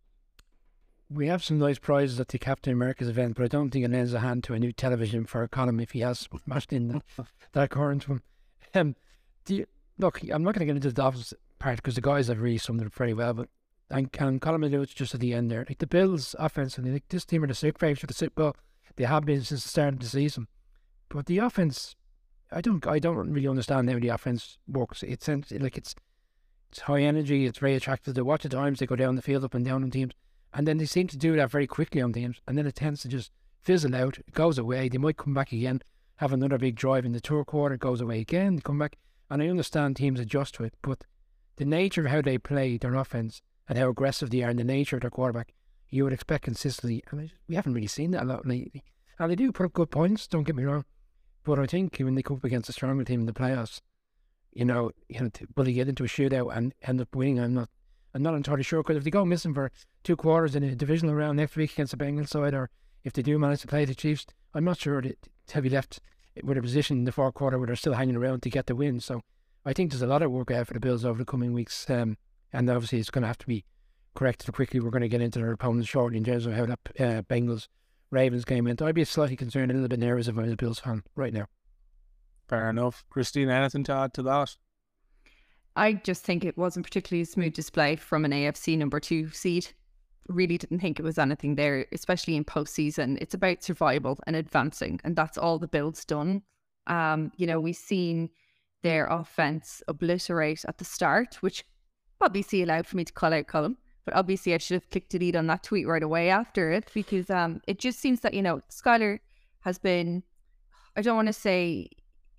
We 1.11 1.27
have 1.27 1.45
some 1.45 1.59
nice 1.59 1.79
prizes 1.79 2.19
at 2.19 2.29
the 2.29 2.39
Captain 2.39 2.73
America's 2.73 3.09
event, 3.09 3.37
but 3.37 3.45
I 3.45 3.49
don't 3.49 3.71
think 3.71 3.85
it 3.85 3.91
lends 3.91 4.15
a 4.15 4.21
hand 4.21 4.45
to 4.45 4.55
a 4.55 4.59
new 4.59 4.73
television 4.73 5.27
for 5.27 5.47
Colin 5.49 5.81
if 5.81 5.93
he 5.93 6.01
has 6.01 6.29
smashed 6.45 6.73
in 6.73 6.89
that, 6.89 7.03
that 7.53 7.71
current 7.71 8.09
one. 8.09 8.23
Um, 8.77 8.97
you, 9.47 9.67
look, 9.99 10.21
I'm 10.33 10.43
not 10.43 10.55
going 10.55 10.61
to 10.61 10.65
get 10.65 10.75
into 10.75 10.89
the 10.89 10.95
Dolphins 10.95 11.33
part 11.61 11.77
because 11.77 11.95
the 11.95 12.01
guys 12.01 12.27
have 12.27 12.41
really 12.41 12.59
summed 12.59 12.81
it 12.81 12.89
up 12.89 12.95
very 12.95 13.15
well, 13.15 13.33
but 13.33 13.49
and, 13.89 14.11
and 14.19 14.41
Colin 14.43 14.65
it's 14.65 14.93
just 14.93 15.15
at 15.15 15.21
the 15.21 15.33
end 15.33 15.49
there. 15.49 15.65
Like 15.69 15.79
the 15.79 15.87
Bills 15.87 16.35
offense, 16.41 16.77
and 16.77 16.93
like 16.93 17.07
this 17.09 17.25
team 17.25 17.45
are 17.45 17.47
the 17.47 17.55
sick 17.55 17.79
faves 17.79 18.01
for 18.01 18.09
the 18.09 18.15
Super 18.15 18.43
Bowl. 18.43 18.57
They 18.97 19.05
have 19.05 19.25
been 19.27 19.45
since 19.45 19.63
the 19.63 19.69
start 19.69 19.95
of 19.95 20.01
the 20.01 20.07
season, 20.07 20.49
but 21.09 21.27
the 21.27 21.39
offense, 21.39 21.95
I 22.51 22.61
don't, 22.61 22.85
I 22.85 22.99
don't 22.99 23.33
really 23.33 23.47
understand 23.47 23.89
how 23.89 24.01
the 24.01 24.09
offense 24.09 24.59
works. 24.67 25.05
It's 25.05 25.29
like 25.29 25.79
it's, 25.79 25.95
it's 26.73 26.81
high 26.81 27.03
energy. 27.03 27.47
It's 27.47 27.59
very 27.61 27.77
attractive 27.77 28.15
to 28.15 28.25
watch. 28.25 28.45
At 28.45 28.51
times 28.51 28.81
they 28.81 28.87
go 28.87 28.97
down 28.97 29.15
the 29.15 29.23
field, 29.23 29.45
up 29.45 29.55
and 29.55 29.65
down 29.65 29.85
on 29.85 29.93
teams 29.93 30.15
and 30.55 30.69
then 30.69 30.79
they 30.79 30.87
seem 30.87 31.09
to 31.09 31.17
do 31.17 31.35
that 31.37 31.51
very 31.51 31.67
quickly 31.67 32.01
on 32.01 32.13
teams. 32.13 32.41
And 32.47 32.57
then 32.57 32.67
it 32.67 32.77
tends 32.77 33.03
to 33.03 33.09
just 33.09 33.33
fizzle 33.61 33.95
out. 33.95 34.19
It 34.19 34.33
goes 34.33 34.57
away. 34.57 34.89
They 34.89 34.99
might 34.99 35.17
come 35.17 35.35
back 35.35 35.53
again, 35.53 35.83
have 36.17 36.33
another 36.33 36.59
big 36.59 36.77
drive 36.77 37.05
in 37.05 37.13
the 37.13 37.21
tour 37.21 37.45
quarter, 37.45 37.77
goes 37.77 38.01
away 38.01 38.21
again, 38.21 38.57
they 38.57 38.63
come 38.63 38.79
back. 38.79 38.97
And 39.29 39.43
I 39.43 39.49
understand 39.49 39.97
teams 39.97 40.21
adjust 40.21 40.55
to 40.55 40.65
it, 40.65 40.75
but 40.81 41.05
the 41.57 41.65
nature 41.65 42.03
of 42.03 42.11
how 42.11 42.23
they 42.23 42.39
play 42.39 42.79
their 42.79 42.95
offense 42.95 43.43
and 43.69 43.79
how 43.79 43.89
aggressive 43.89 44.31
they 44.31 44.43
are 44.43 44.51
and 44.51 44.59
the 44.59 44.65
nature 44.65 44.97
of 44.97 45.03
their 45.03 45.11
quarterback, 45.11 45.55
you 45.89 46.05
would 46.05 46.13
expect 46.13 46.45
consistently. 46.45 47.03
And 47.11 47.31
we 47.49 47.55
haven't 47.55 47.75
really 47.75 47.87
seen 47.87 48.13
that 48.13 48.23
a 48.23 48.27
lot 48.27 48.47
lately. 48.47 48.85
And 49.19 49.31
they 49.31 49.37
do 49.37 49.51
put 49.51 49.67
up 49.67 49.73
good 49.73 49.91
points, 49.91 50.29
don't 50.29 50.45
get 50.45 50.57
me 50.57 50.65
wrong. 50.65 50.85
But 51.43 51.59
I 51.59 51.67
think 51.67 51.97
when 51.99 52.15
they 52.15 52.23
come 52.23 52.37
up 52.37 52.45
against 52.45 52.69
a 52.69 52.73
stronger 52.73 53.05
team 53.05 53.21
in 53.21 53.27
the 53.27 53.33
playoffs, 53.33 53.81
you 54.53 54.65
know, 54.65 54.93
you 55.09 55.21
know, 55.21 55.31
will 55.57 55.65
they 55.65 55.73
get 55.73 55.89
into 55.89 56.05
a 56.05 56.09
shootout 56.09 56.57
and 56.57 56.75
end 56.83 57.01
up 57.01 57.15
winning? 57.15 57.41
I'm 57.41 57.55
not 57.55 57.69
I'm 58.15 58.23
not 58.23 58.35
entirely 58.35 58.63
sure 58.63 58.83
because 58.83 58.97
if 58.97 59.05
they 59.05 59.11
go 59.11 59.25
missing 59.25 59.55
for 59.55 59.73
two 60.05 60.17
quarters 60.17 60.55
in 60.55 60.63
a 60.63 60.75
divisional 60.75 61.15
round 61.15 61.37
next 61.37 61.57
week 61.57 61.73
against 61.73 61.97
the 61.97 62.05
Bengals 62.05 62.29
side, 62.29 62.55
or 62.55 62.71
if 63.03 63.13
they 63.13 63.23
do 63.23 63.39
manage 63.39 63.63
to 63.63 63.67
play 63.67 63.85
the 63.85 63.95
Chiefs, 63.95 64.27
I'm 64.55 64.65
not 64.65 64.79
sure 64.79 65.03
that 65.03 65.29
they'll 65.49 65.63
be 65.63 65.69
left 65.69 66.01
with 66.43 66.57
a 66.57 66.63
position 66.63 66.99
in 66.99 67.05
the 67.05 67.13
fourth 67.13 67.35
quarter 67.35 67.59
where 67.59 67.67
they're 67.67 67.77
still 67.77 67.95
hanging 67.95 68.17
around 68.17 68.43
to 68.43 68.51
get 68.51 68.67
the 68.67 68.77
win. 68.77 69.01
So 69.01 69.21
I 69.65 69.73
think 69.73 69.91
there's 69.91 70.03
a 70.03 70.07
lot 70.07 70.23
of 70.23 70.31
work 70.31 70.51
ahead 70.51 70.69
for 70.69 70.75
the 70.75 70.81
Bills 70.81 71.05
over 71.05 71.19
the 71.19 71.25
coming 71.25 71.53
weeks, 71.53 71.89
um, 71.91 72.17
and 72.53 72.71
obviously 72.71 73.01
it's 73.01 73.11
going 73.11 73.23
to 73.23 73.29
have 73.29 73.39
to 73.39 73.47
be 73.47 73.65
corrected 74.15 74.55
quickly. 74.55 74.79
We're 74.79 74.91
going 74.91 75.03
to 75.03 75.09
get 75.09 75.21
into 75.21 75.41
their 75.41 75.53
opponents 75.53 75.89
shortly 75.89 76.19
in 76.19 76.25
terms 76.25 76.47
of 76.47 76.55
how 76.55 76.67
that 76.67 76.79
uh, 76.99 77.23
Bengals 77.23 77.67
Ravens 78.11 78.45
game 78.45 78.67
went. 78.67 78.81
I'd 78.81 78.95
be 78.95 79.05
slightly 79.05 79.37
concerned, 79.37 79.73
a 79.73 79.75
little 79.75 79.89
bit 79.89 79.99
nervous 79.99 80.29
if 80.29 80.39
I 80.39 80.43
was 80.43 80.53
a 80.53 80.57
Bills 80.57 80.79
fan 80.79 81.03
right 81.17 81.33
now. 81.33 81.47
Fair 82.49 82.71
enough. 82.71 83.05
Christine, 83.11 83.51
anything 83.51 83.83
to 83.85 83.93
add 83.93 84.15
to 84.15 84.23
that? 84.23 84.57
I 85.77 85.95
just 85.95 86.25
think 86.25 86.45
it 86.45 86.57
wasn't 86.57 86.87
particularly 86.87 87.23
a 87.23 87.27
smooth 87.27 87.53
display 87.53 87.97
from 87.97 88.25
an 88.25 88.31
AFC 88.31 88.79
number 88.79 89.01
two 89.01 89.31
seed. 89.31 89.69
Really 90.29 90.57
didn't 90.57 90.79
think 90.79 90.99
it 90.99 91.03
was 91.05 91.19
anything 91.19 91.57
there, 91.57 91.87
especially 91.93 92.37
in 92.37 92.45
postseason. 92.45 93.19
It's 93.21 93.35
about 93.35 93.63
survival 93.63 94.19
and 94.27 94.37
advancing, 94.37 95.01
and 95.05 95.17
that's 95.17 95.37
all 95.37 95.59
the 95.59 95.69
build's 95.69 96.05
done. 96.05 96.43
Um, 96.87 97.33
you 97.37 97.47
know, 97.47 97.61
we've 97.61 97.77
seen 97.77 98.31
their 98.83 99.07
offense 99.07 99.83
obliterate 99.89 100.65
at 100.67 100.79
the 100.79 100.85
start, 100.85 101.37
which 101.37 101.65
obviously 102.21 102.63
allowed 102.63 102.87
for 102.87 102.97
me 102.97 103.05
to 103.05 103.13
call 103.13 103.35
out 103.35 103.49
Colin. 103.49 103.77
But 104.05 104.15
obviously, 104.15 104.55
I 104.55 104.59
should 104.59 104.75
have 104.75 104.91
clicked 104.91 105.11
delete 105.11 105.35
on 105.37 105.47
that 105.49 105.63
tweet 105.63 105.87
right 105.87 106.03
away 106.03 106.29
after 106.31 106.71
it 106.71 106.91
because 106.95 107.31
um, 107.31 107.61
it 107.67 107.79
just 107.79 107.99
seems 107.99 108.21
that 108.21 108.35
you 108.35 108.43
know 108.43 108.61
Skylar 108.71 109.19
has 109.61 109.79
been. 109.79 110.23
I 110.97 111.03
don't 111.03 111.17
want 111.17 111.29
to 111.29 111.33
say 111.33 111.89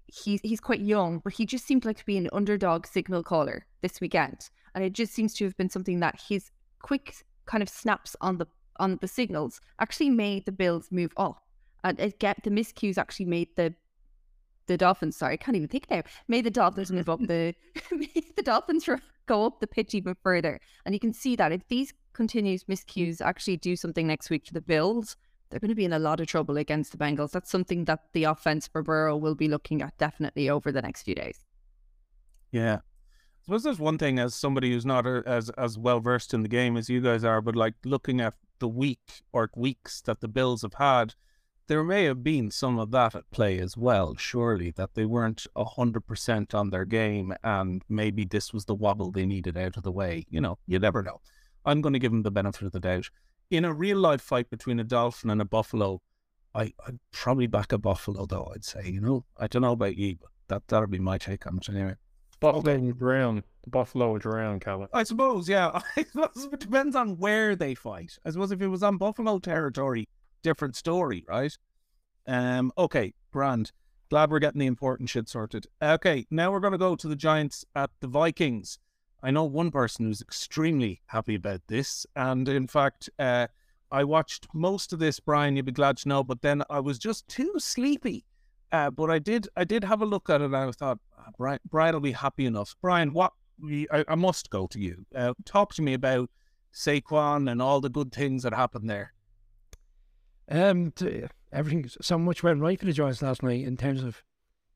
he's 0.07 0.41
he's 0.41 0.59
quite 0.59 0.81
young, 0.81 1.19
but 1.19 1.33
he 1.33 1.45
just 1.45 1.65
seemed 1.65 1.85
like 1.85 1.97
to 1.97 2.05
be 2.05 2.17
an 2.17 2.29
underdog 2.33 2.85
signal 2.85 3.23
caller 3.23 3.65
this 3.81 3.99
weekend, 4.01 4.49
and 4.73 4.83
it 4.83 4.93
just 4.93 5.13
seems 5.13 5.33
to 5.35 5.45
have 5.45 5.57
been 5.57 5.69
something 5.69 5.99
that 5.99 6.19
his 6.27 6.51
quick 6.81 7.15
kind 7.45 7.61
of 7.61 7.69
snaps 7.69 8.15
on 8.21 8.37
the 8.37 8.47
on 8.77 8.97
the 9.01 9.07
signals 9.07 9.61
actually 9.79 10.09
made 10.09 10.45
the 10.45 10.51
Bills 10.51 10.89
move 10.91 11.13
up, 11.17 11.43
and 11.83 11.99
it 11.99 12.19
get 12.19 12.43
the 12.43 12.49
miscues 12.49 12.97
actually 12.97 13.25
made 13.25 13.49
the 13.55 13.73
the 14.67 14.77
Dolphins. 14.77 15.17
Sorry, 15.17 15.33
I 15.33 15.37
can't 15.37 15.57
even 15.57 15.69
think 15.69 15.89
now. 15.89 16.03
Made 16.27 16.45
the 16.45 16.51
Dolphins 16.51 16.91
move 16.91 17.09
up 17.09 17.19
the 17.19 17.53
made 17.91 18.33
the 18.35 18.43
Dolphins 18.43 18.87
go 19.27 19.45
up 19.45 19.59
the 19.59 19.67
pitch 19.67 19.95
even 19.95 20.15
further, 20.21 20.59
and 20.85 20.93
you 20.93 20.99
can 20.99 21.13
see 21.13 21.35
that 21.35 21.51
if 21.51 21.67
these 21.67 21.93
continues 22.13 22.63
miscues 22.65 23.21
actually 23.21 23.57
do 23.57 23.75
something 23.75 24.07
next 24.07 24.29
week 24.29 24.45
for 24.47 24.53
the 24.53 24.61
Bills, 24.61 25.17
they're 25.49 25.59
going 25.59 25.69
to 25.69 25.75
be 25.75 25.85
in 25.85 25.93
a 25.93 25.99
lot 25.99 26.19
of 26.19 26.27
trouble 26.27 26.57
against 26.57 26.91
the 26.91 26.97
Bengals. 26.97 27.31
That's 27.31 27.51
something 27.51 27.85
that 27.85 28.05
the 28.13 28.23
offense 28.25 28.67
for 28.67 28.81
Burrow 28.81 29.15
will 29.15 29.35
be 29.35 29.47
looking 29.47 29.81
at 29.81 29.97
definitely 29.97 30.49
over 30.49 30.71
the 30.71 30.81
next 30.81 31.03
few 31.03 31.15
days. 31.15 31.39
Yeah. 32.51 32.75
I 32.75 33.41
suppose 33.43 33.63
there's 33.63 33.79
one 33.79 33.97
thing 33.97 34.17
as 34.17 34.33
somebody 34.33 34.71
who's 34.71 34.85
not 34.85 35.05
uh, 35.05 35.21
as 35.25 35.51
as 35.51 35.77
well 35.77 35.99
versed 35.99 36.33
in 36.33 36.41
the 36.41 36.49
game 36.49 36.75
as 36.77 36.89
you 36.89 36.99
guys 36.99 37.23
are, 37.23 37.41
but 37.41 37.55
like 37.55 37.75
looking 37.85 38.19
at 38.19 38.33
the 38.59 38.67
week 38.67 39.21
or 39.33 39.51
weeks 39.55 40.01
that 40.01 40.21
the 40.21 40.27
Bills 40.27 40.63
have 40.63 40.75
had, 40.75 41.13
there 41.67 41.83
may 41.83 42.05
have 42.05 42.23
been 42.23 42.49
some 42.49 42.79
of 42.79 42.89
that 42.91 43.13
at 43.13 43.29
play 43.29 43.59
as 43.59 43.77
well. 43.77 44.15
Surely 44.15 44.71
that 44.71 44.95
they 44.95 45.05
weren't 45.05 45.45
hundred 45.55 46.07
percent 46.07 46.55
on 46.55 46.71
their 46.71 46.85
game, 46.85 47.35
and 47.43 47.83
maybe 47.87 48.25
this 48.25 48.51
was 48.51 48.65
the 48.65 48.73
wobble 48.73 49.11
they 49.11 49.25
needed 49.27 49.57
out 49.57 49.77
of 49.77 49.83
the 49.83 49.91
way. 49.91 50.25
You 50.29 50.41
know, 50.41 50.57
you 50.65 50.79
never 50.79 51.03
know. 51.03 51.21
I'm 51.65 51.81
going 51.81 51.93
to 51.93 51.99
give 51.99 52.11
them 52.11 52.23
the 52.23 52.31
benefit 52.31 52.63
of 52.63 52.71
the 52.71 52.79
doubt 52.79 53.09
in 53.49 53.65
a 53.65 53.73
real 53.73 53.97
life 53.97 54.21
fight 54.21 54.49
between 54.49 54.79
a 54.79 54.83
dolphin 54.83 55.29
and 55.29 55.41
a 55.41 55.45
buffalo, 55.45 56.01
I, 56.53 56.73
I'd 56.87 56.99
probably 57.11 57.47
back 57.47 57.71
a 57.71 57.77
buffalo 57.77 58.25
though. 58.25 58.51
I'd 58.53 58.63
say, 58.63 58.89
you 58.89 59.01
know, 59.01 59.25
I 59.37 59.47
don't 59.47 59.61
know 59.61 59.73
about 59.73 59.97
you, 59.97 60.15
but 60.19 60.29
that 60.47 60.67
that'll 60.67 60.87
be 60.87 60.99
my 60.99 61.17
take 61.17 61.45
on 61.45 61.57
it 61.57 61.69
anyway. 61.69 61.95
Buffalo 62.39 62.77
would 62.77 62.99
drown. 62.99 63.43
The 63.63 63.69
buffalo 63.69 64.11
would 64.11 64.21
drown, 64.21 64.59
Calvin. 64.59 64.87
I 64.93 65.03
suppose, 65.03 65.49
yeah. 65.49 65.79
It 65.97 66.59
depends 66.59 66.95
on 66.95 67.17
where 67.17 67.55
they 67.55 67.75
fight. 67.75 68.17
I 68.25 68.31
suppose 68.31 68.51
if 68.51 68.61
it 68.61 68.67
was 68.67 68.83
on 68.83 68.97
buffalo 68.97 69.39
territory, 69.39 70.07
different 70.43 70.75
story, 70.75 71.25
right? 71.27 71.57
Um. 72.27 72.71
Okay, 72.77 73.13
grand. 73.31 73.71
Glad 74.09 74.29
we're 74.29 74.39
getting 74.39 74.59
the 74.59 74.67
important 74.67 75.09
shit 75.09 75.27
sorted. 75.27 75.65
Okay, 75.81 76.25
now 76.29 76.51
we're 76.51 76.59
going 76.59 76.73
to 76.73 76.77
go 76.77 76.95
to 76.95 77.07
the 77.07 77.15
Giants 77.15 77.65
at 77.75 77.89
the 78.01 78.07
Vikings. 78.07 78.77
I 79.25 79.31
know 79.31 79.43
one 79.43 79.71
person 79.71 80.05
who's 80.05 80.21
extremely 80.21 81.01
happy 81.07 81.33
about 81.33 81.61
this, 81.65 82.05
and 82.15 82.47
in 82.47 82.67
fact, 82.67 83.09
uh, 83.17 83.47
I 83.91 84.03
watched 84.03 84.47
most 84.53 84.93
of 84.93 84.99
this, 84.99 85.19
Brian. 85.19 85.55
You'd 85.55 85.65
be 85.65 85.71
glad 85.71 85.97
to 85.97 86.09
know, 86.09 86.23
but 86.23 86.43
then 86.43 86.61
I 86.69 86.79
was 86.79 86.99
just 86.99 87.27
too 87.27 87.53
sleepy. 87.57 88.23
Uh, 88.71 88.91
but 88.91 89.09
I 89.09 89.17
did, 89.17 89.47
I 89.57 89.63
did 89.63 89.83
have 89.83 90.03
a 90.03 90.05
look 90.05 90.29
at 90.29 90.41
it, 90.41 90.45
and 90.45 90.55
I 90.55 90.69
thought 90.69 90.99
ah, 91.17 91.31
Brian, 91.39 91.59
Brian 91.67 91.95
will 91.95 92.01
be 92.01 92.11
happy 92.11 92.45
enough. 92.45 92.75
Brian, 92.83 93.13
what? 93.13 93.33
I, 93.91 94.05
I 94.07 94.13
must 94.13 94.51
go 94.51 94.67
to 94.67 94.79
you. 94.79 95.07
Uh, 95.15 95.33
talk 95.43 95.73
to 95.73 95.81
me 95.81 95.95
about 95.95 96.29
Saquon 96.71 97.49
and 97.49 97.63
all 97.63 97.81
the 97.81 97.89
good 97.89 98.11
things 98.11 98.43
that 98.43 98.53
happened 98.53 98.87
there. 98.91 99.13
Um, 100.51 100.91
t- 100.91 101.23
everything 101.51 101.89
so 101.99 102.19
much 102.19 102.43
went 102.43 102.61
right 102.61 102.79
for 102.79 102.85
the 102.85 102.93
Giants 102.93 103.23
last 103.23 103.41
night 103.41 103.65
in 103.65 103.75
terms 103.75 104.03
of 104.03 104.21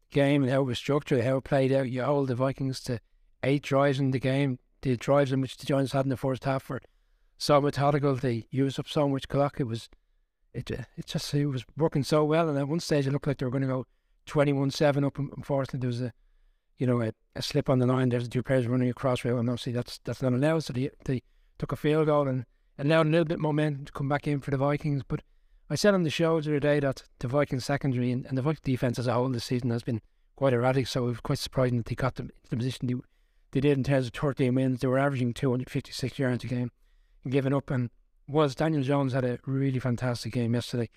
game 0.09 0.41
and 0.41 0.51
how 0.51 0.61
it 0.61 0.65
was 0.65 0.79
structured, 0.79 1.23
how 1.23 1.37
it 1.37 1.43
played 1.43 1.71
out. 1.71 1.91
You 1.91 2.01
hold 2.03 2.29
the 2.29 2.35
Vikings 2.35 2.79
to 2.85 2.99
eight 3.43 3.63
drives 3.63 3.99
in 3.99 4.11
the 4.11 4.19
game. 4.19 4.59
The 4.81 4.95
drives 4.95 5.31
in 5.31 5.41
which 5.41 5.57
the 5.57 5.65
Giants 5.65 5.91
had 5.91 6.05
in 6.05 6.09
the 6.09 6.17
first 6.17 6.43
half 6.45 6.69
were 6.69 6.81
so 7.37 7.59
methodical. 7.59 8.15
They 8.15 8.47
used 8.51 8.79
up 8.79 8.87
so 8.87 9.07
much 9.09 9.27
clock. 9.27 9.59
It 9.59 9.67
was, 9.67 9.89
it 10.53 10.71
it 10.71 11.05
just 11.05 11.33
it 11.33 11.45
was 11.45 11.65
working 11.77 12.03
so 12.03 12.23
well. 12.23 12.49
And 12.49 12.57
at 12.57 12.67
one 12.67 12.79
stage, 12.79 13.07
it 13.07 13.11
looked 13.11 13.27
like 13.27 13.37
they 13.37 13.45
were 13.45 13.51
going 13.51 13.63
to 13.63 13.67
go 13.67 13.85
twenty-one-seven 14.25 15.03
up. 15.03 15.17
Unfortunately, 15.17 15.79
there 15.79 15.87
was 15.87 16.01
a, 16.01 16.13
you 16.77 16.87
know, 16.87 17.01
a, 17.01 17.11
a 17.35 17.41
slip 17.41 17.69
on 17.69 17.79
the 17.79 17.87
line. 17.87 18.09
There's 18.09 18.27
two 18.27 18.43
players 18.43 18.67
running 18.67 18.89
across 18.89 19.25
rail, 19.25 19.37
and 19.37 19.49
obviously 19.49 19.73
that's 19.73 19.99
that's 20.05 20.21
not 20.21 20.33
allowed. 20.33 20.63
So 20.63 20.73
they 20.73 20.89
they 21.05 21.23
took 21.57 21.71
a 21.71 21.75
field 21.75 22.05
goal 22.05 22.27
and 22.27 22.45
allowed 22.77 23.07
a 23.07 23.09
little 23.09 23.25
bit 23.25 23.39
momentum 23.39 23.83
to 23.83 23.91
come 23.91 24.07
back 24.07 24.25
in 24.25 24.39
for 24.39 24.51
the 24.51 24.57
Vikings, 24.57 25.03
but 25.05 25.21
I 25.69 25.75
said 25.75 25.93
on 25.93 26.03
the 26.03 26.09
show 26.09 26.39
the 26.39 26.51
other 26.51 26.59
day 26.61 26.79
that 26.79 27.03
the 27.19 27.27
Vikings 27.27 27.65
secondary 27.65 28.13
and, 28.13 28.25
and 28.25 28.37
the 28.37 28.41
Vikings 28.41 28.61
defense 28.63 28.97
as 28.97 29.07
a 29.07 29.13
whole 29.13 29.27
this 29.27 29.43
season 29.43 29.69
has 29.71 29.83
been 29.83 29.99
quite 30.37 30.53
erratic. 30.53 30.87
So 30.87 31.03
it 31.03 31.09
was 31.09 31.19
quite 31.19 31.39
surprising 31.39 31.75
that 31.77 31.87
they 31.87 31.95
got 31.95 32.15
them 32.15 32.27
in 32.27 32.49
the 32.49 32.55
position 32.55 32.87
they, 32.87 32.95
they 33.51 33.59
did 33.59 33.77
in 33.77 33.83
terms 33.83 34.07
of 34.07 34.13
13 34.13 34.53
wins. 34.53 34.81
They 34.81 34.87
were 34.87 34.99
averaging 34.99 35.33
256 35.33 36.19
yards 36.19 36.43
a 36.43 36.47
game 36.47 36.71
and 37.23 37.33
giving 37.33 37.53
up. 37.53 37.69
And 37.71 37.89
was 38.27 38.55
Daniel 38.55 38.83
Jones 38.83 39.13
had 39.13 39.25
a 39.25 39.39
really 39.45 39.79
fantastic 39.79 40.33
game 40.33 40.53
yesterday. 40.53 40.89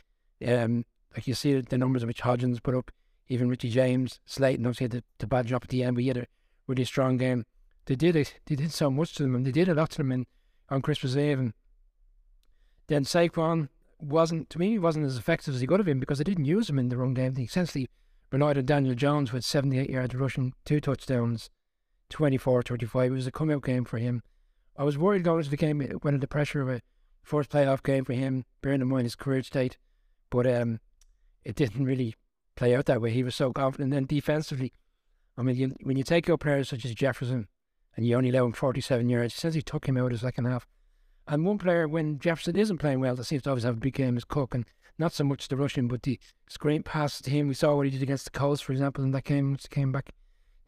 Um, 0.47 0.85
like 1.15 1.27
you 1.27 1.35
see 1.35 1.61
the 1.61 1.79
numbers 1.79 2.05
which 2.05 2.23
Hodgins 2.23 2.63
put 2.63 2.75
up, 2.75 2.91
even 3.29 3.49
Richie 3.49 3.71
James, 3.71 4.21
Slayton 4.27 4.67
obviously 4.67 4.85
had 4.85 4.91
the, 4.93 5.05
the 5.19 5.27
bad 5.27 5.47
drop 5.47 5.65
at 5.65 5.71
the 5.71 5.83
end, 5.83 5.97
but 5.97 6.03
he 6.03 6.09
had 6.09 6.17
a 6.19 6.27
really 6.67 6.85
strong 6.85 7.17
game. 7.17 7.45
They 7.87 7.97
did 7.97 8.17
it. 8.17 8.39
They 8.47 8.55
did 8.55 8.73
so 8.73 8.91
much 8.91 9.15
to 9.15 9.23
them, 9.23 9.35
and 9.35 9.47
they 9.47 9.53
did 9.53 9.69
a 9.69 9.75
lot 9.75 9.91
to 9.91 9.99
them 9.99 10.13
in, 10.13 10.27
on 10.69 10.83
Christmas 10.83 11.17
Eve. 11.17 11.39
And 11.39 11.53
then 12.87 13.05
Saquon 13.05 13.69
wasn't 13.99 14.51
to 14.51 14.59
me 14.59 14.79
wasn't 14.79 15.07
as 15.07 15.17
effective 15.17 15.55
as 15.55 15.61
he 15.61 15.67
could 15.67 15.79
have 15.79 15.87
been 15.87 16.01
because 16.01 16.19
they 16.19 16.25
didn't 16.25 16.45
use 16.45 16.69
him 16.69 16.79
in 16.79 16.89
the 16.89 16.97
wrong 16.97 17.15
game. 17.15 17.35
They 17.35 17.43
essentially 17.43 17.89
relied 18.31 18.59
on 18.59 18.67
Daniel 18.67 18.95
Jones 18.95 19.33
with 19.33 19.45
78 19.45 19.91
yards 19.91 20.15
rushing, 20.15 20.55
two 20.65 20.81
touchdowns, 20.81 21.51
24-35. 22.13 23.07
It 23.07 23.11
was 23.11 23.27
a 23.27 23.33
come-out 23.33 23.65
game 23.65 23.85
for 23.85 23.99
him. 23.99 24.23
I 24.77 24.85
was 24.85 24.97
worried 24.97 25.25
going 25.25 25.39
into 25.39 25.51
the 25.51 25.57
game 25.57 25.81
when 26.03 26.19
the 26.19 26.27
pressure 26.27 26.63
of 26.63 26.69
a 26.69 26.83
first 27.23 27.51
playoff 27.51 27.83
game 27.83 28.05
for 28.05 28.15
him, 28.15 28.45
bearing 28.63 28.81
in 28.81 28.89
mind 28.89 29.05
his 29.05 29.15
career 29.15 29.43
state, 29.43 29.77
but 30.31 30.47
um, 30.47 30.81
it 31.45 31.57
didn't 31.57 31.85
really 31.85 32.15
play 32.57 32.75
out 32.75 32.87
that 32.87 33.01
way. 33.01 33.11
He 33.11 33.23
was 33.23 33.35
so 33.35 33.53
confident. 33.53 33.87
And 33.87 33.93
then 33.93 34.07
defensively, 34.07 34.73
I 35.37 35.43
mean, 35.43 35.57
you, 35.57 35.75
when 35.83 35.97
you 35.97 36.05
take 36.05 36.29
out 36.29 36.41
players 36.41 36.69
such 36.69 36.85
as 36.85 36.95
Jefferson 36.95 37.49
and 37.97 38.07
you 38.07 38.17
only 38.17 38.31
allow 38.31 38.47
him 38.47 38.53
47 38.53 39.09
yards, 39.09 39.35
since 39.35 39.55
he 39.55 39.63
took 39.63 39.87
him 39.87 39.97
out 39.97 40.07
of 40.07 40.13
the 40.13 40.19
second 40.19 40.47
half, 40.47 40.67
and 41.27 41.45
one 41.45 41.59
player, 41.59 41.87
when 41.87 42.19
Jefferson 42.19 42.57
isn't 42.57 42.79
playing 42.79 43.01
well, 43.01 43.15
that 43.15 43.25
seems 43.25 43.43
to 43.43 43.51
always 43.51 43.65
have 43.65 43.77
a 43.77 43.81
big 43.81 43.95
game 43.95 44.17
is 44.17 44.25
Cook. 44.25 44.55
And 44.55 44.65
not 44.99 45.13
so 45.13 45.25
much 45.25 45.49
the 45.49 45.57
rushing, 45.57 45.89
but 45.89 46.03
the 46.03 46.19
screen 46.49 46.83
passes 46.83 47.23
to 47.23 47.31
him. 47.31 47.49
We 47.49 47.55
saw 47.55 47.77
what 47.77 47.87
he 47.87 47.91
did 47.91 48.03
against 48.03 48.25
the 48.25 48.31
Colts, 48.39 48.61
for 48.61 48.73
example, 48.73 49.05
in 49.05 49.13
that 49.13 49.25
game, 49.25 49.53
which 49.53 49.71
came 49.71 49.93
back. 49.93 50.11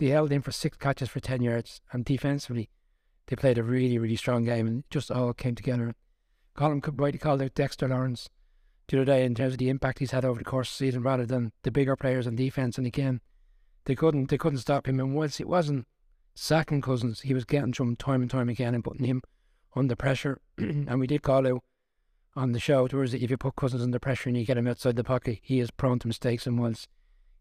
They 0.05 0.11
held 0.11 0.33
him 0.33 0.43
for 0.43 0.53
six 0.53 0.77
catches 0.77 1.09
for 1.09 1.21
10 1.21 1.41
yards. 1.41 1.81
And 1.91 2.05
defensively, 2.05 2.69
they 3.27 3.37
played 3.37 3.57
a 3.57 3.63
really, 3.63 3.97
really 3.97 4.17
strong 4.17 4.45
game 4.45 4.67
and 4.67 4.85
just 4.91 5.11
all 5.11 5.33
came 5.33 5.55
together. 5.55 5.95
Colin 6.55 6.83
rightly 6.97 7.19
called 7.19 7.41
out 7.41 7.55
Dexter 7.55 7.89
Lawrence 7.89 8.29
the 8.87 8.99
other 8.99 9.07
day 9.07 9.25
in 9.25 9.35
terms 9.35 9.55
of 9.55 9.59
the 9.59 9.71
impact 9.71 10.01
he's 10.01 10.11
had 10.11 10.27
over 10.27 10.41
the 10.41 10.45
course 10.45 10.69
of 10.69 10.75
the 10.75 10.85
season 10.85 11.03
rather 11.03 11.25
than 11.25 11.53
the 11.63 11.71
bigger 11.71 11.97
players 11.97 12.27
on 12.27 12.37
defense. 12.37 12.77
And 12.77 12.87
again, 12.87 13.23
they 13.87 13.95
couldn't 13.95 14.29
they 14.29 14.37
couldn't 14.37 14.59
stop 14.59 14.87
him. 14.87 15.01
And 15.01 15.15
once 15.15 15.41
it 15.41 15.49
wasn't 15.49 15.87
sacking 16.35 16.83
Cousins, 16.83 17.23
he 17.23 17.33
was 17.33 17.47
getting 17.47 17.73
to 17.73 17.85
him 17.85 17.97
time 17.97 18.21
and 18.21 18.31
time 18.31 18.51
again 18.51 18.75
and 18.75 18.85
putting 18.85 19.07
him 19.07 19.23
under 19.75 19.97
pressure. 19.97 20.39
and 20.59 21.01
we 21.01 21.07
did 21.07 21.23
call 21.23 21.49
out 21.49 21.65
on 22.37 22.53
the 22.53 22.61
show 22.61 22.87
towards 22.89 23.13
that 23.13 23.23
if 23.23 23.31
you 23.31 23.39
put 23.39 23.57
Cousins 23.57 23.83
under 23.83 23.99
pressure 23.99 24.29
and 24.29 24.37
you 24.37 24.45
get 24.45 24.59
him 24.59 24.69
outside 24.69 24.97
the 24.97 25.03
pocket, 25.03 25.39
he 25.41 25.61
is 25.61 25.71
prone 25.71 25.99
to 26.01 26.09
mistakes. 26.09 26.47
And 26.47 26.59
once 26.59 26.89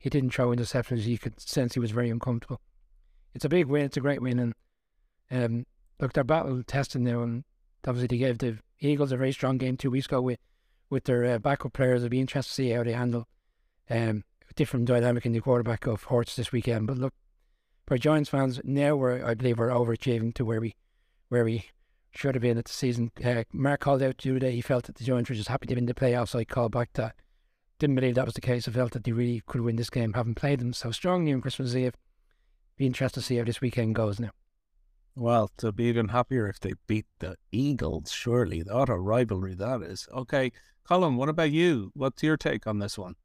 he 0.04 0.10
didn't 0.10 0.34
throw 0.34 0.50
interceptions, 0.50 1.06
you 1.06 1.18
could 1.18 1.40
sense 1.40 1.76
he 1.76 1.80
was 1.80 1.92
very 1.92 2.10
uncomfortable. 2.10 2.60
It's 3.34 3.46
a 3.46 3.50
big 3.50 3.68
win. 3.68 3.86
It's 3.86 3.96
a 3.96 4.02
great 4.02 4.22
win. 4.22 4.38
And 4.38 4.54
um, 5.32 5.66
look, 5.98 6.12
they're 6.12 6.26
battle 6.26 6.62
testing 6.62 7.06
now. 7.06 7.22
And 7.22 7.46
obviously, 7.88 8.10
they 8.10 8.18
gave 8.18 8.40
the 8.40 8.58
Eagles 8.82 9.14
a 9.14 9.18
very 9.18 9.32
strong 9.32 9.58
game 9.58 9.78
two 9.78 9.90
weeks 9.90 10.08
ago 10.08 10.22
with, 10.22 10.40
with 10.90 11.06
their 11.06 11.24
uh, 11.24 11.40
backup 11.40 11.72
players. 11.72 12.04
It'll 12.04 12.10
be 12.10 12.20
interesting 12.20 12.66
to 12.66 12.70
see 12.70 12.76
how 12.76 12.84
they 12.84 12.92
handle 12.92 13.30
um, 13.90 14.26
different 14.58 14.88
dynamic 14.88 15.26
in 15.26 15.32
the 15.32 15.40
quarterback 15.40 15.88
of 15.88 16.04
Hurts 16.04 16.36
this 16.36 16.52
weekend. 16.52 16.86
But 16.86 16.98
look, 16.98 17.14
for 17.88 17.98
Giants 17.98 18.30
fans, 18.30 18.60
now 18.66 18.98
we're, 18.98 19.26
I 19.26 19.36
believe 19.36 19.58
we're 19.58 19.70
overachieving 19.70 20.34
to 20.34 20.44
where 20.44 20.60
we 20.60 20.76
where 21.30 21.46
we 21.46 21.70
should 22.12 22.36
have 22.36 22.42
been 22.42 22.58
at 22.58 22.66
the 22.66 22.74
season. 22.74 23.14
Uh, 23.24 23.46
Mark 23.54 23.80
called 23.80 24.04
out 24.04 24.18
the 24.18 24.32
other 24.32 24.40
day. 24.40 24.52
He 24.52 24.62
felt 24.62 24.84
that 24.88 24.96
the 24.96 25.06
Giants 25.06 25.30
were 25.30 25.36
just 25.38 25.48
happy 25.48 25.68
to 25.68 25.76
be 25.76 25.80
in 25.80 25.86
the 25.86 25.94
playoffs. 25.94 26.30
So 26.30 26.40
I 26.40 26.44
called 26.44 26.74
back 26.74 26.92
that. 26.96 27.16
Didn't 27.84 27.96
believe 27.96 28.16
that 28.16 28.24
was 28.24 28.36
the 28.36 28.40
case. 28.40 28.66
I 28.66 28.72
felt 28.72 28.94
that 28.94 29.04
they 29.04 29.12
really 29.12 29.44
could 29.46 29.60
win 29.60 29.76
this 29.76 29.90
game, 29.90 30.14
having 30.14 30.36
played 30.36 30.62
them 30.62 30.72
so 30.72 30.92
strongly 30.92 31.34
on 31.34 31.42
Christmas 31.42 31.76
Eve. 31.76 31.96
Be 32.78 32.86
interested 32.86 33.20
to 33.20 33.26
see 33.26 33.36
how 33.36 33.44
this 33.44 33.60
weekend 33.60 33.94
goes 33.94 34.22
now. 34.22 34.30
Well, 35.18 35.52
to 35.58 35.74
be 35.74 35.84
even 35.84 36.08
happier 36.08 36.48
if 36.48 36.62
they 36.62 36.76
beat 36.88 37.08
the 37.20 37.36
Eagles, 37.52 38.10
surely. 38.10 38.62
What 38.62 38.88
a 38.88 38.96
rivalry 38.96 39.54
that 39.56 39.82
is. 39.82 40.08
Okay, 40.14 40.54
Colin, 40.88 41.18
what 41.18 41.28
about 41.28 41.52
you? 41.52 41.92
What's 41.94 42.24
your 42.24 42.38
take 42.38 42.68
on 42.68 42.80
this 42.80 42.98
one? 42.98 43.16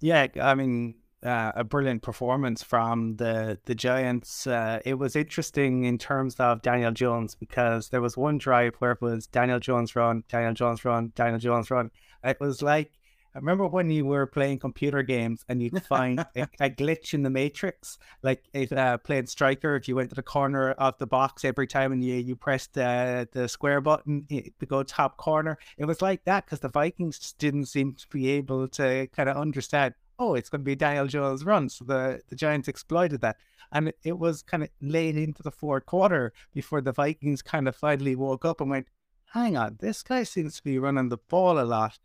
Yeah, 0.00 0.26
I 0.42 0.54
mean, 0.54 0.96
uh, 1.22 1.52
a 1.54 1.64
brilliant 1.64 2.02
performance 2.02 2.62
from 2.62 3.16
the 3.16 3.58
the 3.64 3.74
Giants. 3.74 4.46
Uh, 4.46 4.80
it 4.84 4.98
was 4.98 5.16
interesting 5.16 5.84
in 5.84 5.96
terms 5.96 6.34
of 6.38 6.60
Daniel 6.60 6.92
Jones 6.92 7.34
because 7.36 7.88
there 7.88 8.02
was 8.02 8.18
one 8.18 8.36
drive 8.36 8.74
where 8.80 8.92
it 8.92 9.00
was 9.00 9.28
Daniel 9.28 9.60
Jones 9.60 9.96
run, 9.96 10.24
Daniel 10.28 10.52
Jones 10.52 10.84
run, 10.84 11.12
Daniel 11.14 11.38
Jones 11.38 11.70
run. 11.70 11.90
It 12.24 12.40
was 12.40 12.62
like 12.62 12.92
I 13.34 13.38
remember 13.38 13.66
when 13.66 13.90
you 13.90 14.04
were 14.04 14.26
playing 14.26 14.58
computer 14.58 15.02
games 15.02 15.42
and 15.48 15.62
you'd 15.62 15.82
find 15.84 16.20
a, 16.20 16.42
a, 16.60 16.68
glitch 16.68 17.14
in 17.14 17.22
the 17.22 17.30
matrix, 17.30 17.96
like 18.22 18.44
it 18.52 18.70
uh, 18.72 18.98
playing 18.98 19.26
striker. 19.26 19.74
If 19.74 19.88
you 19.88 19.96
went 19.96 20.10
to 20.10 20.14
the 20.14 20.22
corner 20.22 20.72
of 20.72 20.98
the 20.98 21.06
box 21.06 21.42
every 21.42 21.66
time 21.66 21.92
and 21.92 22.04
you 22.04 22.16
you 22.16 22.36
pressed 22.36 22.76
uh, 22.76 23.24
the 23.32 23.48
square 23.48 23.80
button 23.80 24.26
to 24.28 24.66
go 24.66 24.82
top 24.82 25.16
corner, 25.16 25.56
it 25.78 25.86
was 25.86 26.02
like 26.02 26.24
that 26.24 26.44
because 26.44 26.60
the 26.60 26.68
Vikings 26.68 27.32
didn't 27.38 27.66
seem 27.66 27.94
to 27.94 28.06
be 28.08 28.28
able 28.30 28.68
to 28.68 29.06
kind 29.16 29.28
of 29.28 29.36
understand 29.36 29.94
oh, 30.18 30.34
it's 30.34 30.48
going 30.48 30.60
to 30.60 30.64
be 30.64 30.76
Daniel 30.76 31.06
Jones' 31.06 31.44
run. 31.44 31.68
So 31.68 31.84
the, 31.84 32.20
the 32.28 32.36
Giants 32.36 32.68
exploited 32.68 33.22
that. 33.22 33.38
And 33.72 33.88
it, 33.88 33.98
it 34.04 34.18
was 34.18 34.42
kind 34.42 34.62
of 34.62 34.68
late 34.80 35.16
into 35.16 35.42
the 35.42 35.50
fourth 35.50 35.84
quarter 35.86 36.32
before 36.54 36.80
the 36.80 36.92
Vikings 36.92 37.42
kind 37.42 37.66
of 37.66 37.74
finally 37.74 38.14
woke 38.14 38.44
up 38.44 38.60
and 38.60 38.70
went, 38.70 38.86
hang 39.32 39.56
on, 39.56 39.78
this 39.80 40.02
guy 40.04 40.22
seems 40.22 40.56
to 40.56 40.62
be 40.62 40.78
running 40.78 41.08
the 41.08 41.16
ball 41.16 41.58
a 41.58 41.64
lot. 41.64 41.98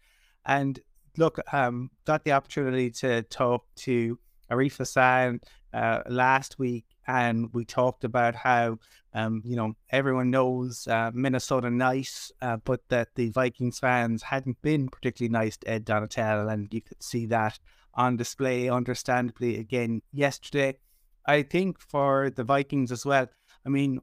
And 0.47 0.79
look, 1.17 1.39
um, 1.51 1.91
got 2.05 2.23
the 2.23 2.31
opportunity 2.31 2.89
to 2.91 3.21
talk 3.23 3.65
to 3.77 4.17
Arif 4.49 4.77
Hassan 4.77 5.41
uh, 5.73 6.01
last 6.07 6.57
week, 6.57 6.85
and 7.05 7.49
we 7.53 7.65
talked 7.65 8.03
about 8.03 8.33
how, 8.33 8.79
um, 9.13 9.41
you 9.43 9.55
know, 9.55 9.73
everyone 9.89 10.31
knows 10.31 10.87
uh, 10.87 11.11
Minnesota 11.13 11.69
nice, 11.69 12.31
uh, 12.41 12.57
but 12.63 12.81
that 12.89 13.09
the 13.15 13.29
Vikings 13.29 13.79
fans 13.79 14.23
hadn't 14.23 14.61
been 14.61 14.87
particularly 14.87 15.31
nice 15.31 15.57
to 15.57 15.69
Ed 15.69 15.85
Donatell, 15.85 16.51
and 16.51 16.73
you 16.73 16.81
could 16.81 17.03
see 17.03 17.25
that 17.27 17.59
on 17.93 18.15
display, 18.15 18.69
understandably, 18.69 19.57
again 19.57 20.01
yesterday. 20.13 20.77
I 21.25 21.43
think 21.43 21.79
for 21.79 22.29
the 22.29 22.43
Vikings 22.45 22.91
as 22.91 23.05
well, 23.05 23.27
I 23.65 23.69
mean, 23.69 23.99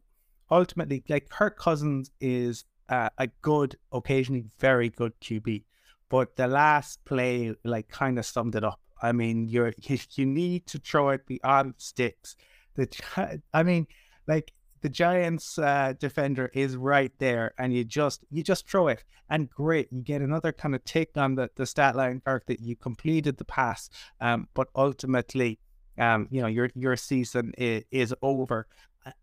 ultimately, 0.50 1.02
like 1.08 1.30
Kirk 1.30 1.58
Cousins 1.58 2.10
is 2.20 2.64
uh, 2.90 3.08
a 3.16 3.28
good, 3.40 3.76
occasionally 3.92 4.44
very 4.58 4.90
good 4.90 5.12
QB, 5.20 5.64
but 6.08 6.36
the 6.36 6.46
last 6.46 7.04
play, 7.04 7.54
like, 7.64 7.88
kind 7.88 8.18
of 8.18 8.26
summed 8.26 8.54
it 8.54 8.64
up. 8.64 8.80
I 9.02 9.12
mean, 9.12 9.48
you're 9.48 9.72
you, 10.12 10.26
need 10.26 10.66
to 10.68 10.78
throw 10.78 11.10
it 11.10 11.26
beyond 11.26 11.74
sticks. 11.78 12.36
The 12.74 13.40
I 13.52 13.62
mean, 13.62 13.86
like 14.26 14.52
the 14.80 14.88
Giants 14.88 15.58
uh, 15.58 15.94
defender 15.98 16.50
is 16.54 16.76
right 16.76 17.12
there, 17.18 17.54
and 17.58 17.72
you 17.72 17.84
just 17.84 18.24
you 18.30 18.42
just 18.42 18.68
throw 18.68 18.88
it, 18.88 19.04
and 19.30 19.48
great, 19.48 19.88
you 19.92 20.02
get 20.02 20.22
another 20.22 20.52
kind 20.52 20.74
of 20.74 20.84
tick 20.84 21.10
on 21.16 21.34
the 21.34 21.50
the 21.56 21.66
stat 21.66 21.96
line 21.96 22.20
part 22.20 22.46
that 22.46 22.60
you 22.60 22.76
completed 22.76 23.36
the 23.36 23.44
pass, 23.44 23.90
um, 24.20 24.48
but 24.54 24.68
ultimately, 24.74 25.58
um, 25.98 26.26
you 26.30 26.40
know 26.40 26.48
your 26.48 26.70
your 26.74 26.96
season 26.96 27.52
is, 27.58 27.84
is 27.90 28.14
over. 28.22 28.66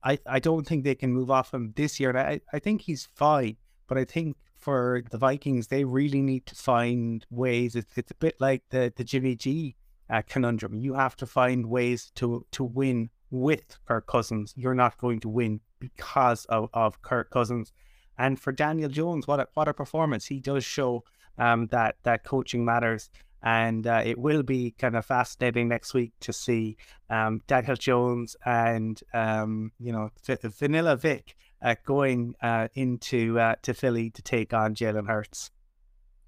I, 0.03 0.19
I 0.27 0.39
don't 0.39 0.67
think 0.67 0.84
they 0.84 0.93
can 0.93 1.11
move 1.11 1.32
off 1.32 1.53
him 1.53 1.73
this 1.75 1.99
year. 1.99 2.15
I 2.15 2.39
I 2.53 2.59
think 2.59 2.82
he's 2.82 3.09
fine, 3.15 3.57
but 3.88 3.97
I 3.97 4.05
think 4.05 4.38
for 4.62 5.03
the 5.09 5.18
Vikings, 5.18 5.68
they 5.68 5.84
really 5.84 6.22
need 6.22 6.45
to 6.45 6.55
find 6.55 7.26
ways. 7.30 7.76
It's, 7.76 7.97
it's 7.97 8.12
a 8.12 8.16
bit 8.16 8.36
like 8.39 8.64
the 8.70 8.93
the 8.95 9.03
Jimmy 9.03 9.36
G 9.36 9.76
uh, 10.09 10.22
conundrum. 10.28 10.76
You 10.76 10.93
have 10.93 11.16
to 11.18 11.26
find 11.26 11.66
ways 11.66 12.12
to 12.16 12.45
to 12.51 12.64
win 12.64 13.09
with 13.32 13.78
Kirk 13.88 14.07
Cousins. 14.07 14.53
You're 14.55 14.76
not 14.76 14.97
going 14.97 15.20
to 15.22 15.30
win 15.30 15.62
because 15.80 16.45
of, 16.45 16.70
of 16.74 17.01
Kirk 17.01 17.30
Cousins. 17.32 17.72
And 18.18 18.39
for 18.39 18.51
Daniel 18.51 18.89
Jones, 18.89 19.26
what 19.28 19.39
a, 19.39 19.47
what 19.55 19.68
a 19.68 19.74
performance! 19.74 20.26
He 20.26 20.39
does 20.39 20.64
show 20.64 21.03
um, 21.38 21.68
that 21.68 21.95
that 22.03 22.24
coaching 22.24 22.64
matters, 22.64 23.09
and 23.41 23.88
uh, 23.88 24.03
it 24.05 24.18
will 24.18 24.43
be 24.43 24.72
kind 24.78 24.95
of 24.95 25.05
fascinating 25.05 25.70
next 25.70 25.93
week 25.93 26.12
to 26.20 26.32
see 26.32 26.78
um, 27.09 27.41
Daniel 27.47 27.76
Jones 27.76 28.36
and 28.45 29.01
um, 29.14 29.72
you 29.80 29.91
know 29.91 30.12
Vanilla 30.28 30.95
Vic 30.97 31.36
uh, 31.62 31.76
going 31.86 32.36
uh, 32.41 32.68
into 32.74 33.39
uh, 33.39 33.55
to 33.64 33.74
Philly 33.74 34.09
to 34.12 34.22
take 34.22 34.53
on 34.53 34.76
Jalen 34.76 35.07
Hurts. 35.07 35.51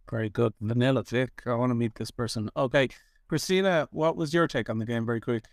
Very 0.09 0.29
good. 0.29 0.53
Vanilla 0.61 1.03
Vic. 1.03 1.41
I 1.45 1.55
want 1.55 1.71
to 1.71 1.75
meet 1.75 1.95
this 1.95 2.11
person. 2.11 2.49
Okay. 2.55 2.89
Christina, 3.27 3.87
what 3.91 4.15
was 4.15 4.33
your 4.33 4.47
take 4.47 4.69
on 4.69 4.77
the 4.77 4.85
game 4.85 5.05
very 5.05 5.21
quick? 5.21 5.45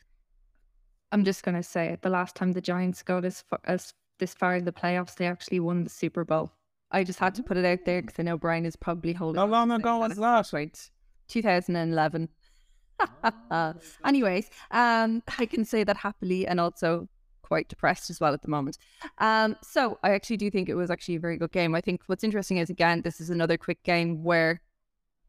I'm 1.13 1.25
just 1.25 1.43
going 1.43 1.57
to 1.57 1.63
say 1.63 1.87
it. 1.87 2.03
The 2.03 2.11
last 2.11 2.37
time 2.37 2.53
the 2.53 2.61
Giants 2.61 3.03
got 3.03 3.25
as 3.25 3.43
far, 3.43 3.61
as 3.65 3.95
this 4.19 4.35
far 4.35 4.57
in 4.57 4.65
the 4.65 4.73
playoffs, 4.73 5.17
they 5.17 5.27
actually 5.27 5.61
won 5.61 5.85
the 5.85 5.91
Super 5.91 6.25
Bowl. 6.25 6.53
I 6.93 7.05
just 7.05 7.19
had 7.19 7.35
to 7.37 7.43
put 7.43 7.57
it 7.57 7.65
out 7.65 7.85
there 7.85 8.03
because 8.03 8.19
I 8.19 8.23
know 8.23 8.37
Brian 8.37 8.67
is 8.67 8.77
probably 8.77 9.13
holding. 9.13 9.41
How 9.41 9.47
long 9.47 9.71
ago 9.71 9.99
was 9.99 10.17
that? 10.17 10.53
Right, 10.53 10.91
2011. 11.29 12.29
Anyways, 14.05 14.51
um, 14.71 15.23
I 15.39 15.47
can 15.47 15.65
say 15.65 15.85
that 15.85 15.97
happily 15.97 16.47
and 16.47 16.61
also 16.61 17.09
quite 17.51 17.69
depressed 17.69 18.11
as 18.11 18.21
well 18.21 18.33
at 18.33 18.43
the 18.43 18.49
moment. 18.49 18.79
Um, 19.19 19.57
so 19.61 19.99
I 20.05 20.13
actually 20.13 20.37
do 20.37 20.53
think 20.53 20.69
it 20.69 20.77
was 20.77 20.89
actually 20.89 21.17
a 21.17 21.21
very 21.27 21.37
good 21.37 21.51
game. 21.51 21.75
I 21.75 21.81
think 21.81 22.03
what's 22.07 22.23
interesting 22.23 22.59
is 22.59 22.71
again, 22.71 23.03
this 23.03 23.21
is 23.21 23.29
another 23.29 23.57
quick 23.57 23.83
game 23.83 24.23
where 24.23 24.61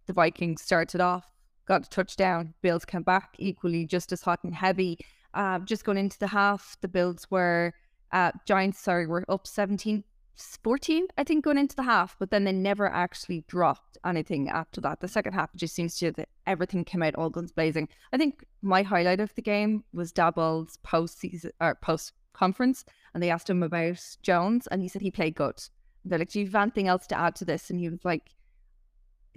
the 0.06 0.14
Vikings 0.14 0.62
started 0.62 1.02
off, 1.02 1.26
got 1.66 1.88
a 1.88 1.90
touchdown, 1.90 2.54
Bills 2.62 2.86
came 2.86 3.02
back 3.02 3.30
equally 3.40 3.88
just 3.88 4.12
as 4.12 4.22
hot 4.22 4.40
and 4.44 4.54
heavy. 4.54 5.00
Uh, 5.34 5.58
just 5.60 5.84
going 5.84 5.98
into 5.98 6.20
the 6.20 6.28
half, 6.28 6.78
the 6.82 6.88
Bills 6.88 7.26
were 7.32 7.74
uh, 8.12 8.32
Giants, 8.46 8.80
sorry, 8.80 9.08
were 9.08 9.26
up 9.28 9.48
17 9.48 10.04
14, 10.36 11.08
I 11.18 11.24
think, 11.24 11.44
going 11.44 11.58
into 11.58 11.76
the 11.76 11.84
half, 11.84 12.16
but 12.18 12.32
then 12.32 12.44
they 12.44 12.52
never 12.52 12.88
actually 12.88 13.44
dropped 13.48 13.98
anything 14.06 14.50
after 14.50 14.82
that. 14.82 15.00
The 15.00 15.08
second 15.08 15.34
half, 15.34 15.54
just 15.56 15.76
seems 15.76 15.98
to 15.98 16.12
that 16.14 16.30
everything 16.48 16.84
came 16.84 17.04
out 17.04 17.16
all 17.16 17.30
guns 17.30 17.52
blazing. 17.52 17.90
I 18.14 18.18
think 18.18 18.46
my 18.62 18.82
highlight 18.82 19.20
of 19.20 19.34
the 19.36 19.42
game 19.42 19.84
was 19.94 20.12
Daboll's 20.12 20.78
post 20.78 21.20
season 21.20 21.52
or 21.60 21.76
post 21.76 22.14
conference, 22.34 22.86
and 23.14 23.22
they 23.22 23.30
asked 23.30 23.50
him 23.50 23.64
about 23.64 24.02
Jones, 24.22 24.68
and 24.68 24.82
he 24.82 24.88
said 24.88 25.02
he 25.02 25.12
played 25.12 25.36
good. 25.36 25.62
They're 26.06 26.20
like, 26.20 26.30
Do 26.30 26.40
you 26.40 26.46
have 26.46 26.56
anything 26.56 26.88
else 26.88 27.08
to 27.08 27.20
add 27.20 27.36
to 27.38 27.46
this? 27.46 27.70
And 27.70 27.80
he 27.80 27.90
was 27.90 28.04
like, 28.04 28.32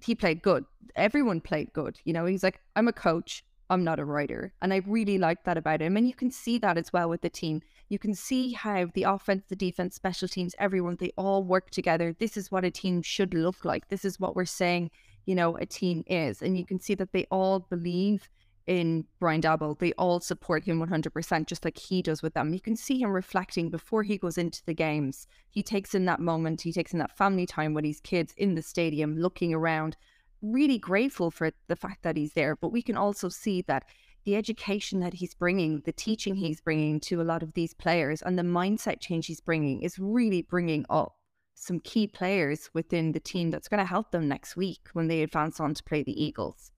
He 0.02 0.14
played 0.14 0.42
good. 0.42 0.64
Everyone 0.96 1.40
played 1.40 1.72
good. 1.72 2.00
You 2.04 2.12
know, 2.12 2.24
he's 2.24 2.42
like, 2.42 2.60
I'm 2.76 2.88
a 2.88 2.92
coach. 2.92 3.44
I'm 3.70 3.84
not 3.84 3.98
a 3.98 4.04
writer. 4.04 4.52
And 4.60 4.72
I 4.72 4.82
really 4.86 5.18
like 5.18 5.44
that 5.44 5.56
about 5.56 5.80
him. 5.80 5.96
And 5.96 6.06
you 6.06 6.14
can 6.14 6.30
see 6.30 6.58
that 6.58 6.76
as 6.76 6.92
well 6.92 7.08
with 7.08 7.22
the 7.22 7.30
team. 7.30 7.62
You 7.88 7.98
can 7.98 8.14
see 8.14 8.52
how 8.52 8.86
the 8.94 9.04
offense, 9.04 9.44
the 9.48 9.56
defense, 9.56 9.94
special 9.94 10.28
teams, 10.28 10.54
everyone, 10.58 10.96
they 10.98 11.12
all 11.16 11.42
work 11.42 11.70
together. 11.70 12.14
This 12.18 12.36
is 12.36 12.50
what 12.50 12.64
a 12.64 12.70
team 12.70 13.02
should 13.02 13.34
look 13.34 13.64
like. 13.64 13.88
This 13.88 14.04
is 14.04 14.20
what 14.20 14.36
we're 14.36 14.44
saying, 14.44 14.90
you 15.26 15.34
know, 15.34 15.56
a 15.56 15.66
team 15.66 16.04
is. 16.06 16.42
And 16.42 16.58
you 16.58 16.66
can 16.66 16.80
see 16.80 16.94
that 16.94 17.12
they 17.12 17.26
all 17.30 17.60
believe 17.60 18.28
in 18.66 19.04
Brian 19.20 19.40
Daboll. 19.40 19.78
They 19.78 19.92
all 19.94 20.20
support 20.20 20.64
him 20.64 20.84
100%, 20.84 21.46
just 21.46 21.64
like 21.64 21.78
he 21.78 22.02
does 22.02 22.22
with 22.22 22.34
them. 22.34 22.52
You 22.54 22.60
can 22.60 22.76
see 22.76 23.00
him 23.00 23.10
reflecting 23.10 23.70
before 23.70 24.02
he 24.02 24.18
goes 24.18 24.38
into 24.38 24.62
the 24.64 24.74
games. 24.74 25.26
He 25.50 25.62
takes 25.62 25.94
in 25.94 26.06
that 26.06 26.20
moment, 26.20 26.62
he 26.62 26.72
takes 26.72 26.92
in 26.92 26.98
that 26.98 27.16
family 27.16 27.46
time 27.46 27.74
with 27.74 27.84
his 27.84 28.00
kids 28.00 28.34
in 28.36 28.54
the 28.54 28.62
stadium, 28.62 29.18
looking 29.18 29.52
around, 29.52 29.96
really 30.44 30.78
grateful 30.78 31.30
for 31.30 31.50
the 31.68 31.76
fact 31.76 32.02
that 32.02 32.16
he's 32.16 32.32
there. 32.34 32.56
But 32.56 32.72
we 32.72 32.82
can 32.82 32.96
also 32.96 33.28
see 33.28 33.62
that 33.62 33.84
the 34.24 34.36
education 34.36 35.00
that 35.00 35.14
he's 35.14 35.34
bringing, 35.34 35.80
the 35.84 35.92
teaching 35.92 36.34
he's 36.34 36.60
bringing 36.60 37.00
to 37.00 37.20
a 37.20 37.24
lot 37.24 37.42
of 37.42 37.52
these 37.54 37.74
players, 37.74 38.22
and 38.22 38.38
the 38.38 38.42
mindset 38.42 39.00
change 39.00 39.26
he's 39.26 39.40
bringing 39.40 39.82
is 39.82 39.98
really 39.98 40.42
bringing 40.42 40.84
up 40.88 41.14
some 41.54 41.80
key 41.80 42.06
players 42.06 42.70
within 42.74 43.12
the 43.12 43.20
team 43.20 43.50
that's 43.50 43.68
going 43.68 43.78
to 43.78 43.84
help 43.84 44.10
them 44.10 44.28
next 44.28 44.56
week 44.56 44.88
when 44.92 45.08
they 45.08 45.22
advance 45.22 45.60
on 45.60 45.74
to 45.74 45.82
play 45.84 46.02
the 46.02 46.22
Eagles. 46.22 46.72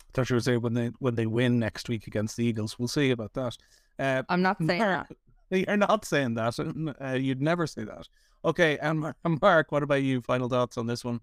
I 0.00 0.10
thought 0.14 0.30
you 0.30 0.36
were 0.36 0.40
saying 0.40 0.60
when 0.60 0.74
they 0.74 0.90
when 0.98 1.14
they 1.14 1.26
win 1.26 1.58
next 1.58 1.88
week 1.88 2.06
against 2.06 2.36
the 2.36 2.44
Eagles. 2.44 2.78
We'll 2.78 2.88
see 2.88 3.10
about 3.10 3.32
that. 3.34 3.56
Uh, 3.98 4.22
I'm 4.28 4.42
not 4.42 4.58
saying 4.66 4.80
Mark, 4.80 5.08
that. 5.50 5.66
You're 5.66 5.76
not 5.76 6.04
saying 6.04 6.34
that. 6.34 6.94
Uh, 7.00 7.14
you'd 7.14 7.42
never 7.42 7.66
say 7.66 7.84
that. 7.84 8.08
Okay, 8.44 8.78
and 8.78 9.14
Mark, 9.42 9.72
what 9.72 9.82
about 9.82 10.02
you? 10.02 10.20
Final 10.20 10.48
thoughts 10.48 10.76
on 10.76 10.86
this 10.86 11.04
one? 11.04 11.20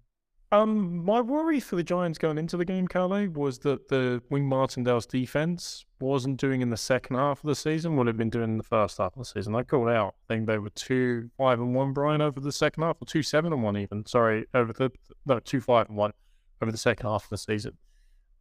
Um, 0.52 1.04
my 1.04 1.20
worry 1.20 1.60
for 1.60 1.76
the 1.76 1.84
Giants 1.84 2.18
going 2.18 2.36
into 2.36 2.56
the 2.56 2.64
game, 2.64 2.88
Carlo, 2.88 3.28
was 3.28 3.60
that 3.60 3.88
the 3.88 4.20
Wink 4.30 4.46
Martindale's 4.46 5.06
defense 5.06 5.84
wasn't 6.00 6.38
doing 6.38 6.60
in 6.60 6.70
the 6.70 6.76
second 6.76 7.14
half 7.16 7.44
of 7.44 7.46
the 7.46 7.54
season 7.54 7.94
what 7.94 8.08
it 8.08 8.10
had 8.10 8.16
been 8.16 8.30
doing 8.30 8.50
in 8.50 8.56
the 8.56 8.64
first 8.64 8.98
half 8.98 9.12
of 9.12 9.20
the 9.20 9.24
season. 9.24 9.54
I 9.54 9.62
called 9.62 9.88
out. 9.90 10.16
I 10.28 10.34
think 10.34 10.48
they 10.48 10.58
were 10.58 10.70
two 10.70 11.30
five 11.38 11.60
and 11.60 11.72
one, 11.72 11.92
Brian, 11.92 12.20
over 12.20 12.40
the 12.40 12.50
second 12.50 12.82
half, 12.82 12.96
or 13.00 13.04
two 13.04 13.22
seven 13.22 13.52
and 13.52 13.62
one 13.62 13.76
even. 13.76 14.04
Sorry, 14.06 14.44
over 14.52 14.72
the 14.72 14.90
no 15.24 15.38
two 15.38 15.60
five 15.60 15.88
and 15.88 15.96
one 15.96 16.12
over 16.60 16.72
the 16.72 16.78
second 16.78 17.08
half 17.08 17.24
of 17.24 17.30
the 17.30 17.38
season. 17.38 17.78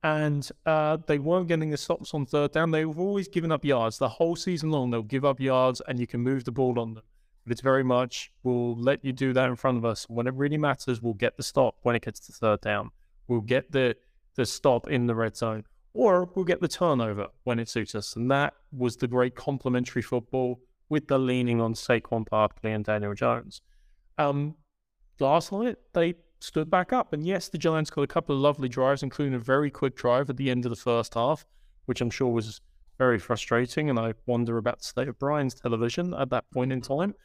And 0.02 0.50
uh, 0.66 0.98
they 1.06 1.20
weren't 1.20 1.48
getting 1.48 1.70
the 1.70 1.78
stops 1.78 2.14
on 2.16 2.26
third 2.26 2.54
down. 2.54 2.72
They 2.72 2.86
were 2.86 3.04
always 3.04 3.28
giving 3.28 3.52
up 3.52 3.64
yards 3.64 4.00
the 4.00 4.10
whole 4.10 4.36
season 4.36 4.72
long. 4.72 4.90
They'll 4.90 5.04
give 5.04 5.26
up 5.26 5.40
yards, 5.40 5.80
and 5.88 6.00
you 6.00 6.08
can 6.08 6.22
move 6.22 6.46
the 6.46 6.52
ball 6.52 6.80
on 6.80 6.96
them. 6.96 7.04
But 7.50 7.54
it's 7.54 7.62
very 7.62 7.84
much, 7.84 8.32
we'll 8.44 8.80
let 8.80 9.04
you 9.04 9.12
do 9.12 9.34
that 9.34 9.50
in 9.50 9.56
front 9.56 9.80
of 9.80 9.84
us. 9.84 10.06
When 10.08 10.28
it 10.28 10.36
really 10.36 10.56
matters, 10.56 11.02
we'll 11.02 11.16
get 11.16 11.36
the 11.36 11.42
stop 11.42 11.78
when 11.82 11.96
it 11.96 12.04
gets 12.04 12.20
to 12.28 12.32
third 12.32 12.62
down. 12.62 12.92
We'll 13.28 13.42
get 13.42 13.72
the, 13.72 13.96
the 14.36 14.46
stop 14.46 14.88
in 14.88 15.08
the 15.08 15.16
red 15.16 15.36
zone, 15.36 15.64
or 15.96 16.30
we'll 16.36 16.46
get 16.46 16.62
the 16.62 16.68
turnover 16.68 17.30
when 17.46 17.58
it 17.58 17.68
suits 17.68 17.96
us. 17.96 18.16
And 18.16 18.30
that 18.30 18.54
was 18.72 18.98
the 18.98 19.08
great 19.08 19.34
complementary 19.34 20.04
football 20.04 20.60
with 20.90 21.08
the 21.08 21.18
leaning 21.18 21.60
on 21.60 21.74
Saquon 21.74 22.30
Barkley 22.30 22.72
and 22.72 22.86
Daniel 22.86 23.16
Jones. 23.16 23.64
Um, 24.20 24.54
last 25.20 25.52
night, 25.52 25.78
they 25.94 26.14
stood 26.42 26.70
back 26.70 26.94
up. 26.94 27.14
And 27.14 27.26
yes, 27.26 27.50
the 27.50 27.58
Giants 27.58 27.90
got 27.90 28.04
a 28.04 28.08
couple 28.08 28.36
of 28.36 28.42
lovely 28.44 28.70
drives, 28.70 29.02
including 29.02 29.34
a 29.34 29.40
very 29.40 29.72
quick 29.72 29.96
drive 29.96 30.30
at 30.30 30.38
the 30.38 30.52
end 30.52 30.68
of 30.68 30.70
the 30.70 30.76
first 30.76 31.16
half, 31.16 31.48
which 31.88 32.00
I'm 32.00 32.12
sure 32.12 32.32
was 32.32 32.62
very 33.00 33.18
frustrating. 33.18 33.90
And 33.90 33.98
I 33.98 34.14
wonder 34.28 34.60
about 34.60 34.78
the 34.78 34.86
state 34.86 35.08
of 35.08 35.18
Brian's 35.18 35.56
television 35.56 36.14
at 36.14 36.30
that 36.30 36.46
point 36.52 36.72
in 36.72 36.82
time. 36.82 37.16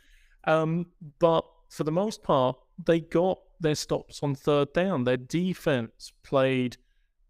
Um, 0.47 0.87
but 1.19 1.45
for 1.69 1.85
the 1.85 1.93
most 1.93 2.23
part, 2.23 2.57
they 2.85 3.01
got 3.01 3.39
their 3.61 3.75
stops 3.75 4.23
on 4.23 4.35
third 4.35 4.73
down. 4.73 5.05
Their 5.05 5.17
defense 5.17 6.13
played 6.23 6.77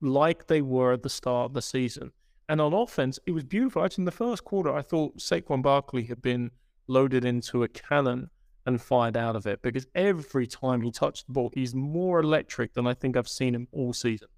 like 0.01 0.47
they 0.47 0.61
were 0.63 0.93
at 0.93 1.03
the 1.03 1.09
start 1.09 1.47
of 1.47 1.55
the 1.55 1.63
season. 1.63 2.13
And 2.49 2.61
on 2.61 2.75
offense, 2.75 3.19
it 3.27 3.31
was 3.31 3.45
beautiful. 3.45 3.85
Actually, 3.85 4.03
in 4.03 4.07
the 4.07 4.13
first 4.13 4.45
quarter, 4.45 4.75
I 4.75 4.83
thought 4.83 5.19
Saquon 5.19 5.63
Barkley 5.63 6.05
had 6.05 6.21
been 6.21 6.51
loaded 6.87 7.25
into 7.25 7.63
a 7.63 7.69
cannon 7.69 8.31
and 8.67 8.81
fired 8.81 9.17
out 9.17 9.37
of 9.37 9.47
it 9.47 9.63
because 9.63 9.87
every 9.95 10.47
time 10.47 10.83
he 10.83 10.91
touched 10.91 11.27
the 11.27 11.33
ball, 11.33 11.51
he's 11.55 11.75
more 11.75 12.21
electric 12.21 12.75
than 12.75 12.87
I 12.87 12.95
think 12.95 13.17
I've 13.17 13.29
seen 13.29 13.55
him 13.55 13.69
all 13.73 13.93
season. 13.93 14.29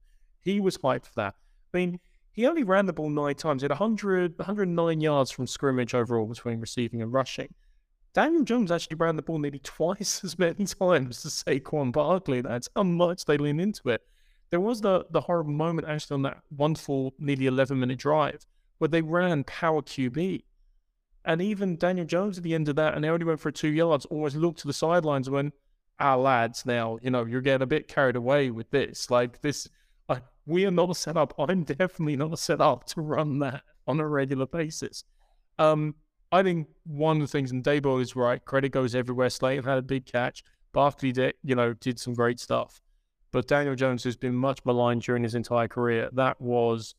He 0.40 0.60
was 0.60 0.78
hyped 0.78 1.06
for 1.06 1.14
that. 1.16 1.34
I 1.74 1.76
mean, 1.76 2.00
he 2.32 2.46
only 2.46 2.62
ran 2.62 2.86
the 2.86 2.92
ball 2.92 3.10
nine 3.10 3.34
times. 3.34 3.62
He 3.62 3.64
had 3.64 3.70
100, 3.70 4.38
109 4.38 5.00
yards 5.00 5.30
from 5.30 5.46
scrimmage 5.46 5.94
overall 5.94 6.26
between 6.26 6.60
receiving 6.60 7.02
and 7.02 7.12
rushing. 7.12 7.54
Daniel 8.16 8.44
Jones 8.44 8.72
actually 8.72 8.96
ran 8.96 9.16
the 9.16 9.22
ball 9.22 9.38
nearly 9.38 9.58
twice 9.58 10.22
as 10.24 10.38
many 10.38 10.64
times 10.64 11.26
as 11.26 11.44
Saquon 11.44 11.92
Barkley. 11.92 12.40
That's 12.40 12.66
how 12.74 12.82
much 12.82 13.26
they 13.26 13.36
lean 13.36 13.60
into 13.60 13.90
it. 13.90 14.00
There 14.48 14.58
was 14.58 14.80
the, 14.80 15.04
the 15.10 15.20
horrible 15.20 15.52
moment 15.52 15.86
actually 15.86 16.14
on 16.14 16.22
that 16.22 16.38
wonderful, 16.50 17.12
nearly 17.18 17.46
11 17.46 17.78
minute 17.78 17.98
drive 17.98 18.46
where 18.78 18.88
they 18.88 19.02
ran 19.02 19.44
power 19.44 19.82
QB. 19.82 20.44
And 21.26 21.42
even 21.42 21.76
Daniel 21.76 22.06
Jones 22.06 22.38
at 22.38 22.44
the 22.44 22.54
end 22.54 22.70
of 22.70 22.76
that, 22.76 22.94
and 22.94 23.04
they 23.04 23.10
only 23.10 23.26
went 23.26 23.40
for 23.40 23.50
two 23.50 23.68
yards, 23.68 24.06
always 24.06 24.34
looked 24.34 24.60
to 24.60 24.66
the 24.66 24.72
sidelines 24.72 25.28
went, 25.28 25.52
our 26.00 26.16
lads, 26.16 26.64
now, 26.64 26.98
you 27.02 27.10
know, 27.10 27.26
you're 27.26 27.42
getting 27.42 27.64
a 27.64 27.66
bit 27.66 27.86
carried 27.86 28.16
away 28.16 28.50
with 28.50 28.70
this. 28.70 29.10
Like 29.10 29.42
this, 29.42 29.68
like, 30.08 30.22
we 30.46 30.64
are 30.64 30.70
not 30.70 30.96
set 30.96 31.18
up. 31.18 31.34
I'm 31.38 31.64
definitely 31.64 32.16
not 32.16 32.38
set 32.38 32.62
up 32.62 32.86
to 32.86 33.02
run 33.02 33.40
that 33.40 33.60
on 33.86 34.00
a 34.00 34.08
regular 34.08 34.46
basis. 34.46 35.04
Um, 35.58 35.96
I 36.32 36.42
think 36.42 36.68
one 36.84 37.16
of 37.16 37.22
the 37.22 37.28
things, 37.28 37.52
and 37.52 37.62
Daboll 37.62 38.02
is 38.02 38.16
right, 38.16 38.44
credit 38.44 38.70
goes 38.70 38.94
everywhere. 38.94 39.30
Slayton 39.30 39.64
had 39.64 39.78
a 39.78 39.82
big 39.82 40.06
catch. 40.06 40.42
Barkley 40.72 41.12
did, 41.12 41.34
you 41.42 41.54
know, 41.54 41.72
did 41.74 41.98
some 41.98 42.14
great 42.14 42.40
stuff. 42.40 42.80
But 43.32 43.48
Daniel 43.48 43.74
Jones 43.74 44.04
has 44.04 44.16
been 44.16 44.34
much 44.34 44.60
maligned 44.64 45.02
during 45.02 45.22
his 45.22 45.34
entire 45.34 45.68
career. 45.68 46.08
That 46.12 46.40
was 46.40 46.94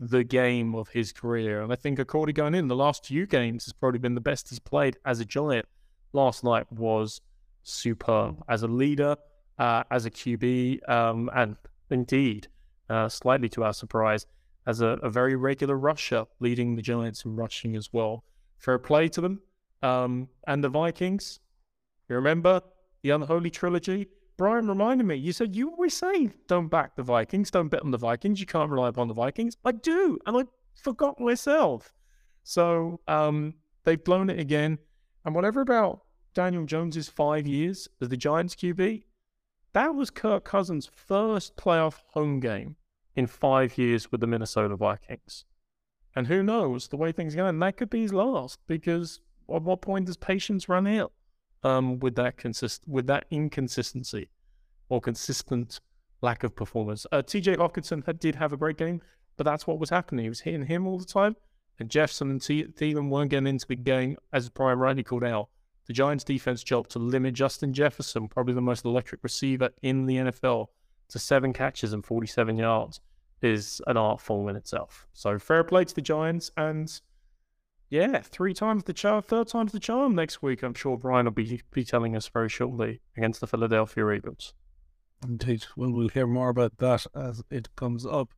the 0.00 0.24
game 0.24 0.74
of 0.74 0.88
his 0.88 1.12
career. 1.12 1.62
And 1.62 1.72
I 1.72 1.76
think 1.76 1.98
according 1.98 2.34
going 2.34 2.54
in, 2.54 2.68
the 2.68 2.76
last 2.76 3.06
few 3.06 3.26
games 3.26 3.64
has 3.66 3.72
probably 3.72 4.00
been 4.00 4.14
the 4.14 4.20
best 4.20 4.48
he's 4.48 4.58
played 4.58 4.96
as 5.04 5.20
a 5.20 5.24
Giant. 5.24 5.66
Last 6.12 6.42
night 6.42 6.70
was 6.72 7.20
superb 7.62 8.42
as 8.48 8.62
a 8.62 8.68
leader, 8.68 9.16
uh, 9.58 9.84
as 9.90 10.04
a 10.04 10.10
QB, 10.10 10.88
um, 10.88 11.30
and 11.34 11.56
indeed, 11.90 12.48
uh, 12.90 13.08
slightly 13.08 13.48
to 13.50 13.62
our 13.62 13.72
surprise, 13.72 14.26
as 14.66 14.80
a, 14.80 14.98
a, 15.02 15.10
very 15.10 15.36
regular 15.36 15.76
rusher, 15.76 16.24
leading 16.40 16.74
the 16.74 16.82
Giants 16.82 17.24
in 17.24 17.36
rushing 17.36 17.76
as 17.76 17.92
well. 17.92 18.24
Fair 18.62 18.78
play 18.78 19.08
to 19.08 19.20
them. 19.20 19.40
Um, 19.82 20.28
and 20.46 20.62
the 20.62 20.68
Vikings, 20.68 21.40
you 22.08 22.14
remember 22.14 22.60
the 23.02 23.10
unholy 23.10 23.50
trilogy? 23.50 24.06
Brian 24.38 24.68
reminded 24.68 25.04
me, 25.04 25.16
you 25.16 25.32
said 25.32 25.56
you 25.56 25.70
always 25.70 25.94
say 25.94 26.30
don't 26.46 26.68
back 26.68 26.94
the 26.94 27.02
Vikings, 27.02 27.50
don't 27.50 27.68
bet 27.68 27.82
on 27.82 27.90
the 27.90 27.98
Vikings, 27.98 28.38
you 28.38 28.46
can't 28.46 28.70
rely 28.70 28.88
upon 28.88 29.08
the 29.08 29.14
Vikings. 29.14 29.56
I 29.64 29.72
do, 29.72 30.16
and 30.26 30.36
I 30.36 30.44
forgot 30.76 31.18
myself. 31.18 31.92
So 32.44 33.00
um, 33.08 33.54
they've 33.84 34.02
blown 34.02 34.30
it 34.30 34.38
again. 34.38 34.78
And 35.24 35.34
whatever 35.34 35.60
about 35.60 36.02
Daniel 36.32 36.64
Jones's 36.64 37.08
five 37.08 37.46
years 37.48 37.88
as 38.00 38.08
the 38.08 38.16
Giants 38.16 38.54
QB, 38.54 39.02
that 39.72 39.94
was 39.94 40.10
Kirk 40.10 40.44
Cousins' 40.44 40.86
first 40.86 41.56
playoff 41.56 42.00
home 42.10 42.38
game 42.38 42.76
in 43.16 43.26
five 43.26 43.76
years 43.76 44.12
with 44.12 44.20
the 44.20 44.26
Minnesota 44.26 44.76
Vikings. 44.76 45.44
And 46.14 46.26
who 46.26 46.42
knows 46.42 46.88
the 46.88 46.96
way 46.96 47.12
things 47.12 47.34
are 47.34 47.38
going, 47.38 47.58
that 47.58 47.76
could 47.76 47.90
be 47.90 48.02
his 48.02 48.12
last 48.12 48.58
because 48.66 49.20
at 49.52 49.62
what 49.62 49.80
point 49.80 50.06
does 50.06 50.16
patience 50.16 50.68
run 50.68 50.86
out 50.86 51.12
um, 51.62 51.98
with 52.00 52.16
that 52.16 52.36
consist 52.36 52.82
with 52.86 53.06
that 53.06 53.24
inconsistency 53.30 54.28
or 54.88 55.00
consistent 55.00 55.80
lack 56.20 56.44
of 56.44 56.54
performance? 56.54 57.06
Uh, 57.12 57.22
TJ 57.22 57.56
Hockenson 57.56 58.04
had, 58.04 58.18
did 58.18 58.34
have 58.34 58.52
a 58.52 58.56
great 58.56 58.76
game, 58.76 59.00
but 59.36 59.44
that's 59.44 59.66
what 59.66 59.78
was 59.78 59.90
happening. 59.90 60.24
He 60.24 60.28
was 60.28 60.40
hitting 60.40 60.66
him 60.66 60.86
all 60.86 60.98
the 60.98 61.04
time, 61.04 61.36
and 61.78 61.88
Jefferson 61.88 62.30
and 62.30 62.40
Thielen 62.40 63.08
weren't 63.08 63.30
getting 63.30 63.46
into 63.46 63.66
the 63.66 63.76
game, 63.76 64.16
as 64.32 64.50
Brian 64.50 64.78
rightly 64.78 65.02
called 65.02 65.24
out. 65.24 65.48
The 65.86 65.94
Giants' 65.94 66.24
defense 66.24 66.62
job 66.62 66.88
to 66.88 67.00
limit 67.00 67.34
Justin 67.34 67.72
Jefferson, 67.72 68.28
probably 68.28 68.54
the 68.54 68.60
most 68.60 68.84
electric 68.84 69.24
receiver 69.24 69.70
in 69.82 70.06
the 70.06 70.16
NFL, 70.16 70.68
to 71.08 71.18
seven 71.18 71.52
catches 71.52 71.92
and 71.92 72.04
47 72.04 72.56
yards 72.56 73.00
is 73.42 73.80
an 73.86 73.96
art 73.96 74.20
form 74.20 74.48
in 74.48 74.56
itself. 74.56 75.06
So 75.12 75.38
fair 75.38 75.64
play 75.64 75.84
to 75.84 75.94
the 75.94 76.00
Giants, 76.00 76.50
and 76.56 77.00
yeah, 77.90 78.20
three 78.22 78.54
times 78.54 78.84
the 78.84 78.92
charm, 78.92 79.22
third 79.22 79.48
time's 79.48 79.72
the 79.72 79.80
charm 79.80 80.14
next 80.14 80.42
week. 80.42 80.62
I'm 80.62 80.74
sure 80.74 80.96
Brian 80.96 81.26
will 81.26 81.32
be 81.32 81.60
be 81.72 81.84
telling 81.84 82.16
us 82.16 82.26
very 82.28 82.48
shortly 82.48 83.00
against 83.16 83.40
the 83.40 83.46
Philadelphia 83.46 84.10
Eagles. 84.10 84.54
Indeed, 85.22 85.66
well, 85.76 85.92
we'll 85.92 86.08
hear 86.08 86.26
more 86.26 86.48
about 86.48 86.78
that 86.78 87.06
as 87.14 87.42
it 87.50 87.74
comes 87.76 88.04
up. 88.06 88.30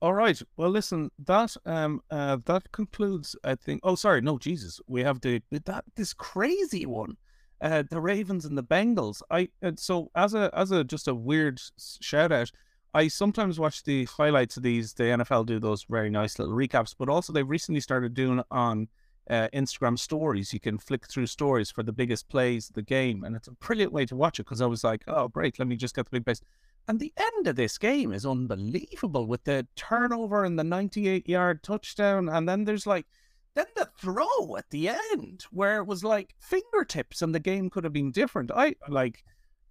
All 0.00 0.14
right. 0.14 0.40
Well, 0.56 0.70
listen, 0.70 1.10
that 1.24 1.56
um 1.66 2.02
uh 2.10 2.36
that 2.44 2.70
concludes. 2.70 3.34
I 3.42 3.54
think. 3.54 3.80
Oh, 3.82 3.94
sorry. 3.94 4.20
No, 4.20 4.38
Jesus. 4.38 4.80
We 4.86 5.02
have 5.02 5.20
the 5.20 5.42
that 5.50 5.84
this 5.96 6.12
crazy 6.12 6.86
one. 6.86 7.16
Uh, 7.60 7.82
the 7.90 8.00
Ravens 8.00 8.44
and 8.44 8.56
the 8.56 8.62
Bengals. 8.62 9.20
I 9.30 9.48
uh, 9.62 9.72
so 9.76 10.10
as 10.14 10.34
a 10.34 10.50
as 10.52 10.70
a 10.70 10.84
just 10.84 11.08
a 11.08 11.14
weird 11.14 11.60
shout 12.00 12.30
out. 12.30 12.52
I 12.94 13.08
sometimes 13.08 13.60
watch 13.60 13.84
the 13.84 14.04
highlights 14.06 14.56
of 14.56 14.62
these. 14.62 14.94
The 14.94 15.04
NFL 15.04 15.46
do 15.46 15.58
those 15.58 15.84
very 15.84 16.10
nice 16.10 16.38
little 16.38 16.54
recaps, 16.54 16.94
but 16.98 17.08
also 17.08 17.32
they've 17.32 17.48
recently 17.48 17.80
started 17.80 18.14
doing 18.14 18.42
on 18.50 18.88
uh, 19.28 19.48
Instagram 19.52 19.98
stories. 19.98 20.52
You 20.52 20.60
can 20.60 20.78
flick 20.78 21.06
through 21.06 21.26
stories 21.26 21.70
for 21.70 21.82
the 21.82 21.92
biggest 21.92 22.28
plays 22.28 22.68
of 22.70 22.74
the 22.74 22.82
game, 22.82 23.24
and 23.24 23.36
it's 23.36 23.48
a 23.48 23.52
brilliant 23.52 23.92
way 23.92 24.06
to 24.06 24.16
watch 24.16 24.40
it 24.40 24.44
because 24.44 24.62
I 24.62 24.66
was 24.66 24.84
like, 24.84 25.04
oh, 25.06 25.28
great, 25.28 25.58
let 25.58 25.68
me 25.68 25.76
just 25.76 25.94
get 25.94 26.06
the 26.06 26.10
big 26.10 26.24
plays. 26.24 26.40
And 26.88 26.98
the 26.98 27.12
end 27.18 27.46
of 27.46 27.56
this 27.56 27.76
game 27.76 28.12
is 28.12 28.24
unbelievable 28.24 29.26
with 29.26 29.44
the 29.44 29.66
turnover 29.76 30.44
and 30.44 30.58
the 30.58 30.64
98 30.64 31.28
yard 31.28 31.62
touchdown. 31.62 32.30
And 32.30 32.48
then 32.48 32.64
there's 32.64 32.86
like, 32.86 33.06
then 33.54 33.66
the 33.76 33.90
throw 33.98 34.56
at 34.56 34.70
the 34.70 34.88
end 34.88 35.44
where 35.50 35.78
it 35.78 35.86
was 35.86 36.02
like 36.02 36.34
fingertips 36.38 37.20
and 37.20 37.34
the 37.34 37.40
game 37.40 37.68
could 37.68 37.84
have 37.84 37.92
been 37.92 38.10
different. 38.10 38.50
I 38.50 38.74
like, 38.88 39.22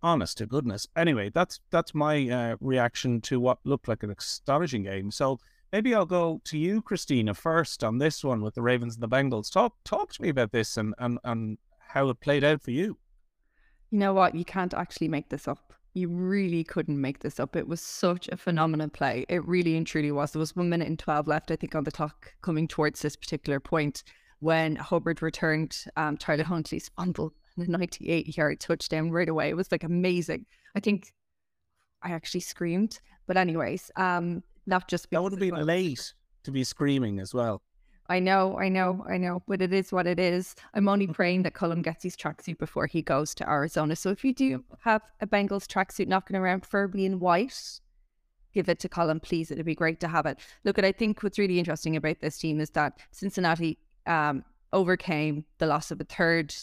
honest 0.01 0.37
to 0.37 0.45
goodness. 0.45 0.87
Anyway, 0.95 1.31
that's 1.33 1.59
that's 1.71 1.93
my 1.93 2.29
uh, 2.29 2.55
reaction 2.59 3.21
to 3.21 3.39
what 3.39 3.59
looked 3.63 3.87
like 3.87 4.03
an 4.03 4.13
astonishing 4.17 4.83
game. 4.83 5.11
So 5.11 5.39
maybe 5.71 5.93
I'll 5.93 6.05
go 6.05 6.41
to 6.45 6.57
you, 6.57 6.81
Christina, 6.81 7.33
first 7.33 7.83
on 7.83 7.97
this 7.97 8.23
one 8.23 8.41
with 8.41 8.55
the 8.55 8.61
Ravens 8.61 8.95
and 8.95 9.03
the 9.03 9.07
Bengals. 9.07 9.51
Talk 9.51 9.75
talk 9.83 10.13
to 10.13 10.21
me 10.21 10.29
about 10.29 10.51
this 10.51 10.77
and 10.77 10.93
and, 10.99 11.19
and 11.23 11.57
how 11.79 12.09
it 12.09 12.19
played 12.19 12.43
out 12.43 12.61
for 12.61 12.71
you. 12.71 12.97
You 13.91 13.99
know 13.99 14.13
what? 14.13 14.35
You 14.35 14.45
can't 14.45 14.73
actually 14.73 15.07
make 15.07 15.29
this 15.29 15.47
up. 15.47 15.73
You 15.93 16.09
really 16.09 16.63
couldn't 16.63 16.99
make 16.99 17.19
this 17.19 17.39
up. 17.39 17.55
It 17.55 17.67
was 17.67 17.81
such 17.81 18.27
a 18.27 18.37
phenomenal 18.37 18.89
play. 18.89 19.25
It 19.29 19.45
really 19.47 19.75
and 19.77 19.87
truly 19.87 20.11
was. 20.11 20.31
There 20.31 20.39
was 20.39 20.55
one 20.55 20.69
minute 20.69 20.87
and 20.87 20.99
12 20.99 21.27
left, 21.27 21.49
I 21.49 21.55
think, 21.55 21.73
on 21.73 21.85
the 21.85 21.91
clock 21.91 22.33
coming 22.41 22.67
towards 22.67 23.01
this 23.01 23.15
particular 23.15 23.59
point 23.59 24.03
when 24.39 24.75
Hubbard 24.75 25.23
returned 25.23 25.85
um, 25.95 26.17
Tyler 26.17 26.43
Huntley's 26.43 26.89
fumble 26.89 27.33
the 27.57 27.67
98 27.67 28.37
yard 28.37 28.59
touchdown 28.59 29.11
right 29.11 29.29
away. 29.29 29.49
It 29.49 29.55
was 29.55 29.71
like 29.71 29.83
amazing. 29.83 30.45
I 30.75 30.79
think 30.79 31.11
I 32.01 32.11
actually 32.11 32.41
screamed. 32.41 32.99
But, 33.25 33.37
anyways, 33.37 33.91
um, 33.95 34.43
not 34.65 34.87
just 34.87 35.09
that 35.11 35.21
would 35.21 35.33
have 35.33 35.39
been 35.39 35.65
late 35.65 36.13
to 36.43 36.51
be 36.51 36.63
screaming 36.63 37.19
as 37.19 37.33
well. 37.33 37.61
I 38.09 38.19
know, 38.19 38.57
I 38.57 38.69
know, 38.69 39.05
I 39.09 39.17
know, 39.17 39.43
but 39.47 39.61
it 39.61 39.73
is 39.73 39.91
what 39.91 40.07
it 40.07 40.17
is. 40.17 40.55
I'm 40.73 40.87
only 40.87 41.07
praying 41.07 41.43
that 41.43 41.53
Cullum 41.53 41.81
gets 41.81 42.03
his 42.03 42.15
tracksuit 42.15 42.57
before 42.57 42.87
he 42.87 43.01
goes 43.01 43.35
to 43.35 43.49
Arizona. 43.49 43.97
So 43.97 44.11
if 44.11 44.23
you 44.23 44.33
do 44.33 44.63
have 44.79 45.01
a 45.19 45.27
Bengals 45.27 45.67
tracksuit 45.67 46.07
knocking 46.07 46.37
around, 46.37 46.61
preferably 46.61 47.05
in 47.05 47.19
white, 47.19 47.81
give 48.53 48.69
it 48.69 48.79
to 48.79 48.89
Cullum, 48.89 49.19
please. 49.19 49.51
It'd 49.51 49.65
be 49.65 49.75
great 49.75 49.99
to 49.99 50.07
have 50.07 50.25
it. 50.25 50.39
Look, 50.63 50.77
and 50.77 50.87
I 50.87 50.93
think 50.93 51.21
what's 51.21 51.37
really 51.37 51.59
interesting 51.59 51.97
about 51.97 52.21
this 52.21 52.37
team 52.37 52.61
is 52.61 52.69
that 52.71 52.93
Cincinnati 53.11 53.77
um, 54.05 54.45
overcame 54.71 55.43
the 55.57 55.67
loss 55.67 55.91
of 55.91 55.99
a 55.99 56.05
third 56.05 56.55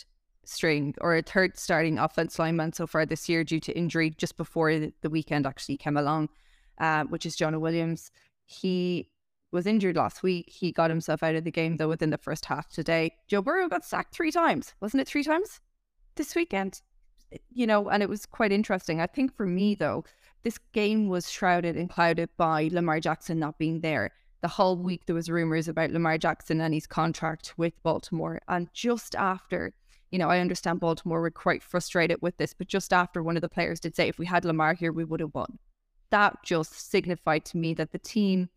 string 0.49 0.95
or 1.01 1.16
a 1.16 1.22
third 1.22 1.59
starting 1.59 1.99
offense 1.99 2.38
lineman 2.38 2.72
so 2.72 2.86
far 2.86 3.07
this 3.07 3.28
year 3.28 3.45
due 3.45 3.61
to 3.61 3.76
injury 3.76 4.11
just 4.11 4.36
before 4.36 4.72
the 4.78 5.11
weekend 5.11 5.47
actually 5.47 5.76
came 5.76 5.97
along, 5.97 6.28
uh, 6.78 7.05
which 7.05 7.26
is 7.26 7.36
Jonah 7.36 7.61
Williams. 7.61 8.11
He 8.45 9.11
was 9.53 9.66
injured 9.66 9.97
last 9.97 10.22
week. 10.22 10.51
He 10.51 10.72
got 10.72 10.90
himself 10.90 11.22
out 11.22 11.34
of 11.34 11.45
the 11.45 11.51
game 11.51 11.76
though 11.76 11.88
within 11.88 12.11
the 12.11 12.18
first 12.18 12.45
half 12.45 12.68
today. 12.68 13.12
Joe 13.28 13.42
Burrow 13.42 13.68
got 13.68 13.84
sacked 13.84 14.14
three 14.14 14.32
times, 14.32 14.74
wasn't 14.80 15.01
it? 15.03 15.09
Three 15.09 15.24
times 15.24 15.61
this 16.16 16.34
weekend, 16.34 16.82
you 17.51 17.66
know, 17.66 17.88
and 17.88 18.03
it 18.03 18.09
was 18.09 18.26
quite 18.26 18.53
interesting. 18.53 19.01
I 19.01 19.07
think 19.07 19.36
for 19.36 19.47
me 19.47 19.74
though, 19.74 20.05
this 20.42 20.59
game 20.72 21.09
was 21.09 21.30
shrouded 21.30 21.76
and 21.76 21.88
clouded 21.88 22.28
by 22.36 22.68
Lamar 22.70 23.01
Jackson 23.01 23.38
not 23.38 23.59
being 23.59 23.80
there. 23.80 24.11
The 24.42 24.49
whole 24.49 24.76
week 24.76 25.07
there 25.07 25.14
was 25.14 25.30
rumors 25.30 25.68
about 25.68 25.90
Lamar 25.90 26.18
Jackson 26.18 26.61
and 26.61 26.74
his 26.74 26.86
contract 26.86 27.55
with 27.57 27.82
Baltimore, 27.82 28.40
and 28.49 28.68
just 28.74 29.14
after. 29.14 29.72
You 30.14 30.18
know, 30.18 30.30
I 30.30 30.38
understand 30.38 30.78
Baltimore 30.78 31.20
were 31.20 31.30
quite 31.32 31.60
frustrated 31.60 32.18
with 32.22 32.36
this, 32.36 32.54
but 32.54 32.68
just 32.68 32.92
after 32.92 33.20
one 33.20 33.34
of 33.36 33.40
the 33.40 33.48
players 33.48 33.80
did 33.80 33.96
say, 33.96 34.06
if 34.06 34.16
we 34.16 34.26
had 34.26 34.44
Lamar 34.44 34.72
here, 34.72 34.92
we 34.92 35.02
would 35.02 35.18
have 35.18 35.34
won. 35.34 35.58
That 36.10 36.36
just 36.44 36.88
signified 36.88 37.44
to 37.46 37.56
me 37.56 37.74
that 37.74 37.90
the 37.90 37.98
team 37.98 38.48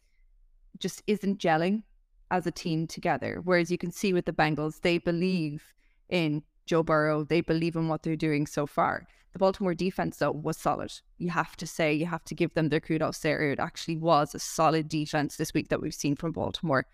just 0.78 1.02
isn't 1.08 1.40
gelling 1.40 1.82
as 2.30 2.46
a 2.46 2.52
team 2.52 2.86
together. 2.86 3.42
Whereas 3.44 3.72
you 3.72 3.78
can 3.80 3.90
see 3.90 4.14
with 4.14 4.26
the 4.26 4.34
Bengals, 4.34 4.82
they 4.82 5.00
believe 5.00 5.74
in 6.10 6.44
Joe 6.68 6.84
Burrow, 6.84 7.24
they 7.24 7.42
believe 7.42 7.76
in 7.76 7.88
what 7.88 8.04
they're 8.04 8.16
doing 8.16 8.46
so 8.46 8.68
far. 8.68 9.08
The 9.34 9.40
Baltimore 9.40 9.74
defense, 9.74 10.18
though, 10.18 10.30
was 10.30 10.58
solid. 10.58 10.94
You 11.18 11.32
have 11.32 11.58
to 11.58 11.66
say, 11.66 11.92
you 11.92 12.06
have 12.06 12.24
to 12.26 12.36
give 12.36 12.54
them 12.54 12.70
their 12.70 12.80
kudos 12.80 13.18
there. 13.18 13.52
It 13.52 13.60
actually 13.60 13.98
was 13.98 14.36
a 14.36 14.40
solid 14.40 14.88
defense 14.88 15.38
this 15.38 15.56
week 15.56 15.70
that 15.70 15.82
we've 15.82 15.92
seen 15.92 16.16
from 16.18 16.34
Baltimore. 16.34 16.86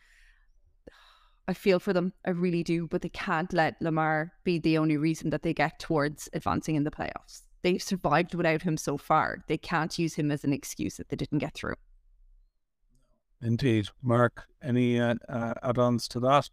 I 1.48 1.54
feel 1.54 1.80
for 1.80 1.92
them, 1.92 2.14
I 2.26 2.30
really 2.30 2.64
do, 2.64 2.88
but 2.88 3.02
they 3.02 3.10
can't 3.10 3.52
let 3.52 3.82
Lamar 3.82 4.32
be 4.44 4.60
the 4.60 4.78
only 4.78 4.98
reason 4.98 5.30
that 5.32 5.44
they 5.44 5.54
get 5.54 5.80
towards 5.80 6.30
advancing 6.34 6.76
in 6.76 6.84
the 6.84 6.92
playoffs. 6.92 7.42
They've 7.64 7.82
survived 7.82 8.34
without 8.34 8.62
him 8.62 8.78
so 8.78 8.98
far. 8.98 9.44
They 9.48 9.58
can't 9.58 9.98
use 9.98 10.16
him 10.16 10.32
as 10.32 10.44
an 10.44 10.54
excuse 10.54 10.98
that 10.98 11.10
they 11.10 11.16
didn't 11.16 11.40
get 11.40 11.54
through. 11.54 11.76
Indeed. 13.42 13.90
Mark, 14.02 14.46
any 14.62 15.00
uh, 15.00 15.16
uh, 15.28 15.54
add-ons 15.64 16.08
to 16.10 16.20
that? 16.22 16.50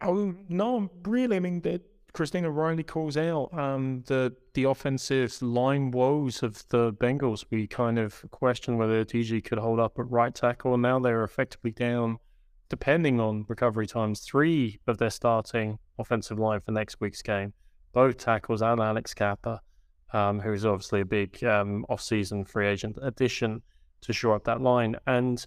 Oh, 0.00 0.34
no, 0.48 0.90
really. 1.04 1.36
I 1.36 1.40
mean, 1.40 1.60
the, 1.60 1.80
Christina 2.12 2.50
Riley 2.50 2.82
calls 2.82 3.16
out 3.16 3.56
um, 3.56 4.02
the 4.06 4.34
the 4.54 4.64
offensive 4.64 5.40
line 5.40 5.92
woes 5.92 6.42
of 6.42 6.66
the 6.68 6.92
Bengals. 6.92 7.44
We 7.50 7.66
kind 7.66 7.98
of 7.98 8.24
questioned 8.30 8.78
whether 8.78 9.04
TG 9.04 9.44
could 9.44 9.58
hold 9.58 9.78
up 9.78 9.98
at 9.98 10.10
right 10.10 10.34
tackle. 10.34 10.74
And 10.74 10.82
now 10.82 10.98
they're 10.98 11.22
effectively 11.22 11.70
down, 11.70 12.18
depending 12.70 13.20
on 13.20 13.44
recovery 13.48 13.86
times, 13.86 14.20
three 14.20 14.80
of 14.86 14.96
their 14.96 15.10
starting 15.10 15.78
offensive 15.98 16.38
line 16.38 16.60
for 16.60 16.72
next 16.72 17.00
week's 17.00 17.20
game. 17.20 17.52
Both 17.92 18.16
tackles 18.16 18.62
and 18.62 18.80
Alex 18.80 19.12
Cappa, 19.12 19.60
um, 20.14 20.40
who 20.40 20.52
is 20.54 20.64
obviously 20.64 21.02
a 21.02 21.04
big 21.04 21.44
um, 21.44 21.84
off-season 21.90 22.46
free 22.46 22.68
agent 22.68 22.96
addition 23.02 23.60
to 24.02 24.12
shore 24.12 24.36
up 24.36 24.44
that 24.44 24.62
line. 24.62 24.96
And 25.06 25.44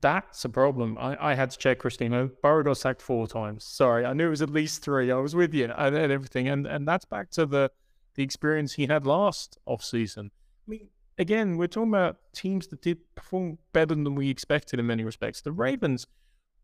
that's 0.00 0.44
a 0.44 0.48
problem. 0.48 0.98
I, 0.98 1.16
I 1.30 1.34
had 1.34 1.50
to 1.52 1.58
check 1.58 1.78
Christina. 1.78 2.26
Burrow 2.42 2.64
got 2.64 2.78
sacked 2.78 3.00
four 3.00 3.28
times. 3.28 3.64
Sorry, 3.64 4.04
I 4.04 4.12
knew 4.12 4.26
it 4.26 4.30
was 4.30 4.42
at 4.42 4.50
least 4.50 4.82
three. 4.82 5.10
I 5.10 5.16
was 5.16 5.36
with 5.36 5.54
you 5.54 5.64
and, 5.64 5.94
and 5.94 6.12
everything. 6.12 6.48
And 6.48 6.66
and 6.66 6.86
that's 6.86 7.04
back 7.04 7.30
to 7.30 7.46
the 7.46 7.70
the 8.16 8.24
experience 8.24 8.74
he 8.74 8.86
had 8.86 9.06
last 9.06 9.58
off 9.66 9.84
season. 9.84 10.32
I 10.66 10.70
mean, 10.70 10.88
again, 11.18 11.56
we're 11.56 11.68
talking 11.68 11.90
about 11.90 12.16
teams 12.34 12.66
that 12.68 12.82
did 12.82 12.98
perform 13.14 13.58
better 13.72 13.94
than 13.94 14.14
we 14.14 14.30
expected 14.30 14.80
in 14.80 14.86
many 14.86 15.04
respects. 15.04 15.40
The 15.40 15.52
Ravens 15.52 16.06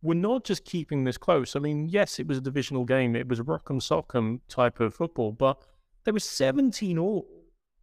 were 0.03 0.15
not 0.15 0.45
just 0.45 0.65
keeping 0.65 1.05
this 1.05 1.19
close. 1.19 1.55
I 1.55 1.59
mean, 1.61 1.89
yes, 1.89 2.19
it 2.19 2.27
was 2.27 2.39
a 2.39 2.41
divisional 2.41 2.85
game. 2.85 3.15
It 3.15 3.29
was 3.29 3.39
a 3.39 3.45
rock'em 3.45 3.81
sock'em 3.81 4.41
type 4.49 4.81
of 4.81 4.95
football, 4.95 5.33
but 5.33 5.63
there 6.05 6.15
was 6.15 6.25
17 6.25 6.99
all 6.99 7.27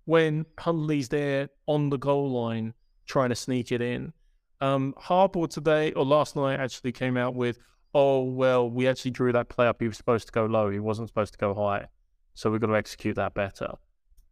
when 0.06 0.46
Huntley's 0.60 1.10
there 1.10 1.50
on 1.68 1.90
the 1.90 1.98
goal 1.98 2.32
line 2.32 2.74
trying 3.06 3.30
to 3.30 3.36
sneak 3.36 3.72
it 3.72 3.82
in. 3.82 4.14
Um, 4.60 4.96
Harbaugh 5.00 5.50
today 5.50 5.92
or 5.94 6.06
last 6.06 6.36
night 6.36 6.60
actually 6.60 6.92
came 6.92 7.18
out 7.18 7.36
with, 7.36 7.60
oh, 7.94 8.24
well, 8.24 8.70
we 8.70 8.88
actually 8.88 9.12
drew 9.12 9.32
that 9.32 9.50
play 9.50 9.68
up. 9.68 9.82
He 9.82 9.88
was 9.88 9.98
supposed 9.98 10.26
to 10.28 10.32
go 10.32 10.46
low. 10.46 10.70
He 10.70 10.80
wasn't 10.80 11.10
supposed 11.10 11.34
to 11.34 11.38
go 11.38 11.54
high. 11.54 11.88
So 12.34 12.50
we've 12.50 12.62
got 12.62 12.68
to 12.68 12.76
execute 12.76 13.16
that 13.16 13.34
better. 13.34 13.74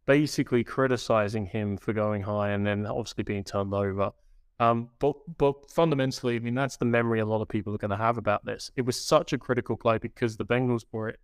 Basically 0.06 0.64
criticizing 0.64 1.46
him 1.46 1.76
for 1.76 1.92
going 1.92 2.22
high 2.22 2.50
and 2.50 2.66
then 2.66 2.86
obviously 2.86 3.24
being 3.24 3.44
turned 3.44 3.74
over. 3.74 4.12
Um, 4.58 4.88
but 4.98 5.16
but 5.36 5.70
fundamentally, 5.70 6.36
I 6.36 6.38
mean, 6.38 6.54
that's 6.54 6.76
the 6.78 6.84
memory 6.86 7.20
a 7.20 7.26
lot 7.26 7.42
of 7.42 7.48
people 7.48 7.74
are 7.74 7.78
going 7.78 7.90
to 7.90 7.96
have 7.96 8.16
about 8.16 8.44
this. 8.44 8.70
It 8.76 8.82
was 8.82 8.98
such 8.98 9.32
a 9.32 9.38
critical 9.38 9.76
play 9.76 9.98
because 9.98 10.36
the 10.36 10.46
Bengals 10.46 10.84
were 10.92 11.14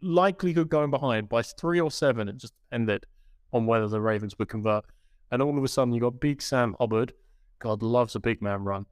likelihood 0.00 0.70
going 0.70 0.90
behind 0.90 1.28
by 1.28 1.42
three 1.42 1.80
or 1.80 1.90
seven. 1.90 2.28
It 2.28 2.38
just 2.38 2.54
ended 2.72 3.04
on 3.52 3.66
whether 3.66 3.88
the 3.88 4.00
Ravens 4.00 4.38
would 4.38 4.48
convert. 4.48 4.84
And 5.30 5.42
all 5.42 5.58
of 5.58 5.64
a 5.64 5.68
sudden, 5.68 5.92
you 5.92 6.00
got 6.00 6.20
Big 6.20 6.40
Sam 6.40 6.76
Hubbard. 6.78 7.12
God 7.58 7.82
loves 7.82 8.14
a 8.14 8.20
big 8.20 8.40
man 8.40 8.64
run 8.64 8.86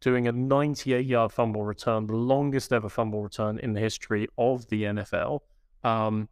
doing 0.00 0.28
a 0.28 0.32
98 0.32 1.06
yard 1.06 1.32
fumble 1.32 1.64
return, 1.64 2.06
the 2.06 2.14
longest 2.14 2.72
ever 2.72 2.88
fumble 2.88 3.22
return 3.22 3.58
in 3.58 3.72
the 3.72 3.80
history 3.80 4.28
of 4.38 4.68
the 4.68 4.84
NFL. 4.84 5.40
Um, 5.84 6.28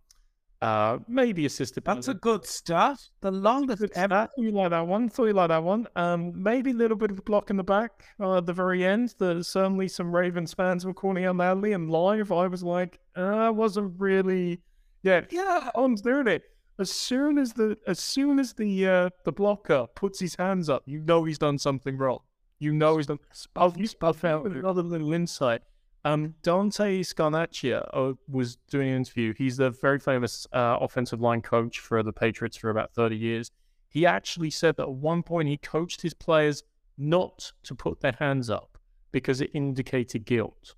uh, 0.65 0.99
maybe 1.09 1.45
assisted. 1.45 1.85
That's 1.85 2.09
a 2.09 2.15
good 2.15 2.47
stat. 2.47 2.99
The 3.21 3.31
longest 3.31 3.81
good 3.81 3.93
ever. 3.95 4.15
stat. 4.15 4.31
You 4.39 4.51
like 4.51 4.71
that 4.71 4.87
one? 4.87 5.11
Thought 5.11 5.27
you 5.27 5.33
like 5.35 5.49
that 5.49 5.63
one. 5.63 5.87
Um, 5.95 6.33
maybe 6.43 6.71
a 6.71 6.75
little 6.75 6.97
bit 6.97 7.11
of 7.11 7.19
a 7.19 7.23
block 7.23 7.51
in 7.51 7.57
the 7.57 7.65
back 7.65 8.05
uh, 8.19 8.39
at 8.39 8.47
the 8.47 8.55
very 8.55 8.83
end. 8.83 9.15
There's 9.19 9.47
certainly 9.49 9.89
some 9.89 10.15
Ravens 10.15 10.55
fans 10.55 10.87
were 10.87 10.95
calling 10.95 11.27
out 11.27 11.37
loudly 11.37 11.75
and 11.75 11.91
live. 11.91 12.33
I 12.33 12.47
was 12.47 12.63
like, 12.63 12.99
uh, 13.15 13.21
I 13.21 13.51
wasn't 13.51 13.95
really. 13.99 14.63
Yeah, 15.03 15.21
yeah, 15.31 15.71
on 15.75 15.97
doing 15.97 16.29
it. 16.29 16.45
As 16.79 16.91
soon 16.91 17.37
as 17.37 17.53
the 17.53 17.77
as 17.87 18.01
soon 18.01 18.39
as 18.39 18.55
the 18.55 18.89
uh, 18.89 19.11
the 19.25 19.33
blocker 19.33 19.87
puts 19.95 20.19
his 20.19 20.35
hands 20.35 20.71
up, 20.71 20.83
you 20.87 21.01
know 21.01 21.25
he's 21.25 21.39
done 21.39 21.59
something 21.59 21.99
wrong. 21.99 22.21
You 22.59 22.73
know 22.73 22.97
he's 22.97 23.07
done. 23.07 23.19
I'll, 23.55 23.75
I'll 24.01 24.13
found 24.15 24.47
another 24.47 24.83
little 24.83 25.13
insight. 25.13 25.61
Um, 26.05 26.35
Dante 26.43 27.03
Scarnecchia 27.03 27.89
uh, 27.95 28.13
was 28.29 28.57
doing 28.69 28.91
an 28.91 28.97
interview. 28.97 29.33
He's 29.37 29.57
the 29.57 29.71
very 29.71 29.99
famous 29.99 30.47
uh, 30.53 30.77
offensive 30.81 31.21
line 31.21 31.41
coach 31.41 31.81
for 31.81 32.03
the 32.03 32.13
Patriots 32.13 32.57
for 32.57 32.71
about 32.71 32.93
30 32.93 33.17
years. 33.17 33.51
He 33.89 34.05
actually 34.05 34.51
said 34.51 34.77
that 34.77 34.83
at 34.83 34.93
one 34.93 35.23
point 35.23 35.49
he 35.49 35.57
coached 35.57 36.03
his 36.03 36.13
players 36.13 36.63
not 36.99 37.53
to 37.63 37.75
put 37.75 38.01
their 38.01 38.17
hands 38.19 38.51
up 38.51 38.77
because 39.13 39.41
it 39.41 39.51
indicated 39.55 40.27
guilt. 40.27 40.75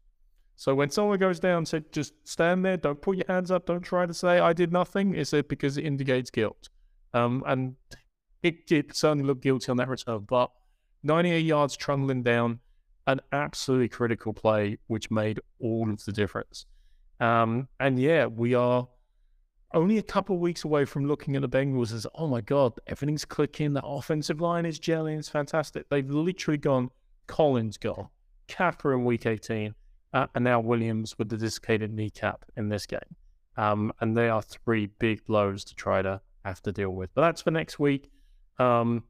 So 0.54 0.74
when 0.74 0.90
someone 0.90 1.18
goes 1.18 1.40
down, 1.40 1.66
said 1.66 1.92
just 1.92 2.14
stand 2.24 2.64
there, 2.64 2.76
don't 2.76 3.00
put 3.00 3.16
your 3.16 3.26
hands 3.26 3.50
up, 3.50 3.66
don't 3.66 3.82
try 3.82 4.06
to 4.06 4.14
say 4.14 4.38
I 4.38 4.52
did 4.52 4.72
nothing. 4.72 5.14
It 5.14 5.48
because 5.48 5.76
it 5.76 5.84
indicates 5.84 6.30
guilt. 6.30 6.68
Um, 7.12 7.42
and 7.46 7.76
it, 8.42 8.70
it 8.70 8.94
certainly 8.94 9.24
looked 9.24 9.42
guilty 9.42 9.70
on 9.70 9.76
that 9.78 9.88
return, 9.88 10.20
but 10.20 10.50
98 11.02 11.40
yards 11.40 11.76
trundling 11.76 12.22
down, 12.22 12.60
an 13.06 13.20
absolutely 13.32 13.88
critical 13.88 14.32
play, 14.32 14.78
which 14.88 15.10
made 15.10 15.40
all 15.60 15.90
of 15.90 16.04
the 16.04 16.12
difference. 16.12 16.66
Um, 17.20 17.68
and 17.80 17.98
yeah, 17.98 18.26
we 18.26 18.54
are 18.54 18.88
only 19.74 19.98
a 19.98 20.02
couple 20.02 20.36
of 20.36 20.40
weeks 20.40 20.64
away 20.64 20.84
from 20.84 21.06
looking 21.06 21.36
at 21.36 21.42
the 21.42 21.48
Bengals 21.48 21.92
as, 21.92 22.06
oh 22.14 22.26
my 22.26 22.40
God, 22.40 22.72
everything's 22.86 23.24
clicking. 23.24 23.72
The 23.72 23.84
offensive 23.84 24.40
line 24.40 24.66
is 24.66 24.78
gelling. 24.80 25.18
It's 25.18 25.28
fantastic. 25.28 25.88
They've 25.88 26.08
literally 26.08 26.58
gone 26.58 26.90
Collins 27.26 27.76
gone, 27.76 28.08
Cappa 28.48 28.90
in 28.90 29.04
week 29.04 29.26
18, 29.26 29.74
uh, 30.12 30.26
and 30.34 30.44
now 30.44 30.60
Williams 30.60 31.18
with 31.18 31.28
the 31.28 31.36
dislocated 31.36 31.92
kneecap 31.92 32.44
in 32.56 32.68
this 32.68 32.86
game. 32.86 33.00
Um, 33.56 33.92
and 34.00 34.16
they 34.16 34.28
are 34.28 34.42
three 34.42 34.86
big 34.86 35.24
blows 35.24 35.64
to 35.64 35.74
try 35.74 36.02
to 36.02 36.20
have 36.44 36.60
to 36.62 36.72
deal 36.72 36.90
with. 36.90 37.10
But 37.14 37.22
that's 37.22 37.42
for 37.42 37.50
next 37.50 37.78
week. 37.78 38.10
Um, 38.58 39.04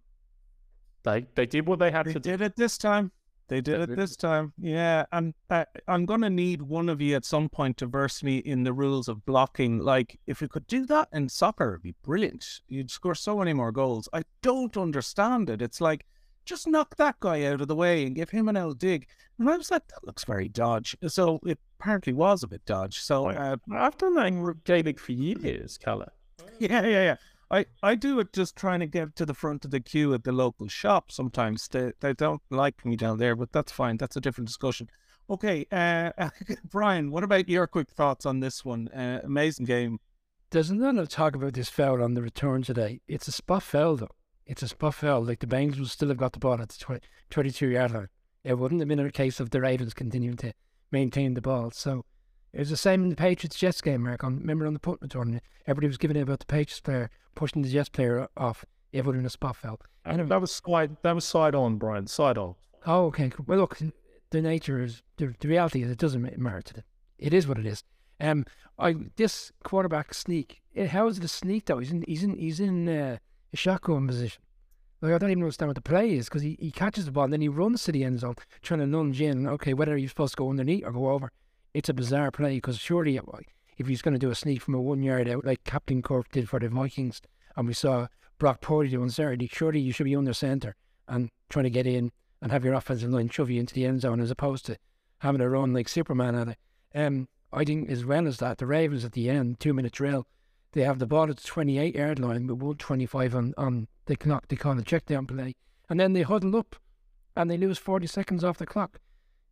they 1.02 1.26
they 1.34 1.46
did 1.46 1.66
what 1.66 1.78
they 1.78 1.90
had 1.90 2.06
They 2.06 2.14
to 2.14 2.20
do. 2.20 2.30
did 2.30 2.40
it 2.40 2.56
this 2.56 2.78
time. 2.78 3.12
They 3.48 3.60
did 3.60 3.80
it 3.80 3.96
this 3.96 4.16
time. 4.16 4.52
Yeah, 4.58 5.04
and 5.12 5.34
uh, 5.50 5.64
I'm 5.86 6.04
gonna 6.04 6.30
need 6.30 6.62
one 6.62 6.88
of 6.88 7.00
you 7.00 7.14
at 7.14 7.24
some 7.24 7.48
point 7.48 7.76
to 7.78 7.86
verse 7.86 8.22
me 8.22 8.38
in 8.38 8.64
the 8.64 8.72
rules 8.72 9.08
of 9.08 9.24
blocking. 9.24 9.78
Like, 9.78 10.18
if 10.26 10.42
you 10.42 10.48
could 10.48 10.66
do 10.66 10.84
that 10.86 11.08
in 11.12 11.28
soccer, 11.28 11.74
it'd 11.74 11.82
be 11.82 11.94
brilliant. 12.02 12.60
You'd 12.68 12.90
score 12.90 13.14
so 13.14 13.38
many 13.38 13.52
more 13.52 13.70
goals. 13.70 14.08
I 14.12 14.22
don't 14.42 14.76
understand 14.76 15.48
it. 15.48 15.62
It's 15.62 15.80
like 15.80 16.04
just 16.44 16.66
knock 16.66 16.96
that 16.96 17.20
guy 17.20 17.44
out 17.44 17.60
of 17.60 17.68
the 17.68 17.76
way 17.76 18.06
and 18.06 18.16
give 18.16 18.30
him 18.30 18.48
an 18.48 18.56
L 18.56 18.72
dig. 18.72 19.06
And 19.38 19.50
I 19.50 19.56
was 19.56 19.70
like, 19.70 19.86
that 19.88 20.06
looks 20.06 20.24
very 20.24 20.48
dodge. 20.48 20.96
So 21.08 21.40
it 21.44 21.58
apparently 21.78 22.14
was 22.14 22.42
a 22.42 22.48
bit 22.48 22.64
dodge. 22.64 23.00
So 23.00 23.28
uh, 23.28 23.56
I've 23.72 23.98
done 23.98 24.14
that 24.14 24.28
in 24.28 24.60
Gaelic 24.64 24.98
for 24.98 25.12
years, 25.12 25.76
Calla. 25.76 26.10
yeah, 26.58 26.82
yeah, 26.82 27.02
yeah. 27.02 27.16
I, 27.50 27.66
I 27.82 27.94
do 27.94 28.18
it 28.18 28.32
just 28.32 28.56
trying 28.56 28.80
to 28.80 28.86
get 28.86 29.14
to 29.16 29.26
the 29.26 29.34
front 29.34 29.64
of 29.64 29.70
the 29.70 29.80
queue 29.80 30.12
at 30.14 30.24
the 30.24 30.32
local 30.32 30.68
shop 30.68 31.12
sometimes. 31.12 31.68
They, 31.68 31.92
they 32.00 32.12
don't 32.12 32.42
like 32.50 32.84
me 32.84 32.96
down 32.96 33.18
there, 33.18 33.36
but 33.36 33.52
that's 33.52 33.72
fine. 33.72 33.96
That's 33.98 34.16
a 34.16 34.20
different 34.20 34.48
discussion. 34.48 34.88
Okay, 35.30 35.66
uh, 35.70 36.10
Brian, 36.64 37.10
what 37.10 37.24
about 37.24 37.48
your 37.48 37.66
quick 37.66 37.90
thoughts 37.90 38.26
on 38.26 38.40
this 38.40 38.64
one? 38.64 38.88
Uh, 38.88 39.20
amazing 39.22 39.66
game. 39.66 39.98
There's 40.50 40.70
of 40.70 41.08
talk 41.08 41.34
about 41.34 41.54
this 41.54 41.68
foul 41.68 42.02
on 42.02 42.14
the 42.14 42.22
return 42.22 42.62
today. 42.62 43.00
It's 43.08 43.28
a 43.28 43.32
spot 43.32 43.62
foul, 43.62 43.96
though. 43.96 44.14
It's 44.46 44.62
a 44.62 44.68
spot 44.68 44.94
foul. 44.94 45.24
Like 45.24 45.40
the 45.40 45.46
Bengals 45.46 45.78
would 45.78 45.90
still 45.90 46.08
have 46.08 46.16
got 46.16 46.32
the 46.32 46.38
ball 46.38 46.60
at 46.60 46.68
the 46.68 46.78
20, 46.78 47.00
22 47.30 47.68
yard 47.68 47.90
line. 47.92 48.08
It 48.44 48.58
wouldn't 48.58 48.80
have 48.80 48.88
been 48.88 49.00
a 49.00 49.10
case 49.10 49.40
of 49.40 49.50
the 49.50 49.60
Ravens 49.60 49.92
continuing 49.92 50.36
to 50.38 50.52
maintain 50.92 51.34
the 51.34 51.40
ball. 51.40 51.72
So 51.72 52.04
it 52.52 52.60
was 52.60 52.70
the 52.70 52.76
same 52.76 53.04
in 53.04 53.10
the 53.10 53.16
Patriots 53.16 53.58
Jets 53.58 53.80
game, 53.80 54.02
Mark. 54.02 54.24
On, 54.24 54.38
remember 54.38 54.66
on 54.66 54.72
the 54.72 54.80
punt 54.80 54.98
return, 55.02 55.40
everybody 55.66 55.88
was 55.88 55.98
giving 55.98 56.16
it 56.16 56.22
about 56.22 56.40
the 56.40 56.46
Patriots 56.46 56.80
player 56.80 57.10
pushing 57.34 57.62
the 57.62 57.68
Jets 57.68 57.88
player 57.88 58.28
off. 58.36 58.64
It 58.92 59.06
in 59.06 59.26
a 59.26 59.30
spot 59.30 59.56
foul. 59.56 59.80
And 60.04 60.28
that 60.28 60.40
was 60.40 60.52
side 60.52 60.96
that 61.02 61.14
was 61.14 61.24
side 61.24 61.54
on, 61.54 61.76
Brian. 61.76 62.06
Side 62.06 62.38
on. 62.38 62.54
Oh, 62.86 63.06
okay. 63.06 63.30
Well, 63.46 63.58
look, 63.58 63.78
the 64.30 64.40
nature 64.40 64.82
is 64.82 65.02
the, 65.16 65.34
the 65.38 65.48
reality 65.48 65.82
is 65.82 65.90
it 65.90 65.98
doesn't 65.98 66.22
ma- 66.22 66.30
matter 66.36 66.62
to 66.62 66.74
them. 66.74 66.84
It 67.18 67.34
is 67.34 67.46
what 67.46 67.58
it 67.58 67.66
is. 67.66 67.82
Um, 68.20 68.46
I 68.78 68.94
this 69.16 69.52
quarterback 69.64 70.14
sneak. 70.14 70.62
It, 70.74 70.88
how 70.88 71.08
is 71.08 71.18
it 71.18 71.24
a 71.24 71.28
sneak 71.28 71.66
though? 71.66 71.78
He's 71.78 71.90
in 71.90 72.04
he's 72.06 72.22
in 72.22 72.36
he's 72.36 72.60
in 72.60 72.88
uh, 72.88 73.18
a 73.52 73.56
shotgun 73.56 74.06
position. 74.06 74.42
Like 75.02 75.12
I 75.12 75.18
don't 75.18 75.30
even 75.30 75.42
understand 75.42 75.68
what 75.68 75.74
the 75.74 75.82
play 75.82 76.14
is 76.14 76.26
because 76.26 76.42
he, 76.42 76.56
he 76.58 76.70
catches 76.70 77.04
the 77.04 77.12
ball 77.12 77.24
and 77.24 77.32
then 77.32 77.42
he 77.42 77.48
runs 77.48 77.84
to 77.84 77.92
the 77.92 78.04
end 78.04 78.20
zone 78.20 78.36
trying 78.62 78.80
to 78.80 78.86
lunge 78.86 79.20
in. 79.20 79.46
Okay, 79.46 79.74
whether 79.74 79.96
he's 79.96 80.10
supposed 80.10 80.32
to 80.34 80.38
go 80.38 80.48
underneath 80.50 80.84
or 80.84 80.92
go 80.92 81.10
over, 81.10 81.30
it's 81.76 81.90
a 81.90 81.94
bizarre 81.94 82.30
play 82.30 82.54
because 82.54 82.78
surely 82.78 83.20
if 83.76 83.86
he's 83.86 84.00
going 84.00 84.14
to 84.14 84.18
do 84.18 84.30
a 84.30 84.34
sneak 84.34 84.62
from 84.62 84.72
a 84.72 84.80
one 84.80 85.02
yard 85.02 85.28
out 85.28 85.44
like 85.44 85.62
Captain 85.64 86.00
Kirk 86.00 86.32
did 86.32 86.48
for 86.48 86.58
the 86.58 86.70
Vikings 86.70 87.20
and 87.54 87.68
we 87.68 87.74
saw 87.74 88.06
Brock 88.38 88.62
Purdy 88.62 88.88
do 88.88 89.02
on 89.02 89.10
Saturday, 89.10 89.46
surely 89.46 89.80
you 89.80 89.92
should 89.92 90.04
be 90.04 90.16
under 90.16 90.32
centre 90.32 90.74
and 91.06 91.28
trying 91.50 91.64
to 91.64 91.70
get 91.70 91.86
in 91.86 92.12
and 92.40 92.50
have 92.50 92.64
your 92.64 92.72
offensive 92.72 93.10
line 93.10 93.28
shove 93.28 93.50
you 93.50 93.60
into 93.60 93.74
the 93.74 93.84
end 93.84 94.00
zone 94.00 94.20
as 94.20 94.30
opposed 94.30 94.64
to 94.64 94.78
having 95.18 95.42
a 95.42 95.50
run 95.50 95.74
like 95.74 95.90
Superman 95.90 96.34
at 96.34 96.48
it. 96.48 96.58
Um, 96.94 97.28
I 97.52 97.62
think 97.64 97.90
as 97.90 98.06
well 98.06 98.26
as 98.26 98.38
that, 98.38 98.56
the 98.56 98.66
Ravens 98.66 99.04
at 99.04 99.12
the 99.12 99.28
end, 99.28 99.60
two 99.60 99.74
minute 99.74 99.92
drill, 99.92 100.26
they 100.72 100.80
have 100.80 100.98
the 100.98 101.06
ball 101.06 101.28
at 101.28 101.36
the 101.36 101.46
28 101.46 101.94
yard 101.94 102.18
line 102.18 102.46
with 102.46 102.56
125 102.56 103.34
on, 103.34 103.54
on 103.58 103.88
the 104.06 104.16
clock. 104.16 104.48
They 104.48 104.56
call 104.56 104.78
a 104.78 104.82
check 104.82 105.04
down 105.04 105.26
play. 105.26 105.52
And 105.90 106.00
then 106.00 106.14
they 106.14 106.22
huddle 106.22 106.56
up 106.56 106.76
and 107.36 107.50
they 107.50 107.58
lose 107.58 107.76
40 107.76 108.06
seconds 108.06 108.44
off 108.44 108.56
the 108.56 108.64
clock. 108.64 108.98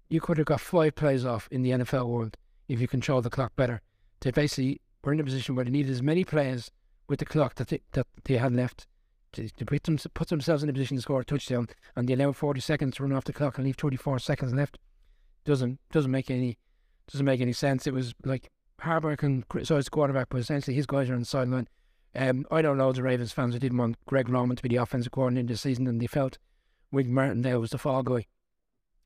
You 0.09 0.21
could 0.21 0.39
have 0.39 0.47
got 0.47 0.61
five 0.61 0.95
plays 0.95 1.25
off 1.25 1.49
in 1.51 1.63
the 1.63 1.71
NFL 1.71 2.07
world 2.07 2.37
if 2.69 2.81
you 2.81 2.89
control 2.89 3.23
the 3.23 3.31
clock 3.31 3.57
better. 3.57 3.81
They 4.21 4.31
basically 4.31 4.81
were 5.03 5.13
in 5.13 5.21
a 5.21 5.25
position 5.25 5.55
where 5.55 5.65
they 5.65 5.71
needed 5.71 5.93
as 5.93 6.03
many 6.03 6.25
players 6.25 6.71
with 7.09 7.19
the 7.19 7.25
clock 7.25 7.57
that 7.57 7.69
they, 7.69 7.81
that 7.93 8.07
they 8.25 8.37
had 8.37 8.53
left 8.53 8.87
to, 9.33 9.49
to 9.49 9.65
put, 9.65 9.83
them, 9.85 9.99
put 10.15 10.29
themselves 10.29 10.63
in 10.63 10.69
a 10.69 10.73
position 10.73 10.97
to 10.97 11.03
score 11.03 11.21
a 11.21 11.25
touchdown 11.25 11.69
and 11.97 12.09
they 12.09 12.15
allow 12.15 12.33
40 12.33 12.61
seconds 12.61 12.97
to 12.97 13.03
run 13.03 13.13
off 13.13 13.25
the 13.25 13.33
clock 13.33 13.59
and 13.59 13.67
leave 13.67 13.77
24 13.77 14.19
seconds 14.19 14.55
left. 14.55 14.79
Doesn't 15.45 15.79
doesn't 15.93 16.11
make 16.11 16.31
any 16.31 16.57
doesn't 17.11 17.27
make 17.27 17.43
any 17.43 17.53
sense. 17.53 17.87
It 17.87 17.93
was 17.93 18.15
like 18.25 18.51
Harbaugh 18.81 19.19
can 19.19 19.43
criticise 19.43 19.85
the 19.85 19.91
quarterback, 19.91 20.29
but 20.31 20.39
essentially 20.39 20.75
his 20.75 20.87
guys 20.87 21.11
are 21.11 21.15
on 21.15 21.21
the 21.21 21.27
sideline. 21.27 21.69
Um, 22.15 22.47
I 22.51 22.63
don't 22.63 22.79
know 22.79 22.87
loads 22.87 22.99
of 22.99 23.05
Ravens 23.05 23.33
fans 23.33 23.53
who 23.53 23.61
didn't 23.61 23.77
want 23.77 23.97
Greg 24.07 24.29
Roman 24.29 24.57
to 24.57 24.63
be 24.63 24.71
the 24.71 24.77
offensive 24.77 25.13
coordinator 25.13 25.49
this 25.49 25.61
season, 25.61 25.87
and 25.87 26.01
they 26.01 26.07
felt 26.07 26.39
Wink 26.93 27.09
Martindale 27.09 27.61
was 27.61 27.71
the 27.71 27.79
fall 27.79 28.03
guy 28.03 28.25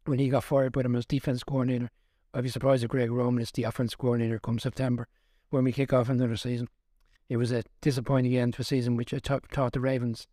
when 0.09 0.18
he 0.18 0.28
got 0.28 0.44
fired 0.44 0.72
by 0.72 0.82
him 0.82 0.96
as 0.96 1.06
defense 1.06 1.44
coordinator. 1.44 1.90
I'd 2.32 2.44
be 2.44 2.50
surprised 2.50 2.84
if 2.84 2.90
Greg 2.90 3.11
Roman 3.11 3.42
is 3.42 3.50
the 3.50 3.64
offensive 3.64 3.98
coordinator 3.98 4.38
come 4.38 4.59
September 4.59 5.09
when 5.50 5.64
we 5.64 5.72
kick 5.72 5.92
off 5.92 6.09
another 6.09 6.36
season. 6.36 6.68
It 7.28 7.36
was 7.36 7.52
a 7.52 7.64
disappointing 7.80 8.36
end 8.36 8.54
to 8.54 8.62
a 8.62 8.64
season 8.64 8.96
which 8.96 9.12
I 9.12 9.18
thought 9.18 9.50
thought 9.50 9.72
the 9.72 9.80
Ravens 9.80 10.26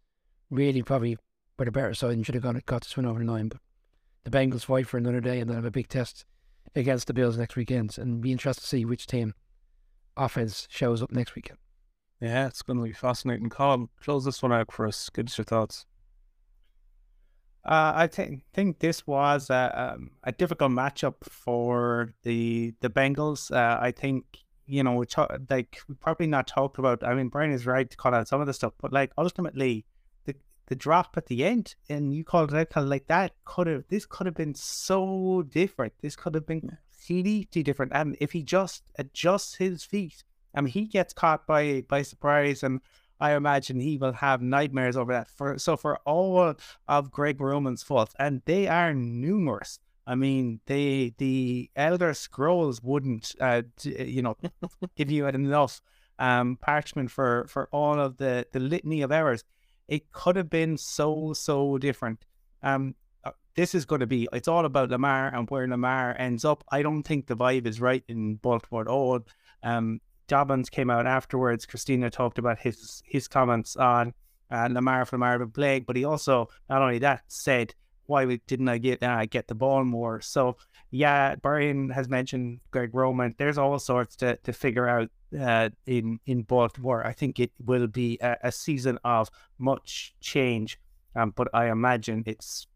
really 0.49 0.82
probably 0.82 1.17
were 1.57 1.65
the 1.65 1.71
better 1.71 1.93
side 1.93 2.11
and 2.11 2.26
should 2.26 2.36
have 2.36 2.43
got, 2.43 2.65
got 2.65 2.84
this 2.84 2.95
win 2.95 3.05
over 3.05 3.23
line. 3.23 3.49
But 3.49 3.59
the 4.23 4.30
Bengals 4.30 4.65
fight 4.65 4.88
for 4.88 4.97
another 4.97 5.21
day 5.21 5.39
and 5.39 5.49
they'll 5.49 5.55
have 5.55 5.65
a 5.65 5.71
big 5.71 5.88
test 5.88 6.26
against 6.76 7.07
the 7.07 7.13
Bills 7.13 7.38
next 7.38 7.55
weekend 7.55 7.97
and 7.97 8.21
be 8.21 8.32
interested 8.32 8.61
to 8.61 8.67
see 8.67 8.86
which 8.86 9.07
team 9.07 9.34
offense 10.17 10.67
shows 10.69 11.01
up 11.01 11.11
next 11.11 11.36
weekend. 11.36 11.59
Yeah, 12.21 12.47
it's 12.47 12.61
going 12.61 12.80
to 12.80 12.86
be 12.86 12.93
fascinating. 12.93 13.49
Colin, 13.49 13.89
close 14.01 14.26
this 14.26 14.41
one 14.41 14.53
out 14.53 14.71
for 14.71 14.88
us. 14.88 15.09
Give 15.09 15.28
us 15.28 15.38
your 15.38 15.45
thoughts. 15.45 15.86
Uh, 17.66 17.93
I 17.95 18.07
think 18.07 18.43
think 18.53 18.80
this 18.80 19.07
was 19.07 19.49
a, 19.49 19.93
um, 19.95 20.11
a 20.24 20.32
difficult 20.32 20.72
matchup 20.72 21.16
for 21.24 22.13
the 22.22 22.74
the 22.82 22.89
Bengals. 22.89 23.51
Uh, 23.51 23.80
I 23.82 23.91
think 23.91 24.24
you 24.68 24.84
know 24.84 24.93
we 24.93 25.07
talk, 25.07 25.36
like 25.49 25.80
we 25.89 25.95
probably 25.95 26.28
not 26.28 26.47
talked 26.47 26.78
about. 26.78 27.03
I 27.03 27.16
mean, 27.16 27.30
Brian 27.30 27.51
is 27.51 27.66
right 27.66 27.89
to 27.89 27.97
call 27.97 28.13
out 28.13 28.28
some 28.28 28.39
of 28.39 28.45
the 28.45 28.53
stuff, 28.53 28.74
but 28.80 28.93
like 28.93 29.11
ultimately 29.18 29.86
the 30.26 30.36
the 30.68 30.76
drop 30.76 31.16
at 31.18 31.26
the 31.26 31.43
end, 31.43 31.74
and 31.89 32.13
you 32.13 32.24
called 32.24 32.53
it 32.53 32.57
out 32.57 32.70
kind 32.70 32.84
of 32.86 32.89
like 32.89 33.07
that 33.07 33.32
could 33.45 33.66
have 33.66 33.86
this 33.89 34.05
could 34.05 34.28
have 34.28 34.36
been 34.36 34.53
so 34.53 35.43
different. 35.49 35.93
This 36.03 36.16
could 36.16 36.36
have 36.36 36.45
been 36.45 36.78
completely 37.07 37.63
different. 37.63 37.93
And 37.95 38.16
if 38.20 38.32
he 38.32 38.43
just 38.43 38.84
adjusts 38.99 39.55
his 39.55 39.84
feet, 39.84 40.24
I 40.53 40.61
mean, 40.61 40.72
he 40.72 40.86
gets 40.86 41.13
caught 41.13 41.47
by 41.47 41.84
by 41.88 42.03
surprise 42.03 42.61
and 42.61 42.82
I 43.20 43.34
imagine 43.34 43.80
he 43.80 43.97
will 43.97 44.13
have 44.13 44.41
nightmares 44.41 44.97
over 44.97 45.13
that. 45.13 45.30
For 45.30 45.57
so 45.57 45.78
for 45.78 45.97
all 46.05 46.55
of 46.88 47.11
Greg 47.11 47.39
Roman's 47.39 47.84
faults, 47.84 48.13
and 48.20 48.41
they 48.45 48.68
are 48.68 48.93
numerous. 48.93 49.80
I 50.07 50.16
mean, 50.16 50.59
they 50.66 51.13
the 51.18 51.70
Elder 51.76 52.13
Scrolls 52.13 52.82
wouldn't, 52.82 53.34
uh, 53.39 53.63
you 53.84 54.22
know, 54.22 54.38
give 54.95 55.09
you 55.09 55.28
enough 55.28 55.82
um, 56.20 56.57
parchment 56.61 57.11
for 57.11 57.45
for 57.47 57.70
all 57.72 57.99
of 57.99 58.18
the 58.18 58.45
the 58.51 58.59
litany 58.59 59.01
of 59.01 59.11
errors. 59.11 59.43
It 59.88 60.11
could 60.11 60.36
have 60.36 60.49
been 60.49 60.78
so 60.78 61.34
so 61.34 61.78
different. 61.78 62.26
Um, 62.61 62.95
uh, 63.24 63.32
this 63.55 63.74
is 63.74 63.86
going 63.86 64.01
to 64.01 64.07
be. 64.07 64.28
It's 64.34 64.47
all 64.47 64.66
about 64.66 64.89
Lamar 64.89 65.34
and 65.34 65.49
where 65.49 65.68
Lamar 65.68 66.16
ends 66.18 66.45
up. 66.45 66.63
I 66.72 66.82
don't 66.82 67.03
think 67.03 67.28
the 67.28 67.36
vibe 67.38 67.66
is 67.66 67.82
right 67.82 68.03
in 68.07 68.36
Baltimore 68.36 68.82
at 68.82 68.88
all. 68.88 69.22
Um, 69.63 70.01
Dobbins 70.28 70.69
came 70.69 70.89
out 70.89 71.07
afterwards. 71.07 71.65
Christina 71.65 72.09
talked 72.09 72.38
about 72.38 72.59
his 72.59 73.01
his 73.05 73.28
comments 73.28 73.76
on 73.76 74.13
uh, 74.51 74.67
Lamar 74.71 75.05
from 75.05 75.21
Marvin 75.21 75.47
Blake, 75.49 75.86
but 75.86 75.95
he 75.95 76.05
also 76.05 76.49
not 76.69 76.82
only 76.82 76.99
that 76.99 77.23
said, 77.28 77.73
"Why 78.05 78.39
didn't 78.47 78.69
I 78.69 78.78
get 78.78 79.03
uh, 79.03 79.26
get 79.26 79.47
the 79.47 79.55
ball 79.55 79.84
more?" 79.84 80.21
So 80.21 80.57
yeah, 80.91 81.36
Brian 81.36 81.89
has 81.89 82.07
mentioned 82.09 82.59
Greg 82.71 82.93
Roman. 82.93 83.36
There's 83.38 83.57
all 83.57 83.80
sorts 83.80 84.15
to 84.17 84.38
to 84.38 84.53
figure 84.53 84.88
out 84.88 85.09
uh, 85.39 85.69
in 85.86 86.19
in 86.26 86.43
Baltimore. 86.43 87.05
I 87.05 87.13
think 87.13 87.39
it 87.39 87.51
will 87.63 87.88
be 87.88 88.17
a, 88.21 88.38
a 88.43 88.51
season 88.51 88.99
of 89.03 89.30
much 89.57 90.13
change, 90.21 90.80
um, 91.15 91.34
but 91.36 91.47
I 91.53 91.69
imagine 91.69 92.23
it's 92.26 92.67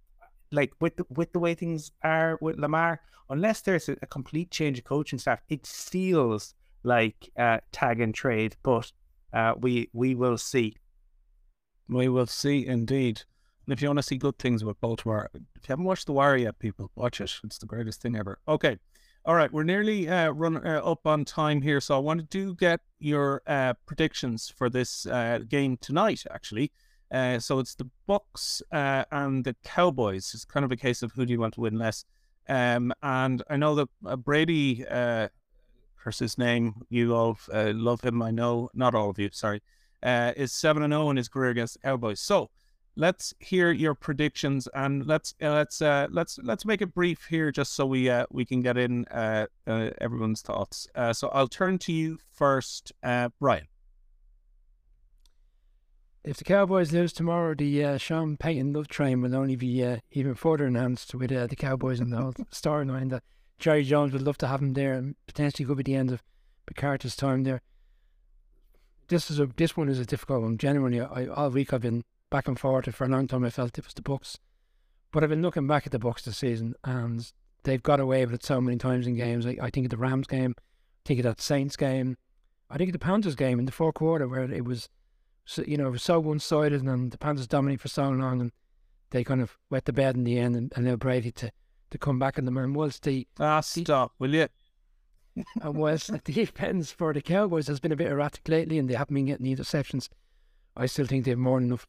like 0.51 0.73
with 0.81 0.97
the, 0.97 1.05
with 1.09 1.31
the 1.33 1.39
way 1.39 1.53
things 1.53 1.91
are 2.03 2.37
with 2.41 2.57
Lamar. 2.57 3.01
Unless 3.31 3.61
there's 3.61 3.87
a, 3.89 3.95
a 4.01 4.07
complete 4.07 4.49
change 4.49 4.79
of 4.79 4.85
coaching 4.85 5.19
staff, 5.19 5.39
it 5.49 5.67
feels 5.67 6.55
like 6.83 7.29
uh, 7.37 7.59
tag 7.71 7.99
and 7.99 8.13
trade, 8.13 8.55
but 8.63 8.91
uh, 9.33 9.53
we 9.59 9.89
we 9.93 10.15
will 10.15 10.37
see. 10.37 10.75
We 11.87 12.07
will 12.07 12.27
see 12.27 12.65
indeed. 12.65 13.21
And 13.65 13.73
if 13.73 13.81
you 13.81 13.87
want 13.87 13.99
to 13.99 14.03
see 14.03 14.17
good 14.17 14.39
things 14.39 14.61
about 14.61 14.81
Baltimore, 14.81 15.29
if 15.33 15.41
you 15.41 15.67
haven't 15.67 15.85
watched 15.85 16.07
The 16.07 16.13
Wire 16.13 16.37
yet, 16.37 16.57
people, 16.57 16.89
watch 16.95 17.21
it. 17.21 17.31
It's 17.43 17.59
the 17.59 17.67
greatest 17.67 18.01
thing 18.01 18.15
ever. 18.15 18.39
Okay. 18.47 18.77
All 19.25 19.35
right. 19.35 19.51
We're 19.51 19.63
nearly 19.63 20.09
uh, 20.09 20.31
run 20.31 20.65
uh, 20.65 20.81
up 20.83 21.05
on 21.05 21.25
time 21.25 21.61
here. 21.61 21.79
So 21.79 21.95
I 21.95 21.99
want 21.99 22.31
to 22.31 22.55
get 22.55 22.79
your 22.97 23.43
uh, 23.45 23.73
predictions 23.85 24.51
for 24.57 24.69
this 24.69 25.05
uh, 25.05 25.39
game 25.47 25.77
tonight, 25.77 26.23
actually. 26.31 26.71
Uh, 27.11 27.37
so 27.39 27.59
it's 27.59 27.75
the 27.75 27.89
Bucks 28.07 28.61
uh, 28.71 29.03
and 29.11 29.43
the 29.43 29.55
Cowboys. 29.63 30.31
It's 30.33 30.45
kind 30.45 30.63
of 30.63 30.71
a 30.71 30.75
case 30.75 31.03
of 31.03 31.11
who 31.11 31.25
do 31.25 31.33
you 31.33 31.39
want 31.39 31.53
to 31.55 31.61
win 31.61 31.77
less. 31.77 32.05
Um, 32.47 32.91
and 33.03 33.43
I 33.49 33.57
know 33.57 33.75
that 33.75 34.23
Brady 34.23 34.83
uh, 34.87 35.27
curse 36.03 36.19
his 36.19 36.37
name. 36.37 36.73
You 36.89 37.15
all 37.15 37.37
uh, 37.53 37.71
love 37.75 38.01
him, 38.01 38.21
I 38.21 38.31
know. 38.31 38.69
Not 38.73 38.95
all 38.95 39.09
of 39.09 39.19
you, 39.19 39.29
sorry. 39.31 39.61
Uh, 40.01 40.31
is 40.37 40.53
seven 40.53 40.83
and 40.83 40.93
zero 40.93 41.03
oh 41.03 41.09
in 41.09 41.17
his 41.17 41.27
career 41.27 41.51
against 41.51 41.73
the 41.73 41.79
Cowboys. 41.79 42.21
So 42.21 42.49
let's 42.95 43.33
hear 43.39 43.71
your 43.71 43.95
predictions 43.95 44.67
and 44.73 45.05
let's 45.05 45.33
uh, 45.41 45.51
let's 45.51 45.81
uh, 45.81 46.07
let's 46.09 46.39
let's 46.43 46.65
make 46.65 46.81
it 46.81 46.93
brief 46.93 47.25
here, 47.29 47.51
just 47.51 47.73
so 47.73 47.85
we 47.85 48.09
uh, 48.09 48.25
we 48.29 48.45
can 48.45 48.61
get 48.61 48.77
in 48.77 49.05
uh, 49.05 49.47
uh, 49.67 49.89
everyone's 49.99 50.41
thoughts. 50.41 50.87
Uh, 50.95 51.13
so 51.13 51.29
I'll 51.29 51.47
turn 51.47 51.77
to 51.79 51.91
you 51.91 52.17
first, 52.31 52.91
uh, 53.03 53.29
Brian. 53.39 53.67
If 56.21 56.37
the 56.37 56.43
Cowboys 56.43 56.91
lose 56.91 57.13
tomorrow, 57.13 57.55
the 57.55 57.83
uh, 57.83 57.97
Sean 57.97 58.35
Payton 58.35 58.73
love 58.73 58.89
train 58.89 59.21
will 59.21 59.35
only 59.35 59.55
be 59.55 59.83
uh, 59.83 59.97
even 60.11 60.35
further 60.35 60.67
enhanced 60.67 61.15
with 61.15 61.31
uh, 61.31 61.47
the 61.47 61.55
Cowboys 61.55 62.01
and 62.01 62.11
the 62.11 62.17
whole 62.17 62.33
storyline 62.51 63.09
that 63.09 63.23
Jerry 63.59 63.83
Jones 63.83 64.13
would 64.13 64.21
love 64.21 64.37
to 64.39 64.47
have 64.47 64.61
him 64.61 64.73
there, 64.73 64.93
and 64.93 65.15
potentially 65.27 65.65
could 65.65 65.77
be 65.77 65.83
the 65.83 65.95
end 65.95 66.11
of 66.11 66.23
McCarthy's 66.67 67.15
time 67.15 67.43
there. 67.43 67.61
This 69.09 69.29
is 69.29 69.39
a 69.39 69.47
this 69.47 69.75
one 69.75 69.89
is 69.89 69.99
a 69.99 70.05
difficult 70.05 70.43
one. 70.43 70.57
Genuinely, 70.57 71.01
I, 71.01 71.25
all 71.27 71.49
week 71.49 71.73
I've 71.73 71.81
been 71.81 72.03
back 72.29 72.47
and 72.47 72.59
forth. 72.59 72.93
For 72.95 73.05
a 73.05 73.09
long 73.09 73.27
time, 73.27 73.43
I 73.43 73.49
felt 73.49 73.77
it 73.77 73.85
was 73.85 73.93
the 73.93 74.01
Bucks, 74.01 74.37
but 75.11 75.23
I've 75.23 75.29
been 75.29 75.41
looking 75.41 75.67
back 75.67 75.85
at 75.85 75.91
the 75.91 75.99
Bucks 75.99 76.23
this 76.23 76.37
season, 76.37 76.75
and 76.83 77.31
they've 77.63 77.83
got 77.83 77.99
away 77.99 78.25
with 78.25 78.35
it 78.35 78.45
so 78.45 78.61
many 78.61 78.77
times 78.77 79.07
in 79.07 79.15
games. 79.15 79.45
I, 79.45 79.57
I 79.61 79.69
think 79.69 79.87
of 79.87 79.89
the 79.91 79.97
Rams 79.97 80.27
game, 80.27 80.55
I 80.57 80.61
think 81.05 81.19
of 81.19 81.23
that 81.23 81.41
Saints 81.41 81.75
game, 81.75 82.17
I 82.69 82.77
think 82.77 82.89
of 82.89 82.93
the 82.93 82.99
Panthers 82.99 83.35
game 83.35 83.59
in 83.59 83.65
the 83.65 83.71
fourth 83.71 83.95
quarter 83.95 84.27
where 84.27 84.43
it 84.43 84.63
was, 84.63 84.89
so, 85.43 85.63
you 85.67 85.75
know, 85.75 85.87
it 85.87 85.91
was 85.91 86.03
so 86.03 86.19
one 86.19 86.39
sided, 86.39 86.83
and 86.83 87.11
the 87.11 87.17
Panthers 87.17 87.47
dominated 87.47 87.81
for 87.81 87.87
so 87.87 88.09
long, 88.09 88.39
and 88.39 88.51
they 89.09 89.23
kind 89.23 89.41
of 89.41 89.57
wet 89.69 89.85
the 89.85 89.93
bed 89.93 90.15
in 90.15 90.23
the 90.23 90.37
end, 90.37 90.55
and, 90.55 90.71
and 90.75 90.87
allowed 90.87 90.99
Brady 90.99 91.31
to 91.31 91.51
to 91.91 91.97
come 91.97 92.19
back 92.19 92.37
in 92.37 92.45
the 92.45 92.51
man. 92.51 92.73
Whilst 92.73 93.03
the 93.03 93.27
ah 93.39 93.61
stop, 93.61 94.13
will 94.19 94.33
you? 94.33 94.47
and 95.61 95.75
whilst 95.75 96.11
the 96.11 96.19
defense 96.19 96.91
for 96.91 97.13
the 97.13 97.21
Cowboys 97.21 97.67
has 97.67 97.79
been 97.79 97.91
a 97.91 97.97
bit 97.97 98.11
erratic 98.11 98.47
lately, 98.47 98.77
and 98.77 98.89
they 98.89 98.95
haven't 98.95 99.15
been 99.15 99.25
getting 99.25 99.45
the 99.45 99.55
interceptions, 99.55 100.09
I 100.75 100.85
still 100.85 101.05
think 101.05 101.25
they 101.25 101.31
have 101.31 101.39
more 101.39 101.59
than 101.59 101.69
enough 101.69 101.87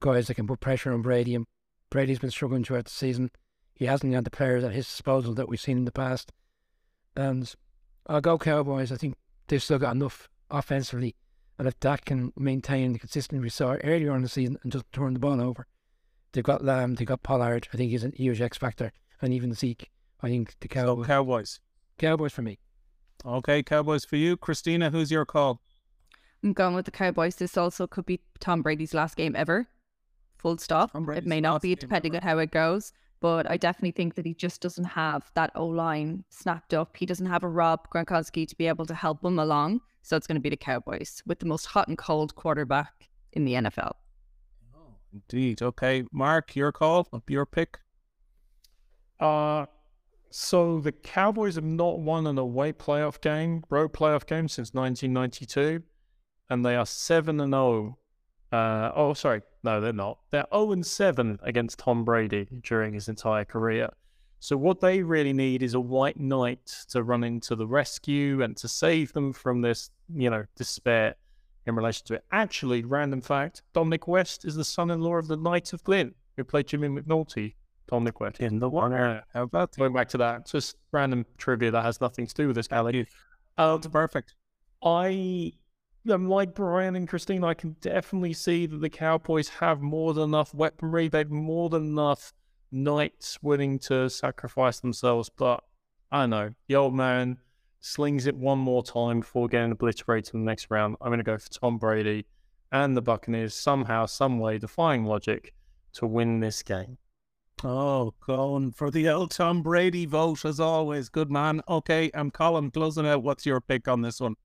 guys 0.00 0.26
that 0.26 0.34
can 0.34 0.46
put 0.46 0.60
pressure 0.60 0.92
on 0.92 1.02
Brady. 1.02 1.34
And 1.34 1.46
Brady's 1.90 2.18
been 2.18 2.30
struggling 2.30 2.64
throughout 2.64 2.84
the 2.84 2.90
season. 2.90 3.30
He 3.74 3.86
hasn't 3.86 4.14
had 4.14 4.24
the 4.24 4.30
players 4.30 4.64
at 4.64 4.72
his 4.72 4.86
disposal 4.86 5.34
that 5.34 5.48
we've 5.48 5.60
seen 5.60 5.78
in 5.78 5.84
the 5.84 5.92
past. 5.92 6.32
And 7.16 7.52
I'll 8.06 8.20
go 8.20 8.38
Cowboys. 8.38 8.92
I 8.92 8.96
think 8.96 9.16
they've 9.48 9.62
still 9.62 9.78
got 9.78 9.94
enough 9.94 10.28
offensively. 10.50 11.16
And 11.58 11.68
if 11.68 11.78
Dak 11.80 12.06
can 12.06 12.32
maintain 12.36 12.92
the 12.92 12.98
consistency 12.98 13.42
we 13.42 13.50
saw 13.50 13.76
earlier 13.84 14.12
on 14.12 14.22
the 14.22 14.28
season 14.28 14.58
and 14.62 14.72
just 14.72 14.90
turn 14.92 15.14
the 15.14 15.20
ball 15.20 15.40
over, 15.40 15.66
they've 16.32 16.44
got 16.44 16.64
Lamb, 16.64 16.94
they've 16.94 17.06
got 17.06 17.22
Pollard. 17.22 17.68
I 17.72 17.76
think 17.76 17.90
he's 17.90 18.04
a 18.04 18.10
huge 18.14 18.40
X 18.40 18.56
factor 18.56 18.92
and 19.22 19.32
even 19.32 19.50
the 19.50 19.56
Zeke. 19.56 19.90
I 20.22 20.28
think 20.28 20.54
the 20.60 20.68
Cowboys. 20.68 21.06
So 21.06 21.08
Cowboys. 21.08 21.60
Cowboys 21.98 22.32
for 22.32 22.42
me. 22.42 22.58
Okay, 23.24 23.62
Cowboys 23.62 24.04
for 24.04 24.16
you. 24.16 24.36
Christina, 24.36 24.90
who's 24.90 25.10
your 25.10 25.24
call? 25.24 25.60
I'm 26.42 26.52
going 26.52 26.74
with 26.74 26.86
the 26.86 26.90
Cowboys. 26.90 27.36
This 27.36 27.56
also 27.56 27.86
could 27.86 28.06
be 28.06 28.20
Tom 28.38 28.62
Brady's 28.62 28.94
last 28.94 29.16
game 29.16 29.36
ever. 29.36 29.68
Full 30.38 30.56
stop. 30.56 30.90
It 30.94 31.26
may 31.26 31.40
not 31.40 31.60
be 31.60 31.74
depending 31.74 32.16
on 32.16 32.22
how 32.22 32.38
it 32.38 32.50
goes, 32.50 32.92
but 33.20 33.50
I 33.50 33.58
definitely 33.58 33.90
think 33.90 34.14
that 34.14 34.24
he 34.24 34.32
just 34.32 34.62
doesn't 34.62 34.84
have 34.84 35.30
that 35.34 35.50
O 35.54 35.66
line 35.66 36.24
snapped 36.30 36.72
up. 36.72 36.96
He 36.96 37.04
doesn't 37.04 37.26
have 37.26 37.42
a 37.42 37.48
Rob 37.48 37.90
Gronkowski 37.90 38.48
to 38.48 38.56
be 38.56 38.66
able 38.66 38.86
to 38.86 38.94
help 38.94 39.22
him 39.22 39.38
along. 39.38 39.82
So 40.02 40.16
it's 40.16 40.26
going 40.26 40.36
to 40.36 40.40
be 40.40 40.48
the 40.48 40.56
Cowboys 40.56 41.22
with 41.26 41.40
the 41.40 41.46
most 41.46 41.66
hot 41.66 41.88
and 41.88 41.98
cold 41.98 42.34
quarterback 42.34 43.10
in 43.34 43.44
the 43.44 43.52
NFL. 43.52 43.92
Oh, 44.74 44.94
indeed. 45.12 45.60
Okay, 45.60 46.04
Mark, 46.10 46.56
your 46.56 46.72
call, 46.72 47.06
your 47.28 47.44
pick. 47.44 47.80
Uh, 49.20 49.66
so 50.30 50.80
the 50.80 50.92
Cowboys 50.92 51.56
have 51.56 51.64
not 51.64 51.98
won 51.98 52.26
an 52.26 52.38
away 52.38 52.72
playoff 52.72 53.20
game, 53.20 53.64
road 53.68 53.92
playoff 53.92 54.26
game 54.26 54.48
since 54.48 54.72
1992, 54.72 55.82
and 56.48 56.64
they 56.64 56.76
are 56.76 56.86
seven 56.86 57.40
and 57.40 57.52
zero. 57.52 57.98
Oh, 58.52 58.56
uh, 58.56 58.92
oh, 58.96 59.14
sorry, 59.14 59.42
no, 59.62 59.80
they're 59.80 59.92
not. 59.92 60.18
They're 60.30 60.46
zero 60.52 60.72
and 60.72 60.86
seven 60.86 61.38
against 61.42 61.80
Tom 61.80 62.04
Brady 62.04 62.46
during 62.62 62.94
his 62.94 63.08
entire 63.08 63.44
career. 63.44 63.90
So 64.38 64.56
what 64.56 64.80
they 64.80 65.02
really 65.02 65.34
need 65.34 65.62
is 65.62 65.74
a 65.74 65.80
white 65.80 66.18
knight 66.18 66.86
to 66.90 67.02
run 67.02 67.24
into 67.24 67.54
the 67.54 67.66
rescue 67.66 68.42
and 68.42 68.56
to 68.56 68.68
save 68.68 69.12
them 69.12 69.34
from 69.34 69.60
this, 69.60 69.90
you 70.14 70.30
know, 70.30 70.46
despair 70.56 71.16
in 71.66 71.74
relation 71.74 72.06
to 72.06 72.14
it. 72.14 72.24
Actually, 72.32 72.84
random 72.84 73.20
fact: 73.20 73.62
Dominic 73.74 74.08
West 74.08 74.44
is 74.44 74.54
the 74.54 74.64
son-in-law 74.64 75.16
of 75.16 75.28
the 75.28 75.36
Knight 75.36 75.72
of 75.72 75.84
Glin, 75.84 76.14
who 76.36 76.44
played 76.44 76.68
Jimmy 76.68 76.88
McNulty 76.88 77.54
Tom 77.90 78.04
Niquet 78.04 78.38
in 78.38 78.60
the 78.60 78.68
water. 78.68 79.24
How 79.34 79.42
about 79.42 79.76
going 79.76 79.92
back 79.92 80.08
to 80.10 80.18
that? 80.18 80.46
Just 80.46 80.76
random 80.92 81.26
trivia 81.38 81.72
that 81.72 81.82
has 81.82 82.00
nothing 82.00 82.26
to 82.26 82.34
do 82.34 82.46
with 82.46 82.56
this, 82.56 82.68
Kelly. 82.68 83.06
Um, 83.58 83.80
perfect. 83.80 84.34
I 84.82 85.52
am 86.08 86.28
like 86.28 86.54
Brian 86.54 86.94
and 86.94 87.08
Christine. 87.08 87.42
I 87.42 87.54
can 87.54 87.76
definitely 87.80 88.32
see 88.32 88.66
that 88.66 88.80
the 88.80 88.88
Cowboys 88.88 89.48
have 89.48 89.80
more 89.80 90.14
than 90.14 90.24
enough 90.24 90.54
weaponry. 90.54 91.08
They've 91.08 91.28
more 91.28 91.68
than 91.68 91.82
enough 91.82 92.32
knights 92.70 93.38
willing 93.42 93.80
to 93.80 94.08
sacrifice 94.08 94.78
themselves. 94.78 95.28
But 95.28 95.64
I 96.12 96.20
don't 96.20 96.30
know. 96.30 96.50
The 96.68 96.76
old 96.76 96.94
man 96.94 97.38
slings 97.80 98.26
it 98.26 98.36
one 98.36 98.58
more 98.58 98.84
time 98.84 99.20
before 99.20 99.48
getting 99.48 99.72
obliterated 99.72 100.34
in 100.34 100.44
the 100.44 100.46
next 100.46 100.68
round. 100.70 100.96
I'm 101.00 101.08
going 101.08 101.18
to 101.18 101.24
go 101.24 101.38
for 101.38 101.50
Tom 101.50 101.76
Brady 101.78 102.26
and 102.70 102.96
the 102.96 103.02
Buccaneers 103.02 103.54
somehow, 103.54 104.06
some 104.06 104.38
way, 104.38 104.58
defying 104.58 105.04
logic, 105.04 105.54
to 105.94 106.06
win 106.06 106.38
this 106.38 106.62
game. 106.62 106.98
Oh, 107.62 108.14
going 108.26 108.72
for 108.72 108.90
the 108.90 109.08
old 109.10 109.32
Tom 109.32 109.62
Brady 109.62 110.06
vote 110.06 110.44
as 110.44 110.58
always. 110.58 111.08
Good 111.10 111.30
man. 111.30 111.60
Okay, 111.68 112.10
I'm 112.14 112.30
Colin 112.30 112.70
closing 112.70 113.06
out. 113.06 113.22
What's 113.22 113.44
your 113.44 113.60
pick 113.60 113.86
on 113.86 114.00
this 114.00 114.20
one? 114.20 114.36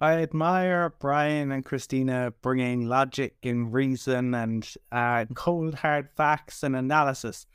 I 0.00 0.12
admire 0.22 0.94
Brian 1.00 1.50
and 1.50 1.64
Christina 1.64 2.32
bringing 2.42 2.86
logic 2.86 3.36
and 3.42 3.72
reason 3.72 4.34
and 4.34 4.68
uh, 4.92 5.24
cold 5.34 5.76
hard 5.76 6.10
facts 6.14 6.62
and 6.62 6.76
analysis. 6.76 7.46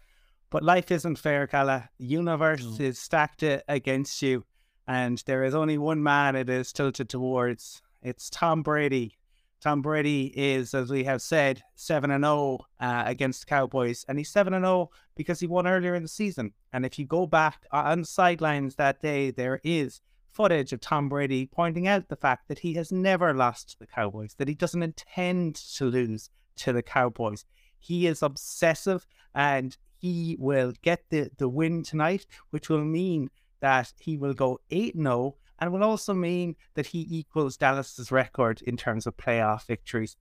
But 0.49 0.63
life 0.63 0.91
isn't 0.91 1.17
fair, 1.19 1.47
Calla. 1.47 1.89
The 1.97 2.05
universe 2.07 2.65
No. 2.79 2.85
is 2.85 2.99
stacked 2.99 3.43
against 3.43 4.21
you, 4.21 4.43
and 4.85 5.23
there 5.25 5.45
is 5.45 5.55
only 5.55 5.77
one 5.77 6.03
man 6.03 6.35
it 6.35 6.49
is 6.49 6.73
tilted 6.73 7.07
towards. 7.07 7.81
It's 8.01 8.29
Tom 8.29 8.63
Brady. 8.63 9.17
Tom 9.61 9.83
Brady 9.83 10.33
is, 10.35 10.73
as 10.73 10.89
we 10.89 11.03
have 11.03 11.21
said, 11.21 11.61
seven 11.75 12.09
and 12.09 12.23
zero 12.23 12.65
uh, 12.79 13.03
against 13.05 13.41
the 13.41 13.45
Cowboys, 13.45 14.03
and 14.07 14.17
he's 14.17 14.31
seven 14.31 14.55
and 14.55 14.65
zero 14.65 14.89
because 15.15 15.39
he 15.39 15.45
won 15.45 15.67
earlier 15.67 15.93
in 15.93 16.01
the 16.01 16.09
season. 16.09 16.53
And 16.73 16.83
if 16.83 16.97
you 16.97 17.05
go 17.05 17.27
back 17.27 17.65
uh, 17.71 17.83
on 17.85 18.03
sidelines 18.03 18.75
that 18.75 19.01
day, 19.01 19.29
there 19.29 19.61
is 19.63 20.01
footage 20.31 20.73
of 20.73 20.81
Tom 20.81 21.09
Brady 21.09 21.45
pointing 21.45 21.87
out 21.87 22.09
the 22.09 22.15
fact 22.15 22.47
that 22.47 22.59
he 22.59 22.73
has 22.73 22.91
never 22.91 23.33
lost 23.35 23.69
to 23.69 23.79
the 23.79 23.87
Cowboys, 23.87 24.33
that 24.39 24.47
he 24.47 24.55
doesn't 24.55 24.81
intend 24.81 25.55
to 25.75 25.85
lose 25.85 26.31
to 26.55 26.73
the 26.73 26.81
Cowboys. 26.81 27.45
He 27.77 28.07
is 28.07 28.23
obsessive 28.23 29.05
and 29.35 29.77
he 29.97 30.37
will 30.39 30.73
get 30.81 31.03
the, 31.09 31.29
the 31.37 31.49
win 31.49 31.83
tonight, 31.83 32.25
which 32.49 32.69
will 32.69 32.83
mean 32.83 33.29
that 33.59 33.93
he 33.99 34.17
will 34.17 34.33
go 34.33 34.59
8 34.71 34.95
0 34.95 35.35
and 35.61 35.71
will 35.71 35.83
also 35.83 36.13
mean 36.15 36.55
that 36.73 36.87
he 36.87 37.07
equals 37.07 37.55
Dallas's 37.55 38.11
record 38.11 38.63
in 38.63 38.75
terms 38.75 39.05
of 39.05 39.15
playoff 39.15 39.67
victories. 39.67 40.17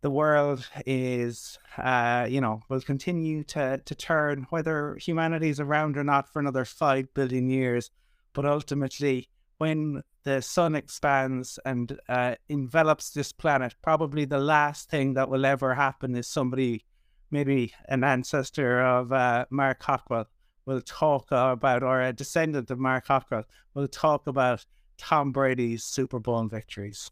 The 0.00 0.10
world 0.10 0.68
is, 0.84 1.58
uh, 1.76 2.26
you 2.28 2.40
know, 2.40 2.60
will 2.68 2.80
continue 2.80 3.44
to, 3.44 3.80
to 3.84 3.94
turn, 3.94 4.48
whether 4.50 4.96
humanity 4.96 5.48
is 5.48 5.60
around 5.60 5.96
or 5.96 6.04
not, 6.04 6.28
for 6.28 6.40
another 6.40 6.64
5 6.64 7.14
billion 7.14 7.48
years. 7.48 7.90
But 8.32 8.44
ultimately, 8.44 9.28
when 9.58 10.02
the 10.24 10.42
sun 10.42 10.74
expands 10.74 11.58
and 11.64 11.98
uh, 12.08 12.34
envelops 12.48 13.10
this 13.10 13.32
planet, 13.32 13.74
probably 13.82 14.24
the 14.24 14.38
last 14.38 14.90
thing 14.90 15.14
that 15.14 15.28
will 15.28 15.46
ever 15.46 15.74
happen 15.74 16.16
is 16.16 16.26
somebody, 16.26 16.84
maybe 17.30 17.72
an 17.88 18.02
ancestor 18.02 18.80
of 18.80 19.12
uh, 19.12 19.46
Mark 19.50 19.82
Hockwell, 19.82 20.26
will 20.68 20.82
talk 20.82 21.28
about, 21.30 21.82
or 21.82 22.02
a 22.02 22.12
descendant 22.12 22.70
of 22.70 22.78
Mark 22.78 23.06
Hockwell, 23.06 23.44
will 23.72 23.88
talk 23.88 24.26
about 24.26 24.66
Tom 24.98 25.32
Brady's 25.32 25.82
Super 25.82 26.18
Bowl 26.18 26.46
victories. 26.46 27.10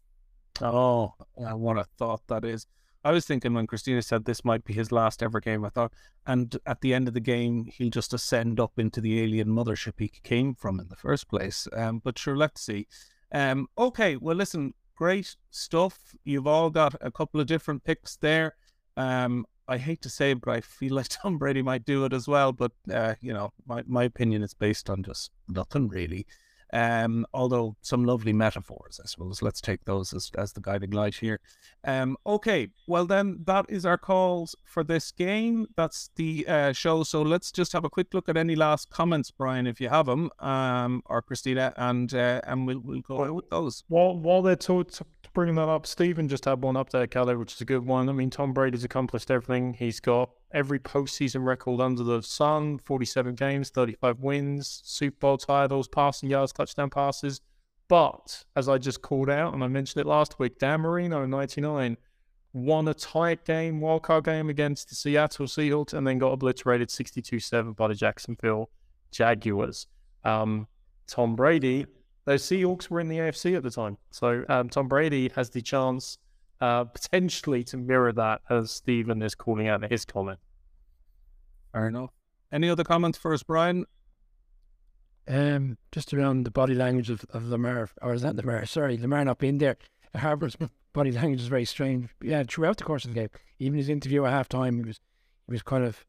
Oh, 0.61 1.13
what 1.33 1.77
a 1.77 1.85
thought 1.97 2.21
that 2.27 2.45
is. 2.45 2.67
I 3.03 3.11
was 3.11 3.25
thinking 3.25 3.53
when 3.53 3.65
Christina 3.65 4.01
said 4.03 4.25
this 4.25 4.45
might 4.45 4.63
be 4.63 4.73
his 4.73 4.91
last 4.91 5.23
ever 5.23 5.39
game, 5.39 5.65
I 5.65 5.69
thought, 5.69 5.93
and 6.27 6.55
at 6.67 6.81
the 6.81 6.93
end 6.93 7.07
of 7.07 7.15
the 7.15 7.19
game, 7.19 7.65
he'll 7.65 7.89
just 7.89 8.13
ascend 8.13 8.59
up 8.59 8.77
into 8.77 9.01
the 9.01 9.21
alien 9.23 9.47
mothership 9.47 9.93
he 9.97 10.09
came 10.09 10.53
from 10.53 10.79
in 10.79 10.89
the 10.89 10.95
first 10.95 11.27
place. 11.27 11.67
Um, 11.73 11.99
but 12.03 12.19
sure, 12.19 12.37
let's 12.37 12.61
see. 12.61 12.87
Um, 13.31 13.67
okay, 13.77 14.17
well, 14.17 14.35
listen, 14.35 14.73
great 14.95 15.35
stuff. 15.49 15.97
You've 16.25 16.47
all 16.47 16.69
got 16.69 16.93
a 17.01 17.09
couple 17.09 17.41
of 17.41 17.47
different 17.47 17.83
picks 17.83 18.17
there. 18.17 18.55
Um, 18.97 19.45
I 19.67 19.77
hate 19.77 20.01
to 20.03 20.09
say 20.09 20.31
it, 20.31 20.41
but 20.41 20.51
I 20.51 20.61
feel 20.61 20.95
like 20.95 21.07
Tom 21.09 21.37
Brady 21.37 21.61
might 21.61 21.85
do 21.85 22.05
it 22.05 22.13
as 22.13 22.27
well. 22.27 22.51
But, 22.51 22.71
uh, 22.91 23.15
you 23.21 23.33
know, 23.33 23.51
my, 23.65 23.83
my 23.87 24.03
opinion 24.03 24.43
is 24.43 24.53
based 24.53 24.89
on 24.89 25.03
just 25.03 25.31
nothing 25.47 25.87
really. 25.87 26.25
Um, 26.73 27.25
although 27.33 27.77
some 27.81 28.03
lovely 28.03 28.33
metaphors, 28.33 28.99
I 29.01 29.07
suppose. 29.07 29.41
Let's 29.41 29.61
take 29.61 29.85
those 29.85 30.13
as, 30.13 30.31
as 30.37 30.51
the 30.51 30.61
guiding 30.61 30.91
light 30.91 31.15
here. 31.15 31.39
Um, 31.85 32.17
okay, 32.25 32.69
well 32.87 33.05
then 33.05 33.39
that 33.45 33.65
is 33.69 33.85
our 33.85 33.97
calls 33.97 34.55
for 34.65 34.83
this 34.83 35.11
game. 35.11 35.67
That's 35.77 36.09
the 36.15 36.45
uh, 36.47 36.73
show. 36.73 37.03
So 37.03 37.21
let's 37.21 37.51
just 37.51 37.71
have 37.73 37.85
a 37.85 37.89
quick 37.89 38.13
look 38.13 38.27
at 38.27 38.35
any 38.35 38.55
last 38.55 38.89
comments, 38.89 39.31
Brian, 39.31 39.65
if 39.65 39.79
you 39.79 39.89
have 39.89 40.07
them, 40.07 40.29
um, 40.39 41.01
or 41.05 41.21
Christina, 41.21 41.73
and 41.77 42.13
uh, 42.13 42.41
and 42.43 42.67
we'll 42.67 42.81
we'll 42.81 43.01
go 43.01 43.33
with 43.33 43.49
those. 43.49 43.83
While 43.87 44.17
while 44.17 44.41
they're 44.41 44.57
to 44.57 44.85
bringing 45.37 45.53
that 45.53 45.69
up, 45.69 45.85
Stephen 45.85 46.27
just 46.27 46.45
had 46.45 46.63
one 46.63 46.75
up 46.75 46.89
there, 46.89 47.05
Calais, 47.05 47.35
which 47.35 47.53
is 47.53 47.61
a 47.61 47.65
good 47.65 47.85
one. 47.85 48.09
I 48.09 48.11
mean, 48.11 48.31
Tom 48.31 48.53
Brady's 48.53 48.83
accomplished 48.83 49.29
everything. 49.29 49.75
He's 49.75 49.99
got 49.99 50.31
every 50.51 50.79
postseason 50.79 51.45
record 51.45 51.79
under 51.79 52.03
the 52.03 52.23
sun: 52.23 52.79
forty-seven 52.79 53.35
games, 53.35 53.69
thirty-five 53.69 54.19
wins, 54.19 54.81
Super 54.83 55.17
Bowl 55.19 55.37
titles, 55.37 55.87
passing 55.87 56.31
yards, 56.31 56.53
touchdown 56.53 56.89
passes. 56.89 57.41
But 57.87 58.45
as 58.55 58.67
I 58.67 58.79
just 58.79 59.03
called 59.03 59.29
out, 59.29 59.53
and 59.53 59.63
I 59.63 59.67
mentioned 59.67 60.01
it 60.01 60.09
last 60.09 60.39
week, 60.39 60.57
Dan 60.57 60.81
Marino, 60.81 61.23
ninety-nine, 61.27 61.97
won 62.53 62.87
a 62.87 62.95
tight 62.95 63.45
game, 63.45 63.79
wildcard 63.79 64.23
game 64.23 64.49
against 64.49 64.89
the 64.89 64.95
Seattle 64.95 65.45
Seahawks, 65.45 65.93
and 65.93 66.07
then 66.07 66.17
got 66.17 66.31
obliterated 66.31 66.89
sixty-two-seven 66.89 67.73
by 67.73 67.89
the 67.89 67.93
Jacksonville 67.93 68.71
Jaguars. 69.11 69.85
Um, 70.23 70.65
Tom 71.05 71.35
Brady 71.35 71.85
those 72.27 72.43
Seahawks 72.43 72.89
were 72.89 72.99
in 72.99 73.07
the 73.07 73.19
AFC 73.19 73.55
at 73.55 73.63
the 73.63 73.71
time. 73.71 73.97
So 74.11 74.43
um, 74.49 74.67
Tom 74.67 74.89
Brady 74.89 75.31
has 75.35 75.49
the 75.49 75.61
chance 75.61 76.17
uh, 76.59 76.83
potentially 76.83 77.63
to 77.63 77.77
mirror 77.77 78.11
that 78.11 78.41
as 78.49 78.69
Stephen 78.69 79.21
is 79.21 79.33
calling 79.33 79.69
out 79.69 79.81
in 79.81 79.89
his 79.89 80.03
comment. 80.03 80.37
Fair 81.71 81.87
enough. 81.87 82.09
Any 82.51 82.69
other 82.69 82.83
comments 82.83 83.17
for 83.17 83.33
us, 83.33 83.43
Brian? 83.43 83.85
Um, 85.25 85.77
just 85.93 86.13
around 86.13 86.43
the 86.43 86.51
body 86.51 86.73
language 86.73 87.09
of, 87.09 87.23
of 87.29 87.47
Lamar, 87.47 87.89
or 88.01 88.13
is 88.13 88.23
that 88.23 88.35
Lamar? 88.35 88.65
Sorry, 88.65 88.97
Lamar 88.97 89.23
not 89.23 89.39
being 89.39 89.59
there. 89.59 89.77
Harbaugh's 90.13 90.57
body 90.91 91.13
language 91.13 91.39
is 91.39 91.47
very 91.47 91.65
strange. 91.65 92.09
Yeah, 92.21 92.43
throughout 92.45 92.75
the 92.75 92.83
course 92.83 93.05
of 93.05 93.13
the 93.13 93.21
game, 93.21 93.29
even 93.59 93.77
his 93.77 93.87
interview 93.87 94.25
at 94.25 94.33
halftime, 94.33 94.75
he 94.75 94.83
was 94.83 94.99
he 95.45 95.53
was 95.53 95.61
kind 95.61 95.85
of 95.85 96.05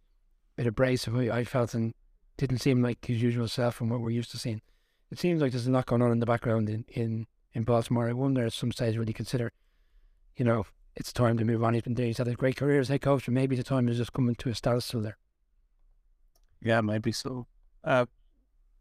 a 0.56 0.62
bit 0.62 0.66
abrasive. 0.66 1.16
I 1.16 1.30
I 1.30 1.44
felt 1.44 1.74
and 1.74 1.94
didn't 2.36 2.58
seem 2.58 2.82
like 2.82 3.04
his 3.04 3.22
usual 3.22 3.46
self 3.46 3.76
from 3.76 3.88
what 3.88 4.00
we're 4.00 4.10
used 4.10 4.32
to 4.32 4.38
seeing. 4.38 4.62
It 5.10 5.18
seems 5.18 5.40
like 5.40 5.52
there's 5.52 5.66
a 5.66 5.70
lot 5.70 5.86
going 5.86 6.02
on 6.02 6.12
in 6.12 6.20
the 6.20 6.26
background 6.26 6.68
in, 6.68 6.84
in, 6.88 7.26
in 7.54 7.64
Baltimore. 7.64 8.08
I 8.08 8.12
wonder 8.12 8.44
at 8.44 8.52
some 8.52 8.72
stage 8.72 8.96
will 8.96 9.06
he 9.06 9.12
consider, 9.12 9.52
you 10.36 10.44
know, 10.44 10.66
it's 10.96 11.12
time 11.12 11.38
to 11.38 11.44
move 11.44 11.62
on. 11.64 11.74
He's 11.74 11.84
been 11.84 11.94
there. 11.94 12.06
He's 12.06 12.18
had 12.18 12.28
a 12.28 12.34
great 12.34 12.56
career 12.56 12.80
as 12.80 12.88
head 12.88 13.02
coach, 13.02 13.26
and 13.26 13.34
maybe 13.34 13.56
the 13.56 13.62
time 13.62 13.88
is 13.88 13.96
just 13.96 14.12
coming 14.12 14.34
to 14.34 14.50
a 14.50 14.54
standstill 14.54 15.00
there. 15.00 15.16
Yeah, 16.60 16.80
maybe 16.80 17.12
so. 17.12 17.46
Uh, 17.84 18.06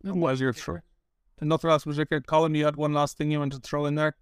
what 0.01 0.15
was 0.15 0.41
your 0.41 0.53
throw? 0.53 0.79
Nothing 1.39 1.69
else 1.69 1.85
was 1.85 1.99
Rickard. 1.99 2.25
Colin, 2.25 2.55
you 2.55 2.65
had 2.65 2.75
one 2.75 2.93
last 2.93 3.17
thing 3.17 3.29
you 3.29 3.39
wanted 3.39 3.61
to 3.61 3.67
throw 3.69 3.85
in 3.85 3.95
there? 3.95 4.15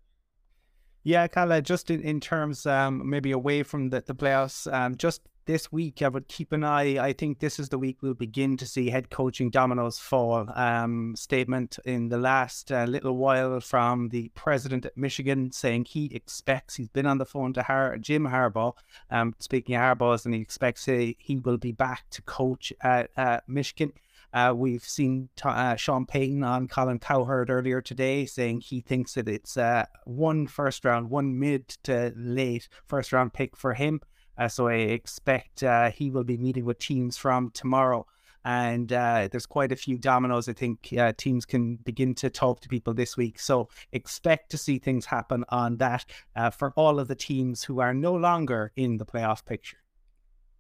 Yeah, 1.04 1.28
Kala, 1.28 1.62
just 1.62 1.90
in, 1.90 2.02
in 2.02 2.20
terms 2.20 2.66
um, 2.66 3.10
maybe 3.10 3.32
away 3.32 3.64
from 3.64 3.90
the, 3.90 4.02
the 4.02 4.16
playoffs, 4.16 4.72
um, 4.74 4.98
just 4.98 5.22
this 5.46 5.72
week, 5.72 6.02
I 6.02 6.08
would 6.08 6.28
keep 6.28 6.52
an 6.52 6.64
eye. 6.64 6.98
I 7.04 7.14
think 7.14 7.40
this 7.40 7.60
is 7.60 7.70
the 7.70 7.78
week 7.78 7.98
we'll 8.02 8.14
begin 8.14 8.58
to 8.58 8.66
see 8.66 8.90
head 8.90 9.10
coaching 9.10 9.50
dominoes 9.50 10.00
fall. 10.00 10.50
Um, 10.56 11.16
statement 11.16 11.78
in 11.86 12.10
the 12.10 12.18
last 12.18 12.72
uh, 12.72 12.86
little 12.86 13.16
while 13.16 13.60
from 13.60 14.10
the 14.10 14.30
president 14.36 14.86
at 14.86 14.98
Michigan 14.98 15.52
saying 15.52 15.86
he 15.86 16.14
expects 16.14 16.76
he's 16.76 16.90
been 16.90 17.06
on 17.06 17.18
the 17.18 17.26
phone 17.26 17.54
to 17.54 17.64
Har- 17.64 17.98
Jim 17.98 18.28
Harbaugh. 18.28 18.74
Um, 19.12 19.36
speaking 19.40 19.76
of 19.76 19.82
Harbaugh's, 19.82 20.26
and 20.26 20.34
he 20.34 20.42
expects 20.42 20.86
he, 20.86 21.16
he 21.20 21.38
will 21.38 21.58
be 21.58 21.72
back 21.72 22.06
to 22.12 22.22
coach 22.24 22.74
at 22.82 23.10
Michigan. 23.48 23.94
Uh, 24.36 24.54
we've 24.54 24.84
seen 24.84 25.30
t- 25.38 25.48
uh, 25.48 25.78
Sean 25.78 26.06
Payton 26.06 26.44
on 26.44 26.68
Colin 26.68 27.00
Cowherd 27.00 27.50
earlier 27.50 27.80
today 27.82 28.26
saying 28.26 28.60
he 28.60 28.82
thinks 28.82 29.14
that 29.14 29.30
it's 29.30 29.56
uh, 29.56 29.86
one 30.04 30.46
first 30.46 30.84
round, 30.84 31.10
one 31.10 31.40
mid 31.40 31.70
to 31.84 32.12
late 32.18 32.68
first 32.86 33.14
round 33.14 33.34
pick 33.34 33.56
for 33.56 33.76
him. 33.76 34.02
Uh, 34.38 34.48
so 34.48 34.68
I 34.68 34.76
expect 34.76 35.64
uh, 35.64 35.92
he 35.92 36.10
will 36.10 36.24
be 36.24 36.38
meeting 36.38 36.66
with 36.66 36.80
teams 36.80 37.18
from 37.18 37.52
tomorrow. 37.52 38.06
And 38.44 38.94
uh, 38.94 39.28
there's 39.32 39.48
quite 39.48 39.72
a 39.72 39.76
few 39.76 39.98
dominoes. 39.98 40.48
I 40.48 40.54
think 40.54 40.94
uh, 40.98 41.14
teams 41.18 41.46
can 41.46 41.78
begin 41.78 42.14
to 42.16 42.30
talk 42.30 42.62
to 42.62 42.70
people 42.70 42.94
this 42.94 43.18
week. 43.18 43.40
So 43.40 43.70
expect 43.92 44.52
to 44.52 44.58
see 44.58 44.78
things 44.78 45.06
happen 45.06 45.44
on 45.50 45.78
that 45.78 46.06
uh, 46.36 46.52
for 46.52 46.72
all 46.76 47.00
of 47.00 47.08
the 47.08 47.16
teams 47.16 47.64
who 47.64 47.80
are 47.80 47.94
no 47.94 48.14
longer 48.14 48.72
in 48.76 48.98
the 48.98 49.06
playoff 49.06 49.44
picture. 49.46 49.78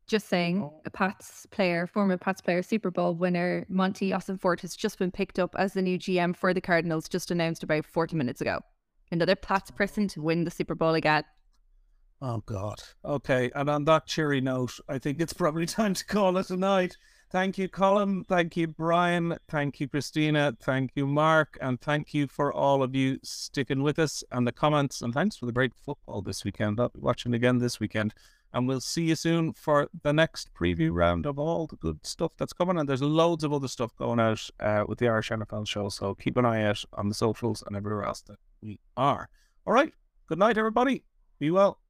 Just 0.08 0.28
saying, 0.28 0.70
a 0.86 0.90
Pats 0.92 1.48
player, 1.50 1.88
former 1.88 2.18
Pats 2.18 2.40
player, 2.40 2.62
Super 2.62 2.92
Bowl 2.92 3.16
winner, 3.16 3.66
Monti 3.70 4.12
Ossenfort 4.12 4.62
has 4.62 4.76
just 4.76 5.00
been 5.00 5.10
picked 5.10 5.40
up 5.40 5.56
as 5.58 5.74
the 5.74 5.82
new 5.82 5.98
GM 5.98 6.36
for 6.36 6.54
the 6.54 6.62
Cardinals, 6.62 7.10
just 7.10 7.32
announced 7.32 7.64
about 7.64 7.86
40 7.86 8.16
minutes 8.16 8.40
ago. 8.40 8.60
Another 9.12 9.36
Pats 9.36 9.72
person 9.72 10.08
to 10.10 10.22
win 10.22 10.44
the 10.44 10.52
Super 10.52 10.76
Bowl 10.76 10.94
again. 10.94 11.24
Oh, 12.28 12.42
God. 12.48 12.82
Okay. 13.06 13.52
And 13.54 13.70
on 13.70 13.86
that 13.86 14.08
cheery 14.08 14.42
note, 14.42 14.80
I 14.90 14.98
think 14.98 15.22
it's 15.22 15.32
probably 15.32 15.66
time 15.68 15.94
to 15.94 16.04
call 16.04 16.38
it 16.38 16.50
a 16.50 16.58
night. 16.58 16.98
Thank 17.30 17.60
you, 17.60 17.70
Colin. 17.70 18.24
Thank 18.24 18.58
you, 18.58 18.66
Brian. 18.66 19.38
Thank 19.48 19.80
you, 19.80 19.88
Christina. 19.88 20.58
Thank 20.60 20.94
you, 20.96 21.06
Mark. 21.06 21.56
And 21.62 21.80
thank 21.80 22.16
you 22.16 22.26
for 22.26 22.52
all 22.52 22.82
of 22.82 22.96
you 22.96 23.20
sticking 23.22 23.84
with 23.84 24.00
us 24.00 24.24
and 24.32 24.48
the 24.48 24.52
comments. 24.52 25.04
And 25.04 25.14
thanks 25.14 25.38
for 25.38 25.46
the 25.46 25.52
great 25.52 25.76
football 25.76 26.24
this 26.24 26.44
weekend. 26.44 26.80
I'll 26.80 26.90
be 26.90 27.00
watching 27.00 27.36
again 27.36 27.60
this 27.60 27.80
weekend. 27.80 28.16
And 28.54 28.68
we'll 28.68 28.82
see 28.82 29.04
you 29.04 29.16
soon 29.16 29.54
for 29.54 29.88
the 30.02 30.14
next 30.14 30.52
preview 30.56 30.90
round 30.92 31.28
of 31.28 31.38
all 31.38 31.68
the 31.68 31.76
good 31.76 32.04
stuff 32.08 32.32
that's 32.38 32.54
coming. 32.54 32.80
And 32.80 32.90
there's 32.90 33.04
loads 33.04 33.44
of 33.44 33.54
other 33.54 33.68
stuff 33.68 33.96
going 33.98 34.20
out 34.20 34.50
uh, 34.60 34.84
with 34.88 34.98
the 34.98 35.10
Irish 35.10 35.30
NFL 35.30 35.68
show. 35.68 35.90
So 35.90 36.16
keep 36.16 36.38
an 36.38 36.46
eye 36.46 36.64
out 36.64 36.84
on 36.94 37.08
the 37.08 37.14
socials 37.14 37.64
and 37.68 37.76
everywhere 37.76 38.06
else 38.06 38.22
that 38.22 38.40
we 38.64 38.80
are. 38.98 39.30
All 39.68 39.74
right. 39.74 39.94
Good 40.28 40.40
night, 40.40 40.58
everybody. 40.58 41.04
Be 41.38 41.52
well. 41.52 41.85